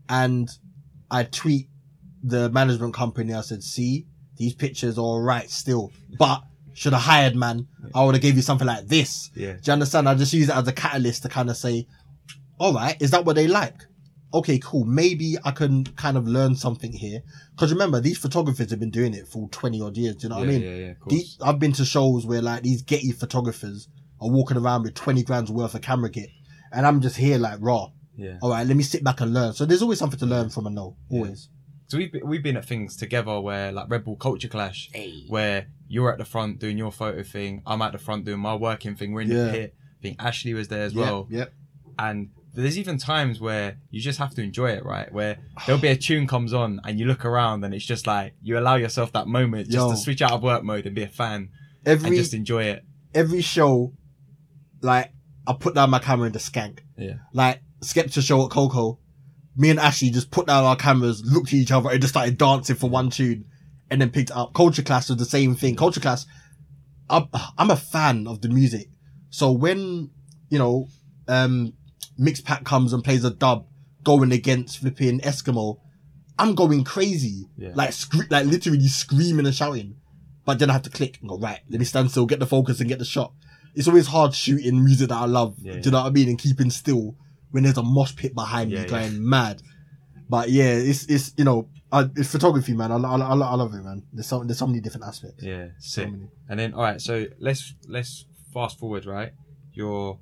And 0.09 0.49
I 1.09 1.23
tweet 1.23 1.69
the 2.21 2.49
management 2.49 2.93
company. 2.93 3.33
I 3.33 3.41
said, 3.41 3.63
see, 3.63 4.05
these 4.35 4.53
pictures 4.53 4.97
are 4.97 5.01
alright 5.01 5.49
still, 5.49 5.91
but 6.19 6.43
should 6.77 6.93
have 6.93 7.01
hired, 7.01 7.35
man. 7.35 7.67
I 7.95 8.05
would 8.05 8.13
have 8.13 8.21
gave 8.21 8.35
you 8.35 8.43
something 8.43 8.67
like 8.67 8.85
this. 8.87 9.31
Yeah. 9.33 9.53
Do 9.53 9.59
you 9.63 9.73
understand? 9.73 10.07
I 10.07 10.13
just 10.13 10.31
use 10.31 10.47
it 10.47 10.55
as 10.55 10.67
a 10.67 10.71
catalyst 10.71 11.23
to 11.23 11.29
kind 11.29 11.49
of 11.49 11.57
say, 11.57 11.87
all 12.59 12.71
right, 12.71 12.95
is 13.01 13.09
that 13.11 13.25
what 13.25 13.35
they 13.35 13.47
like? 13.47 13.73
Okay, 14.31 14.59
cool. 14.59 14.85
Maybe 14.85 15.37
I 15.43 15.49
can 15.49 15.85
kind 15.85 16.17
of 16.17 16.27
learn 16.27 16.53
something 16.53 16.91
here. 16.91 17.21
Cause 17.57 17.71
remember, 17.73 17.99
these 17.99 18.19
photographers 18.19 18.69
have 18.69 18.79
been 18.79 18.91
doing 18.91 19.15
it 19.15 19.27
for 19.27 19.49
20 19.49 19.81
odd 19.81 19.97
years. 19.97 20.17
Do 20.17 20.27
you 20.27 20.29
know 20.29 20.35
yeah, 20.35 20.41
what 20.41 20.49
I 20.49 20.51
mean? 20.51 20.61
yeah, 20.61 20.75
yeah, 20.75 20.91
of 20.91 20.99
course. 20.99 21.13
These, 21.13 21.37
I've 21.41 21.57
been 21.57 21.71
to 21.73 21.83
shows 21.83 22.27
where 22.27 22.43
like 22.43 22.61
these 22.61 22.83
Getty 22.83 23.11
photographers 23.11 23.87
are 24.21 24.29
walking 24.29 24.57
around 24.57 24.83
with 24.83 24.93
20 24.93 25.23
grand's 25.23 25.49
worth 25.51 25.73
of 25.73 25.81
camera 25.81 26.11
kit. 26.11 26.29
And 26.71 26.85
I'm 26.85 27.01
just 27.01 27.17
here 27.17 27.39
like 27.39 27.57
raw. 27.59 27.87
yeah. 28.15 28.37
All 28.43 28.51
right, 28.51 28.67
let 28.67 28.77
me 28.77 28.83
sit 28.83 29.03
back 29.03 29.19
and 29.21 29.33
learn. 29.33 29.53
So 29.53 29.65
there's 29.65 29.81
always 29.81 29.97
something 29.97 30.19
to 30.19 30.27
learn 30.27 30.51
from 30.51 30.67
a 30.67 30.69
no. 30.69 30.95
Always. 31.09 31.49
So 31.87 31.97
we've 31.97 32.11
been, 32.11 32.27
we've 32.27 32.43
been 32.43 32.57
at 32.57 32.65
things 32.65 32.97
together 32.97 33.39
where 33.39 33.71
like 33.71 33.89
Red 33.89 34.03
Bull 34.03 34.17
Culture 34.17 34.49
Clash, 34.49 34.89
where 35.29 35.67
you're 35.87 36.11
at 36.11 36.17
the 36.17 36.25
front 36.25 36.59
doing 36.59 36.77
your 36.77 36.91
photo 36.91 37.23
thing, 37.23 37.61
I'm 37.65 37.81
at 37.81 37.93
the 37.93 37.97
front 37.97 38.25
doing 38.25 38.39
my 38.39 38.55
working 38.55 38.95
thing. 38.95 39.13
We're 39.13 39.21
in 39.21 39.29
Yeah. 39.31 39.45
the 39.45 39.51
pit. 39.51 39.75
I 39.99 40.01
think 40.01 40.15
Ashley 40.19 40.53
was 40.53 40.67
there 40.67 40.83
as 40.83 40.93
Yep, 40.93 41.05
well. 41.05 41.27
Yep. 41.29 41.53
And 41.97 42.29
there's 42.53 42.77
even 42.77 42.97
times 42.97 43.39
where 43.39 43.77
you 43.89 44.01
just 44.01 44.19
have 44.19 44.33
to 44.35 44.41
enjoy 44.41 44.71
it, 44.71 44.83
right? 44.83 45.11
Where 45.13 45.37
there'll 45.65 45.79
be 45.81 45.87
a 45.87 45.95
tune 45.95 46.27
comes 46.27 46.53
on 46.53 46.81
and 46.83 46.99
you 46.99 47.05
look 47.05 47.23
around 47.23 47.63
and 47.63 47.73
it's 47.73 47.85
just 47.85 48.05
like 48.05 48.33
you 48.41 48.57
allow 48.59 48.75
yourself 48.75 49.11
that 49.13 49.27
moment 49.27 49.67
just 49.67 49.77
Yo. 49.77 49.91
to 49.91 49.97
switch 49.97 50.21
out 50.21 50.33
of 50.33 50.43
work 50.43 50.63
mode 50.63 50.85
and 50.85 50.93
be 50.95 51.03
a 51.03 51.07
fan 51.07 51.49
and 51.85 52.01
just 52.07 52.33
enjoy 52.33 52.63
it. 52.63 52.83
every 53.15 53.41
show, 53.41 53.93
like 54.81 55.11
I 55.47 55.53
put 55.53 55.73
down 55.75 55.89
my 55.89 55.99
camera 55.99 56.27
in 56.27 56.33
the 56.33 56.39
skank. 56.39 56.79
Yeah. 56.97 57.13
Like 57.33 57.61
Skepta 57.81 58.21
show 58.25 58.43
at 58.43 58.51
KOKO, 58.51 58.97
me 59.57 59.69
and 59.71 59.79
Ashley 59.79 60.09
just 60.11 60.31
put 60.31 60.47
down 60.47 60.63
our 60.63 60.75
cameras, 60.75 61.23
looked 61.25 61.49
at 61.49 61.53
each 61.55 61.71
other, 61.71 61.89
and 61.89 61.99
just 62.01 62.13
started 62.13 62.37
dancing 62.37 62.75
for 62.75 62.89
one 62.89 63.09
tune, 63.09 63.45
and 63.89 63.99
then 64.01 64.09
picked 64.11 64.31
up. 64.31 64.53
Culture 64.53 64.83
Clash 64.83 65.09
was 65.09 65.17
the 65.17 65.25
same 65.25 65.55
thing. 65.55 65.75
Culture 65.75 65.99
Clash, 65.99 66.23
I'm, 67.09 67.27
I'm 67.57 67.71
a 67.71 67.75
fan 67.75 68.27
of 68.27 68.41
the 68.41 68.49
music, 68.49 68.87
so 69.29 69.51
when 69.51 70.11
you 70.49 70.57
know, 70.59 70.87
um, 71.27 71.73
Mixpak 72.19 72.63
comes 72.63 72.93
and 72.93 73.03
plays 73.03 73.23
a 73.25 73.29
dub 73.31 73.65
going 74.03 74.31
against 74.31 74.79
flipping 74.79 75.19
Eskimo, 75.19 75.79
I'm 76.39 76.55
going 76.55 76.83
crazy, 76.85 77.45
Yeah. 77.57 77.71
like 77.75 77.91
scre- 77.93 78.29
like 78.29 78.45
literally 78.45 78.87
screaming 78.87 79.45
and 79.45 79.55
shouting. 79.55 79.95
But 80.45 80.59
then 80.59 80.69
I 80.69 80.73
have 80.73 80.83
to 80.83 80.89
click 80.89 81.17
and 81.19 81.27
go 81.27 81.37
right. 81.37 81.59
Let 81.69 81.79
me 81.79 81.85
stand 81.85 82.09
still, 82.11 82.25
get 82.25 82.39
the 82.39 82.45
focus, 82.45 82.79
and 82.79 82.87
get 82.87 82.99
the 82.99 83.05
shot. 83.05 83.33
It's 83.75 83.87
always 83.89 84.07
hard 84.07 84.33
shooting 84.33 84.81
music 84.83 85.09
that 85.09 85.17
I 85.17 85.25
love. 85.25 85.55
Yeah, 85.61 85.73
Do 85.73 85.79
you 85.83 85.91
know 85.91 86.01
what 86.03 86.07
I 86.07 86.11
mean? 86.11 86.29
And 86.29 86.39
keeping 86.39 86.69
still 86.69 87.15
when 87.51 87.63
there's 87.63 87.77
a 87.77 87.83
mosh 87.83 88.15
pit 88.15 88.35
behind 88.35 88.71
Yeah, 88.71 88.79
me 88.79 88.83
yeah. 88.83 88.89
going 88.89 89.29
mad. 89.29 89.61
But 90.29 90.49
yeah, 90.49 90.73
it's 90.73 91.05
it's 91.05 91.33
you 91.37 91.45
know, 91.45 91.69
I, 91.91 92.09
it's 92.15 92.31
photography, 92.31 92.73
man. 92.73 92.91
I, 92.91 92.97
I, 92.97 93.17
I, 93.17 93.33
I 93.33 93.55
love 93.55 93.73
it, 93.73 93.83
man. 93.83 94.03
There's 94.11 94.27
so 94.27 94.43
there's 94.43 94.59
so 94.59 94.67
many 94.67 94.81
different 94.81 95.05
aspects. 95.05 95.43
Yeah. 95.43 95.67
So 95.79 96.01
Sick. 96.01 96.11
many. 96.11 96.27
And 96.49 96.59
then 96.59 96.73
all 96.73 96.83
right, 96.83 96.99
so 96.99 97.25
let's 97.39 97.73
let's 97.87 98.25
fast 98.53 98.77
forward, 98.79 99.05
right? 99.05 99.31
You're 99.73 100.19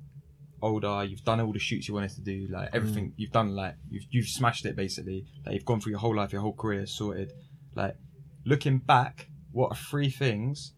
older, 0.62 1.04
you've 1.04 1.24
done 1.24 1.40
all 1.40 1.52
the 1.52 1.58
shoots 1.58 1.88
you 1.88 1.94
wanted 1.94 2.10
to 2.10 2.20
do, 2.20 2.46
like 2.50 2.70
mm. 2.70 2.74
everything 2.74 3.12
you've 3.16 3.32
done, 3.32 3.54
like 3.54 3.74
you've 3.90 4.04
you've 4.10 4.28
smashed 4.28 4.64
it 4.64 4.76
basically. 4.76 5.26
Like 5.44 5.54
you've 5.54 5.64
gone 5.64 5.80
through 5.80 5.90
your 5.90 6.00
whole 6.00 6.14
life, 6.14 6.32
your 6.32 6.42
whole 6.42 6.54
career 6.54 6.86
sorted. 6.86 7.32
Like 7.74 7.96
looking 8.44 8.78
back, 8.78 9.28
what 9.52 9.72
are 9.72 9.76
three 9.76 10.10
things 10.10 10.72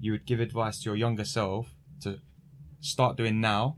you 0.00 0.12
would 0.12 0.26
give 0.26 0.40
advice 0.40 0.82
to 0.82 0.90
your 0.90 0.96
younger 0.96 1.24
self 1.24 1.74
to 2.02 2.18
start 2.80 3.16
doing 3.16 3.40
now? 3.40 3.76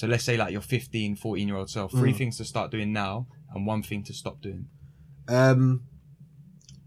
So 0.00 0.06
let's 0.06 0.24
say 0.24 0.38
like 0.38 0.50
your 0.50 0.62
15, 0.62 1.16
14 1.16 1.46
year 1.46 1.58
old 1.58 1.68
self, 1.68 1.90
three 1.92 2.14
Mm. 2.14 2.16
things 2.16 2.38
to 2.38 2.44
start 2.46 2.70
doing 2.70 2.90
now 2.90 3.26
and 3.52 3.66
one 3.66 3.82
thing 3.82 4.02
to 4.04 4.14
stop 4.14 4.40
doing. 4.40 4.64
Um, 5.28 5.82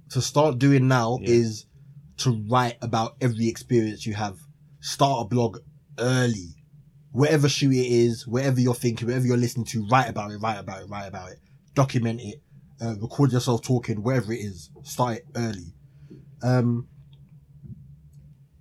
to 0.09 0.19
start 0.19 0.57
doing 0.57 0.87
now 0.87 1.19
Yeah. 1.21 1.29
is 1.29 1.67
to 2.17 2.31
write 2.49 2.79
about 2.81 3.15
every 3.21 3.47
experience 3.47 4.07
you 4.07 4.15
have. 4.15 4.39
Start 4.79 5.27
a 5.27 5.29
blog 5.29 5.59
early. 5.99 6.55
Whatever 7.11 7.47
shoot 7.47 7.73
it 7.73 7.85
is, 7.85 8.25
whatever 8.25 8.59
you're 8.59 8.73
thinking, 8.73 9.05
whatever 9.07 9.27
you're 9.27 9.37
listening 9.37 9.67
to, 9.67 9.85
write 9.89 10.09
about 10.09 10.31
it, 10.31 10.39
write 10.39 10.57
about 10.57 10.81
it, 10.81 10.89
write 10.89 11.05
about 11.05 11.33
it. 11.33 11.39
Document 11.75 12.19
it. 12.19 12.41
Uh, 12.81 12.95
record 12.99 13.31
yourself 13.31 13.61
talking, 13.61 14.01
whatever 14.01 14.33
it 14.33 14.39
is. 14.39 14.71
Start 14.81 15.17
it 15.17 15.25
early. 15.35 15.75
Um, 16.41 16.87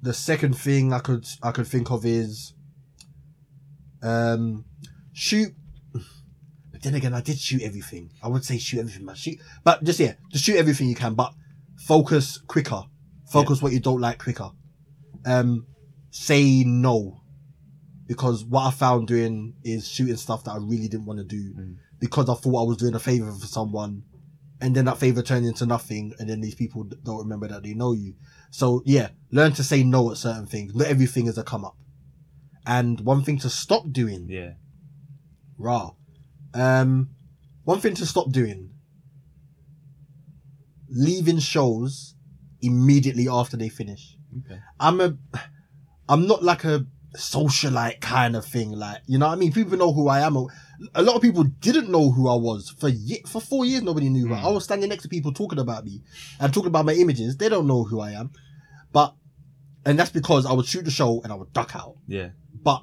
the 0.03 0.13
second 0.13 0.59
thing 0.59 0.93
I 0.93 0.99
could 0.99 1.27
I 1.43 1.53
could 1.53 1.67
think 1.67 1.91
of 1.91 2.05
is 2.05 2.53
um, 4.03 4.65
shoot 5.13 5.55
but 6.73 6.83
then 6.83 6.95
again, 6.95 7.15
I 7.15 7.21
did 7.21 7.39
shoot 7.39 7.63
everything. 7.63 8.11
I 8.23 8.29
would 8.29 8.45
say 8.45 8.59
shoot 8.59 8.81
everything, 8.81 9.05
man. 9.05 9.15
Shoot, 9.15 9.39
but 9.63 9.85
just 9.85 10.01
yeah, 10.01 10.15
just 10.31 10.45
shoot 10.45 10.57
everything 10.57 10.89
you 10.89 10.95
can. 10.97 11.15
But 11.15 11.33
focus 11.87 12.39
quicker. 12.39 12.83
Focus 13.31 13.63
what 13.63 13.73
you 13.73 13.81
don't 13.81 14.01
like 14.01 14.19
quicker. 14.19 14.51
Um, 15.25 15.67
say 16.11 16.65
no. 16.65 17.21
Because 18.07 18.45
what 18.45 18.67
I 18.67 18.71
found 18.73 19.07
doing 19.07 19.55
is 19.63 19.89
shooting 19.89 20.17
stuff 20.17 20.45
that 20.45 20.53
I 20.53 20.57
really 20.57 20.89
didn't 20.89 21.07
want 21.07 21.21
to 21.21 21.25
do 21.25 21.55
Mm. 21.55 21.77
because 21.99 22.29
I 22.29 22.35
thought 22.35 22.63
I 22.65 22.67
was 22.69 22.77
doing 22.77 22.95
a 22.95 22.99
favor 22.99 23.31
for 23.33 23.47
someone 23.47 24.03
and 24.61 24.75
then 24.75 24.85
that 24.87 24.99
favor 24.99 25.23
turned 25.23 25.47
into 25.47 25.65
nothing 25.67 26.13
and 26.19 26.29
then 26.29 26.41
these 26.41 26.55
people 26.55 26.85
don't 27.05 27.19
remember 27.19 27.49
that 27.49 27.63
they 27.63 27.75
know 27.75 27.93
you. 27.93 28.15
So 28.51 28.83
yeah, 28.85 29.11
learn 29.31 29.53
to 29.53 29.63
say 29.63 29.83
no 29.83 30.11
at 30.11 30.17
certain 30.19 30.47
things. 30.47 30.75
Not 30.75 30.89
everything 30.89 31.27
is 31.27 31.39
a 31.39 31.45
come 31.45 31.65
up. 31.65 31.77
And 32.67 33.01
one 33.01 33.23
thing 33.25 33.39
to 33.39 33.51
stop 33.51 33.91
doing 33.93 34.29
Yeah. 34.29 34.53
Raw. 35.59 35.93
Um, 36.55 37.11
one 37.65 37.81
thing 37.81 37.95
to 37.95 38.07
stop 38.07 38.31
doing. 38.31 38.71
Leaving 40.89 41.39
shows 41.39 42.15
immediately 42.61 43.29
after 43.29 43.57
they 43.57 43.69
finish. 43.69 44.17
Okay. 44.45 44.61
I'm 44.79 45.01
a, 45.01 45.17
I'm 46.09 46.27
not 46.27 46.43
like 46.43 46.65
a 46.65 46.87
socialite 47.17 48.01
kind 48.01 48.37
of 48.37 48.45
thing. 48.45 48.73
Like, 48.73 49.01
you 49.07 49.19
know 49.19 49.27
what 49.29 49.33
I 49.35 49.37
mean? 49.37 49.53
People 49.53 49.79
know 49.79 49.93
who 49.93 50.09
I 50.09 50.21
am. 50.21 50.37
A 50.95 51.03
lot 51.03 51.17
of 51.17 51.23
people 51.23 51.45
didn't 51.45 51.91
know 51.91 52.11
who 52.11 52.29
I 52.29 52.35
was 52.35 52.75
for 52.79 52.89
ye- 52.89 53.23
for 53.27 53.41
four 53.41 53.65
years. 53.65 53.83
Nobody 53.83 54.09
knew 54.11 54.27
Mm. 54.29 54.43
I 54.43 54.49
was 54.49 54.65
standing 54.65 54.89
next 54.89 55.03
to 55.05 55.09
people 55.09 55.33
talking 55.33 55.59
about 55.59 55.85
me 55.85 56.03
and 56.41 56.53
talking 56.53 56.69
about 56.69 56.85
my 56.87 56.95
images. 56.95 57.37
They 57.37 57.49
don't 57.49 57.67
know 57.67 57.85
who 57.85 58.01
I 58.01 58.13
am, 58.13 58.31
but, 58.93 59.15
and 59.85 59.99
that's 59.99 60.11
because 60.11 60.47
I 60.47 60.53
would 60.53 60.67
shoot 60.67 60.85
the 60.85 60.91
show 60.91 61.21
and 61.23 61.33
I 61.33 61.37
would 61.37 61.53
duck 61.53 61.75
out 61.75 61.97
Yeah. 62.07 62.31
but 62.63 62.83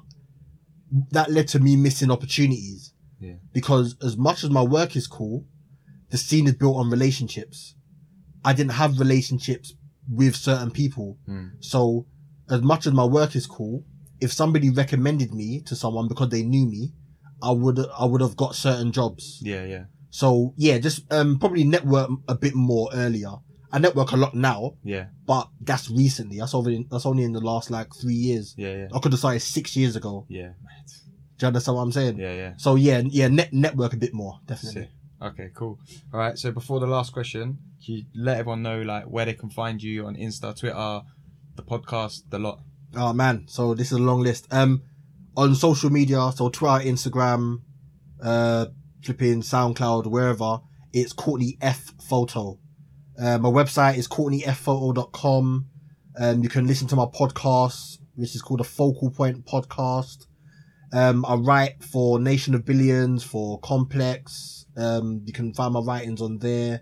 that 1.12 1.30
led 1.30 1.48
to 1.48 1.60
me 1.60 1.76
missing 1.76 2.10
opportunities. 2.10 2.92
Yeah. 3.20 3.34
Because 3.52 3.96
as 4.02 4.16
much 4.16 4.42
as 4.44 4.50
my 4.50 4.62
work 4.62 4.96
is 4.96 5.06
cool, 5.06 5.46
the 6.10 6.16
scene 6.18 6.46
is 6.46 6.54
built 6.54 6.76
on 6.76 6.90
relationships. 6.90 7.74
I 8.44 8.52
didn't 8.54 8.72
have 8.72 8.98
relationships 8.98 9.74
with 10.10 10.34
certain 10.34 10.70
people. 10.70 11.18
Mm. 11.28 11.50
So 11.60 12.06
as 12.48 12.62
much 12.62 12.86
as 12.86 12.92
my 12.92 13.04
work 13.04 13.36
is 13.36 13.46
cool, 13.46 13.84
if 14.20 14.32
somebody 14.32 14.70
recommended 14.70 15.32
me 15.32 15.60
to 15.66 15.76
someone 15.76 16.08
because 16.08 16.30
they 16.30 16.42
knew 16.42 16.66
me, 16.66 16.92
I 17.42 17.52
would, 17.52 17.78
I 17.96 18.04
would 18.06 18.20
have 18.20 18.36
got 18.36 18.54
certain 18.54 18.90
jobs. 18.90 19.38
Yeah. 19.42 19.64
Yeah. 19.64 19.84
So 20.10 20.54
yeah, 20.56 20.78
just, 20.78 21.10
um, 21.12 21.38
probably 21.38 21.62
network 21.64 22.10
a 22.26 22.34
bit 22.34 22.54
more 22.54 22.88
earlier. 22.92 23.34
I 23.72 23.78
network 23.78 24.12
a 24.12 24.16
lot 24.16 24.34
now, 24.34 24.74
Yeah. 24.82 25.06
but 25.26 25.48
that's 25.60 25.90
recently. 25.90 26.38
That's 26.38 26.54
only, 26.54 26.86
that's 26.90 27.06
only 27.06 27.24
in 27.24 27.32
the 27.32 27.40
last 27.40 27.70
like 27.70 27.94
three 27.94 28.14
years. 28.14 28.54
Yeah. 28.56 28.74
Yeah. 28.74 28.88
I 28.94 28.98
could 28.98 29.12
have 29.12 29.18
started 29.18 29.40
six 29.40 29.76
years 29.76 29.96
ago. 29.96 30.26
Yeah. 30.28 30.50
Do 31.38 31.44
you 31.44 31.48
understand 31.48 31.76
what 31.76 31.82
I'm 31.82 31.92
saying? 31.92 32.18
Yeah. 32.18 32.34
Yeah. 32.34 32.52
So 32.58 32.74
yeah, 32.74 33.02
yeah, 33.06 33.28
net, 33.28 33.52
network 33.52 33.92
a 33.92 33.96
bit 33.96 34.12
more, 34.12 34.38
definitely. 34.46 34.82
Sick. 34.82 34.90
Okay, 35.22 35.50
cool. 35.54 35.78
All 36.12 36.20
right. 36.20 36.36
So 36.38 36.50
before 36.52 36.80
the 36.80 36.86
last 36.86 37.12
question, 37.12 37.58
can 37.84 37.94
you 37.94 38.04
let 38.14 38.38
everyone 38.38 38.62
know 38.62 38.82
like 38.82 39.04
where 39.04 39.24
they 39.26 39.34
can 39.34 39.50
find 39.50 39.82
you 39.82 40.06
on 40.06 40.16
Insta, 40.16 40.58
Twitter, 40.58 41.02
the 41.56 41.62
podcast, 41.62 42.22
the 42.30 42.38
lot? 42.38 42.60
Oh 42.96 43.12
man, 43.12 43.46
so 43.46 43.74
this 43.74 43.88
is 43.92 43.98
a 43.98 44.02
long 44.02 44.20
list. 44.20 44.46
Um, 44.50 44.82
on 45.36 45.54
social 45.54 45.90
media, 45.90 46.30
so 46.34 46.48
Twitter, 46.50 46.84
Instagram, 46.88 47.60
uh, 48.22 48.66
flipping 49.02 49.40
SoundCloud, 49.42 50.06
wherever, 50.06 50.60
it's 50.92 51.12
Courtney 51.12 51.56
F 51.60 51.92
Photo. 52.02 52.58
Uh, 53.20 53.38
my 53.38 53.48
website 53.50 53.96
is 53.98 54.08
CourtneyFphoto.com. 54.08 55.66
Um, 56.18 56.42
you 56.42 56.48
can 56.48 56.66
listen 56.66 56.86
to 56.88 56.96
my 56.96 57.04
podcast, 57.06 57.98
which 58.14 58.34
is 58.34 58.42
called 58.42 58.60
the 58.60 58.64
Focal 58.64 59.10
Point 59.10 59.44
Podcast. 59.46 60.26
Um, 60.92 61.24
I 61.26 61.34
write 61.34 61.82
for 61.84 62.18
Nation 62.18 62.54
of 62.54 62.64
Billions, 62.64 63.22
for 63.22 63.60
Complex. 63.60 64.66
Um, 64.76 65.22
you 65.24 65.32
can 65.32 65.52
find 65.54 65.74
my 65.74 65.80
writings 65.80 66.20
on 66.20 66.38
there. 66.38 66.80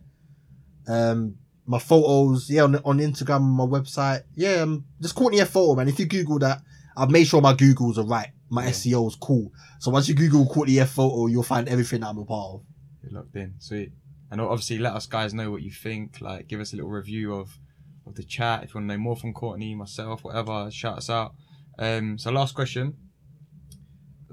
Um, 0.86 1.36
my 1.66 1.78
photos, 1.78 2.48
yeah, 2.48 2.62
on, 2.62 2.76
on 2.76 2.98
Instagram, 2.98 3.42
my 3.42 3.64
website. 3.64 4.22
Yeah, 4.34 4.62
um, 4.62 4.86
just 5.02 5.14
Courtney 5.14 5.40
F 5.40 5.50
Photo, 5.50 5.74
man. 5.74 5.88
If 5.88 5.98
you 5.98 6.06
Google 6.06 6.38
that, 6.38 6.62
I've 6.96 7.10
made 7.10 7.26
sure 7.26 7.42
my 7.42 7.52
Googles 7.52 7.98
are 7.98 8.06
right. 8.06 8.28
My 8.48 8.64
Yeah. 8.64 8.70
SEO 8.70 9.08
is 9.08 9.16
cool. 9.16 9.52
So 9.78 9.90
once 9.90 10.08
you 10.08 10.14
Google 10.14 10.46
Courtney 10.46 10.80
F 10.80 10.90
Photo, 10.90 11.26
you'll 11.26 11.42
find 11.42 11.68
everything 11.68 12.00
that 12.00 12.08
I'm 12.08 12.18
a 12.18 12.24
part 12.24 12.54
of. 12.54 12.62
You're 13.02 13.12
locked 13.12 13.36
in. 13.36 13.54
Sweet. 13.58 13.92
And 14.30 14.40
obviously, 14.40 14.78
let 14.78 14.94
us 14.94 15.06
guys 15.06 15.32
know 15.32 15.50
what 15.50 15.62
you 15.62 15.70
think. 15.70 16.20
Like, 16.20 16.48
give 16.48 16.60
us 16.60 16.72
a 16.72 16.76
little 16.76 16.90
review 16.90 17.34
of 17.34 17.58
of 18.06 18.14
the 18.14 18.22
chat. 18.22 18.62
If 18.62 18.74
you 18.74 18.80
want 18.80 18.90
to 18.90 18.96
know 18.96 19.02
more 19.02 19.16
from 19.16 19.32
Courtney, 19.32 19.74
myself, 19.74 20.24
whatever, 20.24 20.70
shout 20.70 20.98
us 20.98 21.10
out. 21.10 21.34
Um, 21.78 22.18
so, 22.18 22.30
last 22.30 22.54
question: 22.54 22.96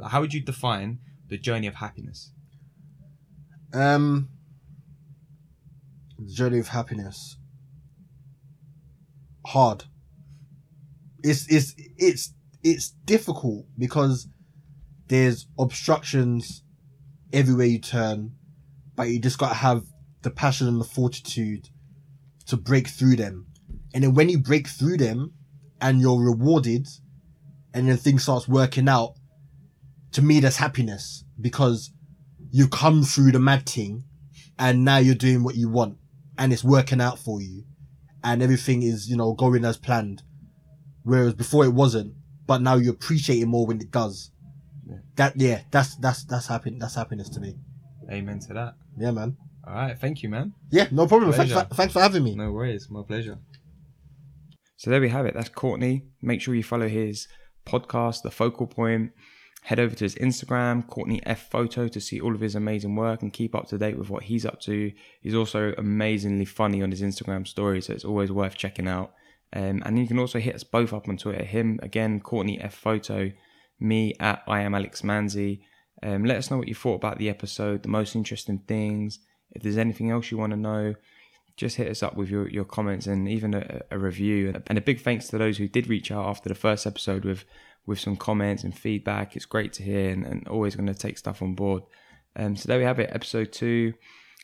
How 0.05 0.21
would 0.21 0.33
you 0.33 0.41
define 0.41 0.99
the 1.27 1.37
journey 1.37 1.67
of 1.67 1.75
happiness? 1.75 2.31
Um, 3.73 4.29
the 6.17 6.33
journey 6.33 6.59
of 6.59 6.69
happiness. 6.69 7.37
Hard. 9.47 9.85
It's 11.23 11.47
it's 11.51 11.75
it's 11.97 12.33
it's 12.63 12.89
difficult 12.89 13.65
because 13.77 14.27
there's 15.07 15.47
obstructions 15.59 16.63
everywhere 17.31 17.67
you 17.67 17.79
turn, 17.79 18.33
but 18.95 19.09
you 19.09 19.19
just 19.19 19.37
gotta 19.37 19.55
have 19.55 19.83
the 20.21 20.31
passion 20.31 20.67
and 20.67 20.79
the 20.79 20.85
fortitude 20.85 21.69
to 22.47 22.57
break 22.57 22.87
through 22.87 23.15
them. 23.15 23.47
And 23.93 24.03
then 24.03 24.13
when 24.13 24.29
you 24.29 24.39
break 24.39 24.67
through 24.67 24.97
them 24.97 25.33
and 25.81 26.01
you're 26.01 26.19
rewarded 26.19 26.87
and 27.73 27.87
then 27.87 27.97
things 27.97 28.23
starts 28.23 28.47
working 28.47 28.89
out, 28.89 29.15
to 30.11 30.21
me 30.21 30.39
that's 30.39 30.57
happiness 30.57 31.23
because 31.39 31.91
you've 32.51 32.71
come 32.71 33.03
through 33.03 33.31
the 33.31 33.39
mad 33.39 33.67
thing 33.67 34.03
and 34.57 34.85
now 34.85 34.97
you're 34.97 35.15
doing 35.15 35.43
what 35.43 35.55
you 35.55 35.69
want 35.69 35.97
and 36.37 36.53
it's 36.53 36.63
working 36.63 37.01
out 37.01 37.19
for 37.19 37.41
you 37.41 37.63
and 38.23 38.41
everything 38.41 38.81
is, 38.81 39.09
you 39.09 39.15
know, 39.15 39.33
going 39.33 39.65
as 39.65 39.77
planned. 39.77 40.23
Whereas 41.03 41.33
before 41.33 41.65
it 41.65 41.73
wasn't, 41.73 42.15
but 42.47 42.61
now 42.61 42.75
you 42.75 42.89
appreciate 42.89 43.41
it 43.41 43.45
more 43.45 43.67
when 43.67 43.79
it 43.79 43.91
does. 43.91 44.31
Yeah. 44.87 44.95
That, 45.15 45.33
yeah, 45.35 45.61
that's, 45.69 45.95
that's, 45.97 46.23
that's 46.23 46.47
happy, 46.47 46.75
that's 46.79 46.95
happiness 46.95 47.29
to 47.29 47.39
me. 47.39 47.55
Amen 48.11 48.39
to 48.39 48.53
that. 48.53 48.75
Yeah, 48.97 49.11
man. 49.11 49.37
All 49.67 49.73
right. 49.73 49.97
Thank 49.97 50.23
you, 50.23 50.29
man. 50.29 50.53
Yeah, 50.71 50.87
no 50.91 51.07
problem. 51.07 51.31
Thanks 51.31 51.53
for, 51.53 51.63
thanks 51.73 51.93
for 51.93 52.01
having 52.01 52.23
me. 52.23 52.35
No 52.35 52.51
worries. 52.51 52.89
My 52.89 53.01
pleasure. 53.03 53.39
So 54.77 54.91
there 54.91 55.01
we 55.01 55.09
have 55.09 55.25
it. 55.25 55.33
That's 55.33 55.49
Courtney. 55.49 56.03
Make 56.21 56.41
sure 56.41 56.53
you 56.53 56.63
follow 56.63 56.87
his 56.87 57.27
podcast, 57.65 58.21
The 58.21 58.31
Focal 58.31 58.67
Point. 58.67 59.11
Head 59.63 59.79
over 59.79 59.95
to 59.95 60.03
his 60.03 60.13
Instagram, 60.15 60.85
Courtney 60.85 61.25
F 61.25 61.49
Photo, 61.49 61.87
to 61.87 61.99
see 61.99 62.21
all 62.21 62.35
of 62.35 62.41
his 62.41 62.53
amazing 62.53 62.95
work 62.95 63.23
and 63.23 63.33
keep 63.33 63.55
up 63.55 63.67
to 63.69 63.79
date 63.79 63.97
with 63.97 64.11
what 64.11 64.21
he's 64.21 64.45
up 64.45 64.59
to. 64.61 64.91
He's 65.21 65.33
also 65.33 65.73
amazingly 65.79 66.45
funny 66.45 66.83
on 66.83 66.91
his 66.91 67.01
Instagram 67.01 67.47
story, 67.47 67.81
so 67.81 67.93
it's 67.93 68.05
always 68.05 68.31
worth 68.31 68.55
checking 68.55 68.87
out. 68.87 69.13
Um, 69.53 69.81
and 69.83 69.97
you 69.97 70.05
can 70.05 70.19
also 70.19 70.37
hit 70.37 70.53
us 70.53 70.63
both 70.63 70.93
up 70.93 71.09
on 71.09 71.17
Twitter. 71.17 71.43
Him 71.43 71.79
again, 71.81 72.19
Courtney 72.19 72.61
F 72.61 72.75
Photo, 72.75 73.31
me 73.79 74.13
at 74.19 74.43
I 74.47 74.61
am 74.61 74.75
Alex 74.75 75.01
Manzi. 75.01 75.61
Um, 76.03 76.25
let 76.25 76.37
us 76.37 76.51
know 76.51 76.57
what 76.57 76.67
you 76.67 76.75
thought 76.75 76.95
about 76.95 77.17
the 77.17 77.29
episode, 77.29 77.83
the 77.83 77.89
most 77.89 78.15
interesting 78.15 78.59
things. 78.59 79.19
If 79.51 79.63
there's 79.63 79.77
anything 79.77 80.11
else 80.11 80.31
you 80.31 80.37
want 80.37 80.51
to 80.51 80.57
know, 80.57 80.95
just 81.57 81.77
hit 81.77 81.89
us 81.89 82.03
up 82.03 82.15
with 82.15 82.29
your, 82.29 82.49
your 82.49 82.65
comments 82.65 83.07
and 83.07 83.27
even 83.29 83.53
a, 83.53 83.81
a 83.91 83.97
review. 83.97 84.61
And 84.67 84.77
a 84.77 84.81
big 84.81 85.01
thanks 85.01 85.27
to 85.29 85.37
those 85.37 85.57
who 85.57 85.67
did 85.67 85.87
reach 85.87 86.11
out 86.11 86.27
after 86.27 86.49
the 86.49 86.55
first 86.55 86.85
episode 86.85 87.25
with 87.25 87.45
with 87.85 87.99
some 87.99 88.15
comments 88.15 88.63
and 88.63 88.77
feedback. 88.77 89.35
It's 89.35 89.45
great 89.45 89.71
to 89.73 89.83
hear 89.83 90.09
and, 90.09 90.25
and 90.25 90.47
always 90.47 90.75
going 90.75 90.87
to 90.87 90.93
take 90.95 91.17
stuff 91.17 91.41
on 91.41 91.53
board. 91.53 91.83
Um, 92.35 92.55
so 92.55 92.67
there 92.67 92.79
we 92.79 92.83
have 92.83 92.99
it, 92.99 93.11
episode 93.13 93.51
two. 93.51 93.93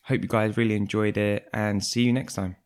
Hope 0.04 0.22
you 0.22 0.28
guys 0.28 0.58
really 0.58 0.76
enjoyed 0.76 1.18
it 1.18 1.50
and 1.54 1.84
see 1.84 2.04
you 2.04 2.14
next 2.14 2.36
time. 2.36 2.61